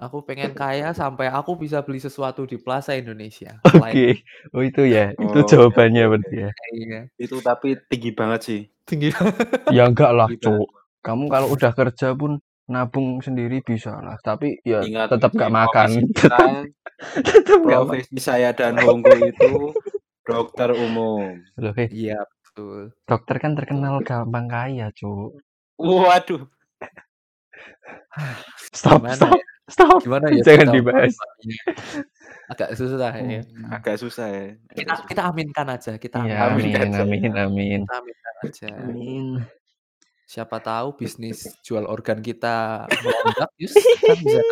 Aku 0.01 0.25
pengen 0.25 0.57
kaya 0.57 0.97
sampai 0.97 1.29
aku 1.29 1.61
bisa 1.61 1.85
beli 1.85 2.01
sesuatu 2.01 2.49
di 2.49 2.57
Plaza 2.57 2.97
Indonesia. 2.97 3.61
Oke. 3.77 4.25
Oh 4.57 4.65
itu 4.65 4.89
ya, 4.89 5.13
itu 5.25 5.37
Oh, 5.37 5.45
oke 5.45 5.51
jawabannya 5.53 6.05
berarti 6.09 6.37
ya. 6.41 6.51
iya. 6.73 7.01
Itu 7.21 7.45
tapi 7.45 7.77
tinggi 7.85 8.11
banget 8.17 8.41
sih. 8.41 8.61
Tinggi 8.89 9.13
Ya 9.77 9.85
enggak 9.85 10.17
lah. 10.17 10.29
Cuk. 10.33 10.67
Kamu 11.05 11.29
kalau 11.29 11.53
udah 11.53 11.73
kerja 11.73 12.17
pun 12.17 12.41
nabung 12.65 13.21
sendiri 13.21 13.61
bisa 13.61 13.93
lah, 14.01 14.17
tapi 14.23 14.57
ya 14.65 14.81
Ingat 14.81 15.13
tetap 15.13 15.33
di 15.35 15.43
makan. 15.43 15.89
profesi 15.91 16.17
Tetap 16.17 16.41
makan. 17.61 17.67
profesi 17.67 18.17
saya 18.17 18.51
dan 18.57 18.81
Honggo 18.81 19.13
itu 19.17 19.75
dokter 20.23 20.71
umum. 20.73 21.41
Loh, 21.59 21.75
eh, 21.77 21.89
Iya 21.91 22.25
betul. 22.25 22.95
dokter 23.05 23.37
kan 23.37 23.53
terkenal 23.53 24.01
gampang 24.01 24.47
kaya, 24.49 24.89
Cuk. 24.95 25.37
Waduh. 25.77 26.49
Stop, 28.71 29.03
Gimana 29.03 29.17
stop, 29.19 29.35
ya? 29.35 29.45
Stop. 29.71 30.01
Gimana 30.03 30.27
ya 30.29 30.43
Jangan 30.43 30.67
kita 30.67 30.75
dibahas. 30.77 31.15
agak 32.53 32.71
susah 32.75 33.13
ya. 33.15 33.41
Hmm. 33.47 33.71
Agak 33.71 33.97
susah 33.97 34.27
ya, 34.27 34.45
Kita 34.75 34.93
kita 35.07 35.23
aminkan 35.31 35.67
aja, 35.71 35.93
kita 35.97 36.19
Iya, 36.27 36.51
aminkan 36.51 36.91
Amin 36.91 36.91
aja. 36.91 37.01
amin, 37.01 37.01
aja 37.01 37.03
amin, 37.07 37.33
ya. 37.33 37.43
amin. 37.47 37.81
Kita 37.87 37.95
aminkan 38.03 38.33
aja. 38.43 38.69
Amin. 38.85 39.27
Siapa 40.27 40.57
tahu 40.59 40.89
bisnis 40.95 41.39
jual 41.63 41.87
organ 41.87 42.23
kita 42.23 42.87
melonjak, 42.87 43.51
Yus, 43.63 43.75
kan 43.75 44.19
bisa. 44.19 44.43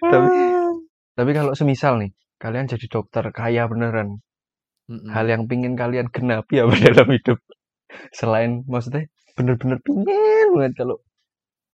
Tapi 0.00 0.28
tapi 1.12 1.30
kalau 1.32 1.52
semisal 1.52 2.00
nih, 2.00 2.10
kalian 2.36 2.64
jadi 2.66 2.86
dokter 2.88 3.24
kaya 3.32 3.68
beneran, 3.68 4.20
hal 5.12 5.24
Mhm. 5.28 5.32
yang 5.32 5.42
pingin 5.44 5.74
kalian 5.76 6.08
genapi 6.08 6.60
apa 6.60 6.72
dalam 6.88 7.08
hidup? 7.12 7.38
Selain 8.12 8.64
maksudnya 8.64 9.04
bener-bener 9.36 9.78
pingin 9.84 10.46
banget 10.54 10.72
kalau 10.76 10.96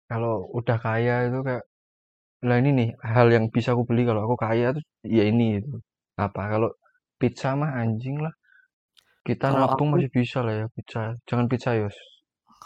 kalau 0.07 0.47
udah 0.55 0.77
kaya 0.79 1.27
itu 1.27 1.39
kayak 1.43 1.63
lah 2.47 2.57
ini 2.61 2.69
nih 2.71 2.89
hal 3.01 3.27
yang 3.33 3.49
bisa 3.49 3.73
aku 3.75 3.83
beli 3.83 4.05
kalau 4.07 4.23
aku 4.23 4.35
kaya 4.39 4.71
tuh 4.77 4.83
ya 5.03 5.25
ini 5.27 5.59
gitu. 5.61 5.81
Apa 6.17 6.57
kalau 6.57 6.69
pizza 7.19 7.53
mah 7.57 7.75
anjing 7.77 8.17
lah. 8.21 8.31
Kita 9.27 9.51
Kalau 9.51 9.67
nabung 9.67 9.91
aku 9.91 9.99
masih 9.99 10.09
bisa 10.13 10.39
lah 10.45 10.53
ya 10.63 10.65
pizza. 10.71 11.01
Jangan 11.27 11.45
pizza, 11.51 11.75
Yos. 11.75 11.97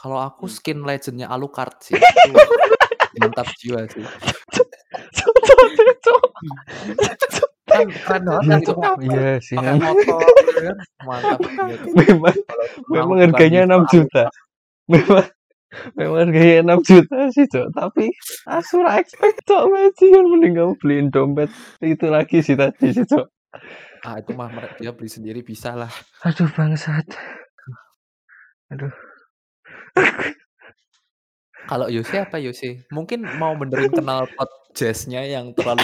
kalau 0.02 0.18
aku 0.18 0.50
Hmm. 0.50 0.56
skin 0.56 0.80
legend-nya 0.82 1.28
Alucard 1.30 1.78
sih. 1.82 1.94
Itu 3.12 3.18
mantap 3.22 3.48
jiwa 3.60 3.86
sih. 3.90 4.02
Cuk. 6.06 6.24
Kan 7.72 7.88
keren 7.88 8.22
banget 8.28 8.44
Iya, 8.44 8.52
kan 8.52 8.60
itu 8.62 8.74
Iya 9.08 9.32
sih. 9.42 9.58
motor 9.82 10.26
kan. 10.58 10.78
Mantap. 11.06 11.40
Memang 11.94 12.36
memang 12.90 13.18
harganya 13.24 13.62
user 13.66 13.80
6 13.86 13.94
juta. 13.94 14.24
Memang 14.90 15.26
memang 15.96 16.30
harganya 16.30 16.76
6 16.78 16.88
juta 16.88 17.18
sih, 17.32 17.46
Cuk. 17.48 17.68
Tapi 17.76 18.06
aku 18.48 18.74
ora 18.84 19.00
expect, 19.00 19.44
Cuk. 19.48 19.64
Bajingan 19.72 20.26
mending 20.28 20.54
kamu 20.58 20.74
beliin 20.80 21.08
dompet 21.12 21.50
itu 21.82 22.06
lagi 22.08 22.44
sih 22.44 22.56
tadi 22.60 22.92
sih, 22.92 23.06
Cuk. 23.08 23.28
Ah, 24.02 24.18
itu 24.18 24.34
mah 24.34 24.50
dia 24.82 24.92
beli 24.96 25.10
sendiri 25.12 25.46
bisa 25.46 25.78
lah. 25.78 25.92
Aduh 26.26 26.50
bangsat. 26.52 27.06
Aduh. 28.72 28.92
Kalau 31.70 31.88
Yose 31.88 32.16
apa 32.20 32.42
Yose? 32.42 32.84
Mungkin 32.90 33.24
mau 33.40 33.54
benerin 33.56 33.92
knalpot 33.92 34.50
jazz-nya 34.76 35.24
yang 35.28 35.54
terlalu. 35.54 35.84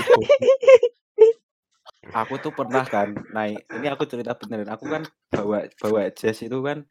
Aku 2.15 2.39
tuh 2.39 2.55
pernah 2.55 2.87
kan 2.87 3.19
naik 3.35 3.67
ini 3.75 3.91
aku 3.91 4.07
cerita 4.07 4.31
beneran, 4.39 4.71
aku 4.71 4.87
kan 4.87 5.03
bawa 5.27 5.67
bawa 5.75 6.07
jas 6.15 6.39
itu 6.39 6.55
kan 6.63 6.87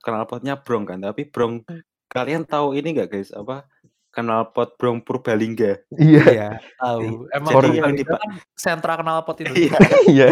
knalpotnya 0.00 0.56
Brong 0.64 0.88
kan, 0.88 1.04
tapi 1.04 1.28
Brong 1.28 1.68
kalian 2.14 2.46
tahu 2.46 2.78
ini 2.78 2.94
nggak 2.94 3.10
guys, 3.10 3.34
apa, 3.34 3.66
knalpot 4.14 4.78
Brong 4.78 5.02
Purbalingga? 5.02 5.82
Iya. 5.98 6.22
Iya, 6.30 6.48
tahu. 6.78 7.26
Emang 7.34 7.52
Jadi 7.58 7.68
yang 7.82 7.92
dipa 7.98 8.14
kan 8.14 8.30
sentra 8.54 8.94
knalpot 8.94 9.42
Iya. 9.42 9.50
Indonesia. 9.50 9.78
Iya. 10.06 10.28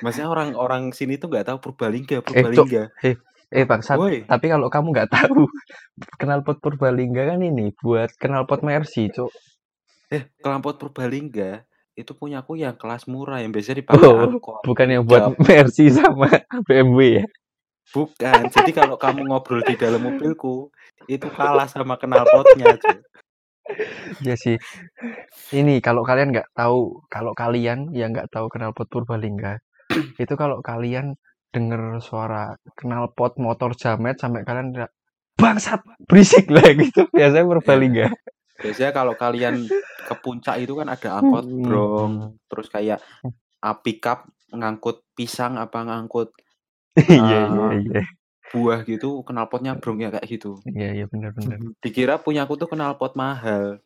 Maksudnya 0.00 0.28
orang-orang 0.32 0.96
sini 0.96 1.20
tuh 1.20 1.28
nggak 1.28 1.52
tahu 1.52 1.58
Purbalingga 1.70 2.18
Eh. 2.18 2.24
Purbalingga. 2.24 2.82
Eh, 3.04 3.14
eh 3.52 3.64
bangsat. 3.68 4.00
Tapi 4.24 4.46
kalau 4.48 4.72
kamu 4.72 4.86
nggak 4.96 5.10
tahu, 5.12 5.44
knalpot 6.16 6.56
Purbalingga 6.64 7.36
kan 7.36 7.44
ini 7.44 7.76
buat 7.84 8.16
knalpot 8.16 8.64
Mercy, 8.64 9.12
Cuk. 9.12 9.28
Eh, 10.08 10.32
knalpot 10.40 10.80
Purbalingga 10.80 11.68
itu 11.92 12.16
punyaku 12.16 12.56
yang 12.56 12.72
kelas 12.72 13.04
murah 13.04 13.44
yang 13.44 13.52
biasanya 13.52 13.84
dipakai 13.84 14.08
Oh, 14.08 14.16
angkot, 14.24 14.64
bukan 14.64 14.88
yang 14.88 15.04
buat 15.04 15.36
pickup. 15.36 15.44
Mercy 15.44 15.92
sama 15.92 16.24
BMW 16.68 17.20
ya? 17.20 17.24
Bukan. 17.92 18.48
Jadi 18.48 18.72
kalau 18.72 18.96
kamu 18.96 19.28
ngobrol 19.28 19.60
di 19.60 19.76
dalam 19.76 20.00
mobilku, 20.00 20.72
itu 21.08 21.26
kalah 21.32 21.66
sama 21.70 21.98
knalpotnya. 21.98 22.78
Iya 24.20 24.34
sih. 24.36 24.56
Ini 25.54 25.78
kalau 25.80 26.02
kalian 26.02 26.34
nggak 26.34 26.52
tahu, 26.52 27.06
kalau 27.08 27.32
kalian 27.32 27.94
yang 27.94 28.12
nggak 28.12 28.28
tahu 28.28 28.50
knalpot 28.52 28.90
Purbalingga, 28.90 29.62
itu 30.18 30.34
kalau 30.34 30.60
kalian 30.60 31.14
denger 31.52 32.00
suara 32.00 32.56
knalpot 32.80 33.36
motor 33.38 33.76
jamet 33.76 34.16
sampai 34.18 34.42
kalian 34.42 34.72
bangsat 35.38 35.80
berisik 36.10 36.50
lah 36.50 36.64
gitu. 36.80 37.06
Biasanya. 37.14 37.46
Purbalingga. 37.46 38.06
Biasanya 38.62 38.92
kalau 38.94 39.14
kalian 39.18 39.66
ke 40.06 40.14
puncak 40.22 40.58
itu 40.60 40.74
kan 40.78 40.90
ada 40.90 41.18
angkot 41.18 41.46
Hmm. 41.46 41.62
Brong, 41.64 42.14
terus 42.50 42.68
kayak 42.70 42.98
ah, 43.62 43.76
pickup 43.78 44.26
ngangkut 44.52 45.02
pisang 45.16 45.56
apa 45.56 45.82
ngangkut 45.86 46.30
Iya 46.92 47.48
iya 47.48 47.66
eh, 47.72 47.80
iya. 47.88 48.02
Buah 48.52 48.84
gitu, 48.84 49.24
knalpotnya 49.24 49.72
Brong 49.80 49.98
ya 50.04 50.12
kayak 50.12 50.28
gitu. 50.28 50.60
Iya 50.68 50.88
iya 51.02 51.04
benar 51.08 51.32
benar. 51.32 51.56
Dikira 51.80 52.20
punyaku 52.20 52.60
tuh 52.60 52.68
knalpot 52.70 53.16
mahal. 53.16 53.80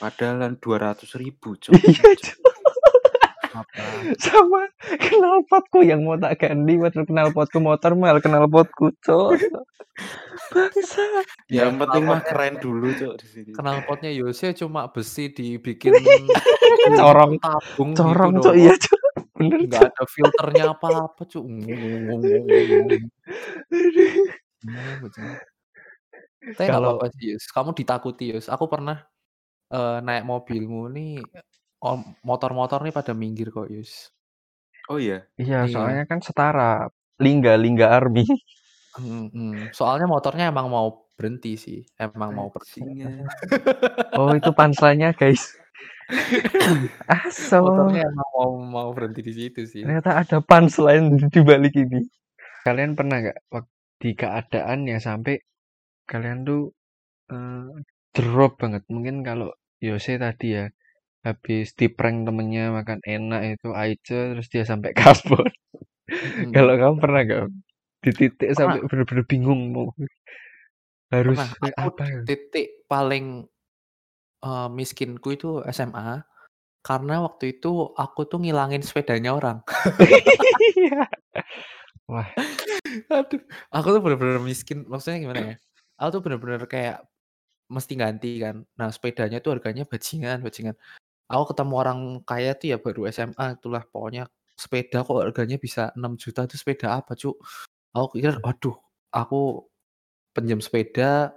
Padahal 0.00 0.56
200.000, 0.56 1.36
Cuk. 1.60 1.74
Iya, 1.76 2.10
Cuk. 2.16 2.40
Apa? 3.54 3.84
Sama 4.18 4.66
knalpotku 4.88 5.84
yang 5.86 6.02
mau 6.02 6.16
tak 6.18 6.40
ganti 6.40 6.74
buat 6.74 6.94
knalpotku 6.96 7.58
motor 7.60 7.92
mal 7.94 8.16
knalpotku, 8.18 8.94
Cuk. 9.04 9.36
Bangsat. 10.50 11.26
Ya 11.46 11.68
Yang 11.68 11.86
penting 11.86 12.04
mah 12.08 12.20
keren 12.24 12.54
dulu, 12.58 12.90
Cuk, 12.96 13.14
di 13.20 13.26
sini. 13.28 13.50
knalpotnya 13.54 14.10
Yose 14.10 14.56
cuma 14.56 14.88
besi 14.88 15.30
dibikin 15.30 15.92
Corong 16.98 17.38
tabung 17.38 17.92
gitu 17.92 18.02
corong, 18.02 18.32
Cuk. 18.40 18.54
doang. 18.54 18.58
Iya, 18.58 18.74
Cuk. 18.78 19.00
Bener, 19.50 19.68
Nggak 19.68 19.82
ada 19.92 20.04
filternya 20.08 20.64
apa-apa, 20.76 21.22
Cuk. 21.28 21.44
Aduh. 21.44 23.02
Gimana 24.64 24.92
bajingan. 25.04 25.36
Tapi 26.44 26.68
Kalau 26.68 27.00
apa-apa 27.00 27.06
sih, 27.16 27.24
Yus. 27.32 27.44
Kamu 27.48 27.70
ditakuti, 27.72 28.24
Yus. 28.36 28.46
Aku 28.52 28.68
pernah 28.68 29.00
eh, 29.72 29.98
naik 30.04 30.24
mobilmu 30.28 30.88
nih, 30.92 31.20
motor-motor 32.24 32.84
nih 32.84 32.94
pada 32.94 33.12
minggir 33.16 33.48
kok, 33.52 33.68
Yus. 33.68 34.12
Oh 34.92 35.00
iya. 35.00 35.24
iya, 35.40 35.64
Iya. 35.64 35.72
soalnya 35.72 36.04
kan 36.04 36.20
setara 36.20 36.88
Lingga, 37.16 37.56
Lingga 37.56 37.88
Army. 37.88 38.28
Soalnya 39.72 40.06
motornya 40.06 40.52
emang 40.52 40.68
mau 40.68 41.08
berhenti 41.16 41.56
sih, 41.56 41.80
emang 41.96 42.34
mau 42.36 42.48
pergi. 42.52 42.82
Bajingan. 42.84 43.24
Oh, 44.18 44.34
itu 44.36 44.50
punchline-nya, 44.52 45.16
guys. 45.16 45.56
Aso. 47.08 47.58
Motornya 47.64 48.04
emang 48.08 48.28
mau 48.34 48.50
mau 48.60 48.88
berhenti 48.92 49.20
di 49.24 49.32
situ 49.32 49.60
sih. 49.64 49.82
Ternyata 49.84 50.20
ada 50.20 50.38
punchline 50.44 51.16
di 51.30 51.40
balik 51.40 51.74
ini. 51.76 52.04
Kalian 52.64 52.96
pernah 52.96 53.20
nggak 53.24 53.38
di 54.00 54.10
keadaan 54.16 54.88
yang 54.88 55.00
sampai 55.00 55.40
kalian 56.08 56.44
tuh 56.44 56.72
eh, 57.32 57.66
drop 58.12 58.60
banget? 58.60 58.82
Mungkin 58.88 59.24
kalau 59.24 59.52
Yose 59.80 60.16
tadi 60.20 60.56
ya 60.56 60.64
habis 61.24 61.72
di 61.72 61.88
prank 61.88 62.28
temennya 62.28 62.68
makan 62.72 63.00
enak 63.00 63.40
itu 63.56 63.68
Aice 63.72 64.36
terus 64.36 64.48
dia 64.52 64.64
sampai 64.68 64.92
kabur. 65.00 65.48
Mhm. 66.08 66.52
Kalau 66.52 66.74
kamu 66.76 66.96
pernah 67.00 67.20
nggak 67.24 67.42
di 68.04 68.10
titik 68.12 68.52
Pernah. 68.52 68.56
sampai 68.60 68.78
bener-bener 68.84 69.24
bingung 69.24 69.60
mau 69.72 69.88
harus 71.08 71.40
Pernah, 71.40 71.72
apa 71.80 72.04
titik 72.28 72.84
paling 72.90 73.48
eh, 74.44 74.68
miskinku 74.68 75.28
itu 75.34 75.64
SMA 75.72 76.22
karena 76.84 77.24
waktu 77.24 77.56
itu 77.56 77.96
aku 77.96 78.28
tuh 78.28 78.38
ngilangin 78.44 78.84
sepedanya 78.84 79.32
orang. 79.32 79.58
Iya. 80.76 81.08
Wah, 82.12 82.28
Aduh, 83.08 83.40
aku 83.72 83.86
tuh 83.96 84.00
bener-bener 84.04 84.40
miskin. 84.44 84.84
Maksudnya 84.84 85.18
gimana 85.24 85.42
ya? 85.54 85.56
Aku 85.96 86.08
tuh 86.18 86.22
bener-bener 86.24 86.62
kayak 86.68 87.00
mesti 87.72 87.94
ganti 87.96 88.38
kan. 88.40 88.62
Nah, 88.76 88.88
sepedanya 88.92 89.40
tuh 89.40 89.56
harganya 89.56 89.88
bajingan, 89.88 90.44
bajingan. 90.44 90.76
Aku 91.32 91.50
ketemu 91.52 91.74
orang 91.80 91.98
kaya 92.28 92.52
tuh 92.52 92.76
ya 92.76 92.78
baru 92.78 93.08
SMA 93.08 93.56
itulah 93.56 93.82
pokoknya 93.88 94.28
sepeda 94.54 95.02
kok 95.02 95.18
harganya 95.24 95.56
bisa 95.56 95.90
6 95.96 96.14
juta 96.20 96.44
tuh 96.44 96.58
sepeda 96.60 97.00
apa, 97.00 97.16
Cuk? 97.16 97.40
Aku 97.96 98.18
pikir, 98.18 98.38
waduh, 98.44 98.76
aku 99.14 99.64
pinjam 100.34 100.60
sepeda 100.60 101.32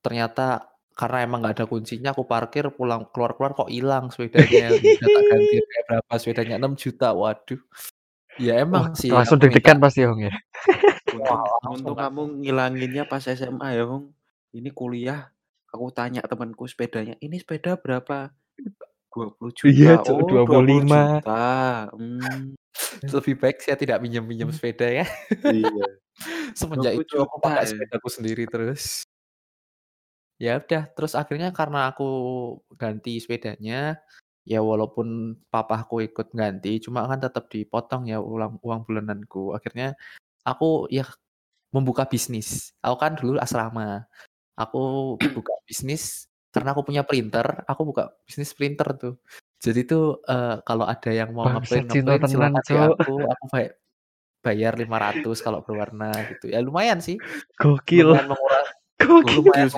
ternyata 0.00 0.69
karena 1.00 1.24
emang 1.24 1.40
nggak 1.40 1.56
ada 1.56 1.64
kuncinya 1.64 2.12
aku 2.12 2.28
parkir 2.28 2.68
pulang 2.76 3.08
keluar-keluar 3.08 3.56
kok 3.56 3.72
hilang 3.72 4.12
sepedanya. 4.12 4.68
Udah 4.76 5.08
tak 5.08 5.22
ganti 5.32 5.56
berapa 5.88 6.12
sepedanya 6.20 6.56
6 6.60 6.76
juta. 6.76 7.08
Waduh. 7.16 7.60
Ya 8.36 8.60
wah, 8.60 8.64
emang 8.68 8.84
sih 8.92 9.08
langsung 9.08 9.40
deg-degan 9.40 9.80
pasti 9.80 10.04
Hong 10.04 10.20
ya. 10.28 10.32
Langsung 11.10 11.72
untung 11.72 11.96
kan. 11.96 12.12
kamu 12.12 12.22
ngilanginnya 12.44 13.04
pas 13.08 13.24
SMA 13.24 13.68
ya, 13.74 13.84
Bung. 13.88 14.12
Ini 14.52 14.68
kuliah, 14.70 15.32
aku 15.72 15.88
tanya 15.90 16.20
temanku 16.24 16.68
sepedanya, 16.68 17.16
ini 17.24 17.40
sepeda 17.40 17.80
berapa? 17.80 18.28
20 19.10 19.50
juta. 19.50 19.72
Iya, 19.74 19.94
Oh, 20.06 20.22
20 20.22 20.46
25. 20.46 21.18
juta. 21.18 21.48
Hmm, 21.96 22.54
Lebih 23.18 23.34
baik 23.40 23.56
saya 23.58 23.76
tidak 23.76 23.98
minjem-minjem 23.98 24.52
sepeda 24.56 24.86
ya. 24.86 25.06
iya. 25.50 25.86
Semenjak 26.54 26.94
20 26.98 27.02
itu 27.02 27.16
aku 27.18 27.36
pakai 27.42 27.64
ya. 27.66 27.68
sepedaku 27.74 28.08
sendiri 28.08 28.44
terus. 28.46 29.02
Ya 30.40 30.56
udah, 30.56 30.88
terus 30.96 31.12
akhirnya 31.12 31.52
karena 31.52 31.92
aku 31.92 32.08
ganti 32.80 33.20
sepedanya, 33.20 34.00
ya 34.48 34.64
walaupun 34.64 35.36
papaku 35.52 36.08
ikut 36.08 36.32
ganti, 36.32 36.80
cuma 36.80 37.04
kan 37.04 37.20
tetap 37.20 37.52
dipotong 37.52 38.08
ya 38.08 38.24
uang 38.24 38.56
uang 38.64 38.80
bulananku. 38.88 39.52
Akhirnya 39.52 39.92
aku 40.40 40.88
ya 40.88 41.04
membuka 41.76 42.08
bisnis. 42.08 42.72
Aku 42.80 42.96
kan 42.96 43.20
dulu 43.20 43.36
asrama. 43.36 44.08
Aku 44.56 44.80
buka 45.36 45.52
bisnis 45.68 46.24
karena 46.56 46.72
aku 46.72 46.88
punya 46.88 47.04
printer, 47.04 47.44
aku 47.68 47.92
buka 47.92 48.16
bisnis 48.24 48.56
printer 48.56 48.96
tuh. 48.96 49.14
Jadi 49.60 49.84
tuh 49.84 50.24
eh, 50.24 50.56
kalau 50.64 50.88
ada 50.88 51.12
yang 51.12 51.36
mau 51.36 51.44
ngeprint 51.52 51.92
ngeprint 51.92 52.32
silakan 52.32 52.64
di 52.64 52.74
aku, 52.80 53.12
aku 53.28 53.44
bay- 53.52 53.76
bayar 54.40 54.72
500 54.80 55.44
kalau 55.44 55.60
berwarna 55.60 56.16
gitu. 56.32 56.48
Ya 56.48 56.64
lumayan 56.64 57.04
sih. 57.04 57.20
Gokil. 57.60 58.08
Lumayan 58.08 58.32
menguras 58.32 58.79
Gokil. 59.00 59.40
Gokil 59.42 59.68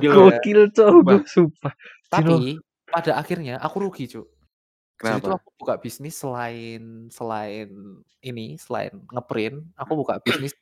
Gokil. 0.00 0.60
Sumpah. 0.72 1.16
Gue 1.20 1.28
sumpah. 1.28 1.72
Tapi 2.08 2.56
pada 2.88 3.12
akhirnya 3.18 3.60
aku 3.60 3.76
rugi, 3.82 4.08
Cuk. 4.08 4.26
Jadi 4.96 5.20
tuh 5.20 5.28
Kenapa? 5.28 5.44
aku 5.44 5.48
buka 5.60 5.74
bisnis 5.76 6.16
selain 6.16 7.12
selain 7.12 7.68
ini, 8.24 8.56
selain 8.56 8.96
ngeprint, 9.12 9.60
aku 9.76 9.92
buka 9.92 10.24
bisnis 10.24 10.56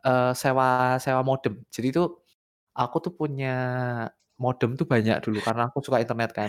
eh, 0.00 0.32
sewa 0.32 0.96
sewa 0.96 1.20
modem. 1.20 1.60
Jadi 1.68 1.92
tuh 1.92 2.24
aku 2.72 2.96
tuh 3.04 3.12
punya 3.12 3.56
modem 4.40 4.80
tuh 4.80 4.88
banyak 4.88 5.20
dulu 5.20 5.44
karena 5.44 5.68
aku 5.68 5.84
suka 5.84 6.00
internet 6.00 6.32
kan. 6.32 6.48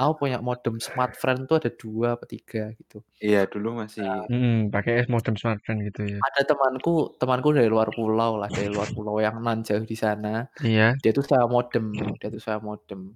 Aku 0.00 0.12
punya 0.24 0.40
modem 0.40 0.80
smartfren 0.80 1.44
tuh 1.44 1.60
ada 1.60 1.68
dua 1.68 2.16
atau 2.16 2.24
tiga 2.24 2.72
gitu. 2.80 3.04
Iya, 3.20 3.44
dulu 3.44 3.84
masih 3.84 4.00
Hmm, 4.32 4.72
pakai 4.72 5.04
modem 5.12 5.36
smartphone 5.36 5.84
gitu 5.92 6.00
ya. 6.08 6.18
Ada 6.24 6.56
temanku, 6.56 7.20
temanku 7.20 7.52
dari 7.52 7.68
luar 7.68 7.92
pulau 7.92 8.40
lah, 8.40 8.48
dari 8.48 8.72
luar 8.72 8.88
pulau 8.96 9.20
yang 9.20 9.36
nan 9.44 9.60
jauh 9.60 9.84
di 9.84 9.92
sana. 9.92 10.48
Iya. 10.64 10.96
Dia 11.04 11.12
tuh 11.12 11.24
sewa 11.28 11.44
modem, 11.44 12.00
dia 12.16 12.32
tuh 12.32 12.40
sewa 12.40 12.58
modem. 12.64 13.12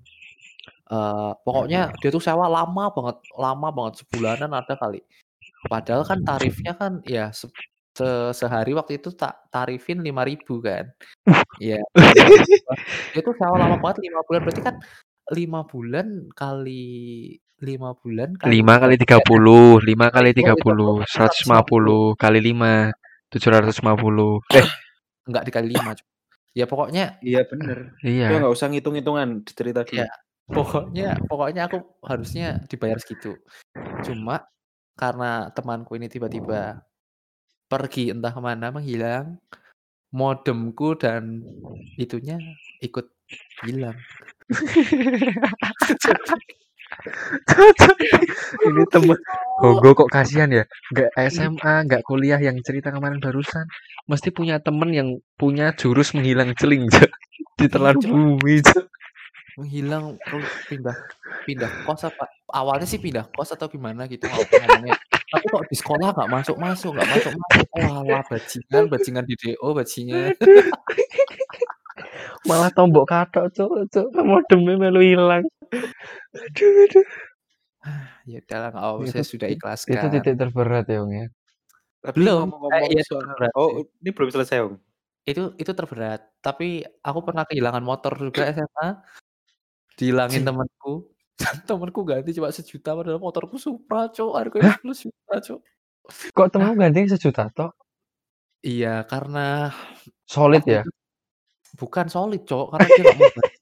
Eh, 0.93 1.33
pokoknya 1.41 1.97
dia 2.05 2.11
tuh 2.13 2.21
sewa 2.21 2.45
lama 2.53 2.93
banget, 2.93 3.17
lama 3.41 3.69
banget 3.73 3.95
sebulanan 4.05 4.53
ada 4.53 4.77
kali. 4.77 5.01
Padahal 5.73 6.05
kan 6.05 6.21
tarifnya 6.21 6.73
kan 6.77 6.93
ya 7.09 7.33
se 7.33 7.49
se- 7.97 8.33
sehari 8.37 8.77
waktu 8.77 9.01
itu 9.01 9.09
tak 9.17 9.49
tarifin 9.49 10.05
5.000 10.05 10.61
kan. 10.61 10.85
Ya, 11.63 11.79
5.000. 11.97 12.73
Dia 13.15 13.23
tuh 13.25 13.35
sewa 13.39 13.57
lama 13.63 13.77
banget 13.81 13.99
5 14.05 14.21
bulan 14.27 14.41
berarti 14.45 14.63
kan 14.67 14.77
5 15.33 15.71
bulan 15.71 16.07
kali 16.37 16.85
5 17.65 18.01
bulan 18.01 18.29
kali 18.37 18.61
5 18.61 18.83
kali 18.83 18.95
30 19.01 19.25
30, 19.25 19.89
5 19.89 20.15
kali 20.15 20.29
itu 20.35 20.41
itu 20.45 20.53
30, 20.53 21.01
150 21.09 22.19
150 22.19 22.23
kali 22.23 22.39
5, 22.53 22.93
750. 23.33 24.41
Eh, 24.53 24.67
enggak 25.29 25.45
dikali 25.49 25.69
5, 25.73 25.97
Cuk. 25.97 26.07
Ya 26.55 26.65
pokoknya 26.71 27.05
Iya 27.19 27.41
bener. 27.51 27.99
Iya. 28.05 28.27
nggak 28.39 28.55
usah 28.55 28.71
ngitung-hitungan, 28.71 29.43
cerita 29.49 29.83
dulu. 29.83 29.99
ya 29.99 30.07
pokoknya 30.45 31.09
pokoknya 31.27 31.63
aku 31.67 31.79
harusnya 32.05 32.63
dibayar 32.71 33.01
segitu. 33.01 33.35
Cuma 34.05 34.45
karena 34.95 35.51
temanku 35.51 35.99
ini 35.99 36.07
tiba-tiba 36.07 36.85
pergi 37.67 38.15
entah 38.15 38.31
ke 38.31 38.41
mana 38.45 38.71
menghilang, 38.71 39.41
modemku 40.15 40.95
dan 40.95 41.43
itunya 41.99 42.39
ikut 42.79 43.11
hilang. 43.67 43.99
Ini 48.65 48.85
temen 48.93 49.19
Gogo 49.61 49.91
kok 50.05 50.11
kasihan 50.13 50.51
ya. 50.53 50.65
Nggak 50.93 51.11
SMA, 51.33 51.75
nggak 51.89 52.03
kuliah 52.07 52.41
yang 52.41 52.57
cerita 52.63 52.91
kemarin 52.95 53.21
barusan. 53.21 53.67
Mesti 54.07 54.31
punya 54.31 54.61
temen 54.61 54.93
yang 54.93 55.09
punya 55.41 55.73
jurus 55.75 56.15
menghilang 56.15 56.55
celing, 56.55 56.87
Iya, 56.91 57.01
Cok. 57.01 57.11
bumi. 58.11 58.61
Menghilang 59.55 60.19
pindah 60.67 60.97
pindah 61.47 61.71
kos 61.87 62.03
apa 62.03 62.27
awalnya 62.51 62.83
sih 62.89 62.99
pindah 62.99 63.31
kos 63.31 63.55
atau 63.55 63.71
gimana 63.71 64.11
gitu 64.11 64.27
ngomongnya. 64.27 64.99
Tapi 65.31 65.47
kok 65.47 65.63
di 65.71 65.77
sekolah 65.79 66.11
nggak 66.15 66.31
masuk-masuk, 66.31 66.91
nggak 66.95 67.09
masuk-masuk. 67.11 67.67
Walah 67.79 68.23
bajingan, 68.27 68.85
bajingan 68.91 69.25
di 69.27 69.35
DO, 69.39 69.69
bajingan. 69.75 70.35
Malah 72.45 72.71
tombok 72.77 73.09
katok, 73.09 73.49
Cok. 73.57 73.71
Cok, 73.89 74.09
modemnya 74.21 74.77
melu 74.77 75.01
hilang. 75.01 75.45
Aduh, 76.33 76.71
aduh. 76.85 77.07
Ya 78.25 78.41
udahlah 78.41 78.69
nggak 78.73 78.85
apa-apa, 78.85 79.03
Itu 79.05 79.13
saya 79.13 79.27
sudah 79.29 79.49
itu 79.53 79.57
ikhlaskan. 79.61 80.09
titik 80.09 80.37
terberat 80.41 80.85
ya, 80.89 80.99
Ong 81.05 81.13
ya. 81.13 81.27
Tapi 82.05 82.17
Belum, 82.21 82.37
eh, 82.37 82.41
ngomong-ngomong 82.45 82.89
iya 82.93 83.01
itu 83.01 83.09
soal 83.09 83.49
oh, 83.57 83.69
ini 84.01 84.11
belum 84.13 84.31
selesai, 84.33 84.57
Om. 84.65 84.75
Itu 85.25 85.43
itu 85.57 85.73
terberat. 85.73 86.21
Tapi 86.41 86.85
aku 87.01 87.19
pernah 87.25 87.45
kehilangan 87.49 87.85
motor 87.85 88.13
juga 88.21 88.49
SMA, 88.53 88.89
dihilangin 89.97 90.45
temanku. 90.45 91.09
Temanku 91.69 92.07
ganti 92.07 92.31
cuma 92.31 92.55
sejuta 92.55 92.95
padahal 92.95 93.19
motorku 93.19 93.59
Supra, 93.59 94.07
Cuk. 94.13 94.39
Harganya 94.39 94.77
10 94.81 95.11
juta, 95.11 95.35
Cuk. 95.43 95.61
Kok 96.37 96.49
temen 96.53 96.77
ganti 96.77 97.09
sejuta 97.09 97.49
tok? 97.49 97.73
Iya, 98.65 99.05
karena 99.09 99.73
Solid 100.29 100.65
ya? 100.65 100.85
Bukan 101.75 102.07
solid, 102.09 102.43
Cuk, 102.47 102.71
karena 102.73 102.87
dia 102.89 103.03
nggak 103.05 103.19
mau 103.19 103.31
bayar. 103.35 103.53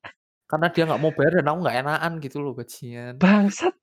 Karena 0.47 0.67
dia 0.69 0.83
nggak 0.85 1.01
mau 1.01 1.13
bayar 1.17 1.33
dan 1.41 1.47
aku 1.49 1.59
nggak 1.65 1.77
enakan 1.81 2.13
gitu 2.21 2.37
loh, 2.45 2.53
bajingan. 2.53 3.13
Bangsat. 3.17 3.75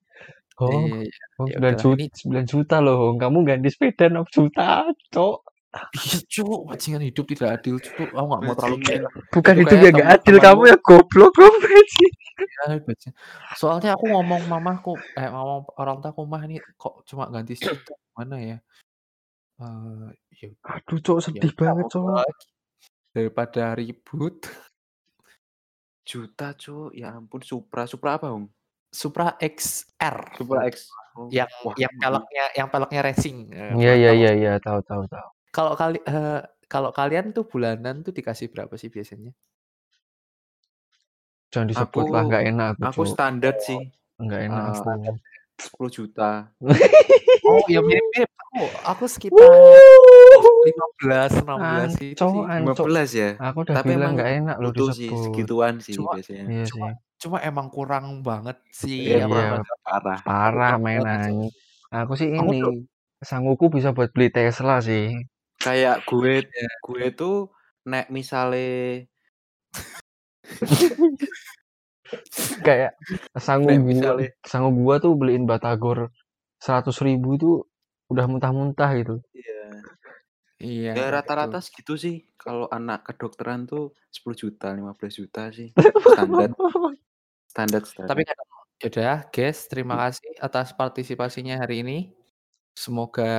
Oh, 0.59 0.67
Iya, 0.69 1.07
iya. 1.07 1.25
oh 1.39 1.45
Ya 1.47 1.55
9 1.55 1.59
udahlah, 1.63 1.79
juta, 1.79 1.95
ini 1.95 2.05
9 2.11 2.45
juta 2.45 2.75
loh. 2.83 3.01
Kamu 3.15 3.37
ganti 3.47 3.69
sepeda 3.71 4.05
6 4.11 4.27
juta, 4.29 4.67
Cok. 5.09 5.37
iya, 5.95 6.17
Cuk, 6.27 6.59
bajingan 6.67 7.01
hidup 7.07 7.25
tidak 7.31 7.49
adil, 7.61 7.75
Cuk. 7.79 8.09
Aku 8.11 8.25
nggak 8.27 8.41
mau 8.43 8.53
terlalu 8.53 8.75
Bajingan. 8.83 9.11
Bukan 9.31 9.53
itu 9.55 9.73
ya 9.79 9.89
nggak 9.95 10.09
adil. 10.19 10.35
Kamu 10.37 10.61
ya 10.67 10.77
goblok, 10.83 11.31
goblok. 11.33 11.55
ya, 12.67 12.75
bajingan. 12.83 13.15
Soalnya 13.55 13.89
aku 13.95 14.05
ngomong 14.11 14.41
mamaku, 14.51 14.93
eh 15.15 15.27
ngomong 15.31 15.73
orang 15.79 16.03
tua 16.03 16.11
aku, 16.11 16.21
"Mah, 16.27 16.43
ini 16.43 16.59
kok 16.75 17.07
cuma 17.07 17.31
ganti 17.31 17.55
sejuta, 17.55 17.95
gimana 17.95 18.35
ya?" 18.43 18.57
Eh, 19.59 20.09
ya 20.43 20.47
Aduh, 20.75 20.99
Cok, 20.99 21.17
ya 21.19 21.23
sedih 21.23 21.51
udah 21.51 21.55
banget, 21.55 21.85
Cok. 21.91 22.03
lagi. 22.19 22.45
Daripada 23.09 23.73
ribut. 23.73 24.45
Juta, 26.05 26.53
Cuk. 26.57 26.93
Ya 26.93 27.13
ampun, 27.13 27.41
Supra. 27.41 27.85
Supra 27.89 28.17
apa, 28.17 28.33
Om? 28.33 28.49
Supra 28.89 29.37
XR. 29.37 30.17
Supra 30.37 30.65
X. 30.69 30.89
Oh, 31.17 31.29
Yang 31.29 31.49
wah, 31.65 31.73
yang 31.77 31.93
peleknya 31.97 32.45
yang 32.57 32.67
peleknya 32.69 33.01
racing. 33.05 33.37
Eh, 33.53 33.73
Iya, 33.77 33.93
iya, 33.97 34.09
tahu? 34.13 34.17
iya, 34.17 34.31
iya, 34.33 34.53
tahu, 34.61 34.79
tahu, 34.85 35.03
tahu. 35.09 35.27
Kalau 35.49 35.73
kali 35.77 35.97
eee, 36.05 36.39
kalau 36.69 36.89
kalian 36.93 37.33
tuh 37.33 37.45
bulanan 37.49 38.05
tuh 38.05 38.13
dikasih 38.13 38.49
berapa 38.53 38.73
sih 38.77 38.89
biasanya? 38.93 39.33
Jangan 41.49 41.67
disebut 41.73 42.05
lah, 42.13 42.21
Aku 42.25 42.29
nggak 42.29 42.43
enak 42.45 42.67
aku, 42.77 42.85
aku 42.85 43.01
standar 43.09 43.55
sih, 43.57 43.81
Nggak 44.21 44.41
enak 44.53 44.63
eee, 44.69 44.77
aku. 44.85 45.11
10.000.000. 45.59 46.53
Oh, 47.49 47.65
ya 47.67 47.81
mirip-mirip 47.81 48.29
aku. 48.37 48.63
Aku 48.85 49.03
sekitar 49.09 49.49
15, 50.39 51.31
16 51.41 52.01
itu 52.01 52.19
Anco, 52.19 52.29
sih. 52.29 52.41
anco. 52.45 52.71
15 52.85 53.09
ya? 53.13 53.29
Aku 53.39 53.57
udah 53.63 53.73
Tapi 53.75 53.87
bilang 53.87 53.99
emang 53.99 54.13
nggak 54.15 54.29
enak 54.37 54.55
loh 54.57 54.69
butuh 54.69 54.87
sih, 54.91 55.01
disebut. 55.05 55.23
segituan 55.25 55.73
sih 55.79 55.93
Cuma 55.95 56.09
biasanya. 56.13 56.43
Iya 56.45 56.63
cuma 56.65 56.87
sih. 56.87 56.93
cuma 57.19 57.37
emang 57.41 57.67
kurang 57.67 58.05
banget 58.21 58.57
sih 58.71 58.99
Iya, 59.09 59.23
apa 59.23 59.33
Iya, 59.33 59.49
parah 59.49 59.77
parah. 59.83 60.17
parah 60.23 60.69
kurang 60.71 60.81
main 60.81 60.99
banget 60.99 61.09
sih. 61.09 61.31
anjing. 61.31 61.51
Aku 61.89 62.11
sih 62.15 62.27
Aku 62.31 62.43
ini, 62.47 62.59
tuh 62.59 62.73
sanggupku 63.19 63.65
bisa 63.69 63.89
buat 63.91 64.09
beli 64.09 64.27
Tesla 64.29 64.75
sih. 64.79 65.05
Kayak 65.57 65.95
gue 66.03 66.33
Iya. 66.41 66.67
gue 66.79 67.03
tuh 67.11 67.35
nek 67.83 68.07
misale 68.07 69.07
Kayak 72.65 72.97
sanggup 73.37 73.69
nek 73.69 73.79
gua 73.79 73.85
misale 73.85 74.23
sanggup 74.41 74.73
gua 74.75 74.95
tuh 74.97 75.13
beliin 75.13 75.45
batagor 75.45 76.09
100.000 76.57 77.37
itu 77.37 77.61
udah 78.09 78.25
muntah-muntah 78.25 78.89
gitu. 78.97 79.21
Iya. 79.31 79.85
Iya, 80.59 80.91
Ya 80.91 81.07
rata-rata 81.07 81.63
segitu 81.63 81.95
sih, 81.95 82.27
kalau 82.35 82.67
anak 82.67 83.07
kedokteran 83.07 83.63
tuh 83.63 83.95
10.000.000, 84.11 84.59
15.000.000 84.59 85.55
sih, 85.55 85.69
standar. 86.03 86.51
Standar 87.47 87.81
standar. 87.87 88.09
Tapi 88.11 88.21
ya 88.79 88.87
udah, 88.91 89.17
guys, 89.31 89.71
terima 89.71 89.95
kasih 90.03 90.35
atas 90.39 90.75
partisipasinya 90.75 91.55
hari 91.55 91.79
ini. 91.83 91.97
Semoga 92.75 93.31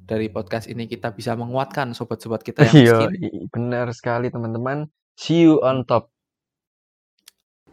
dari 0.00 0.28
podcast 0.28 0.68
ini 0.68 0.84
kita 0.84 1.12
bisa 1.12 1.32
menguatkan 1.32 1.92
sobat-sobat 1.92 2.40
kita 2.40 2.64
yang 2.68 2.76
Iya, 2.76 2.96
miskin. 3.08 3.48
benar 3.48 3.86
sekali 3.92 4.28
teman-teman. 4.28 4.88
See 5.16 5.48
you 5.48 5.60
on 5.64 5.84
top. 5.84 6.12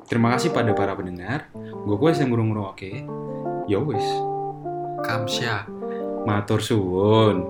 Terima 0.08 0.36
kasih 0.36 0.52
pada 0.52 0.72
para 0.72 0.96
pendengar. 0.96 1.48
Gue 1.56 1.96
kuis 1.96 2.20
yang 2.20 2.32
ngurung-ngurung 2.32 2.76
oke. 2.76 2.92
Ya 3.68 3.80
wis. 3.80 4.04
Kamsya. 5.04 5.68
Matur 6.24 6.60
suwun. 6.60 7.48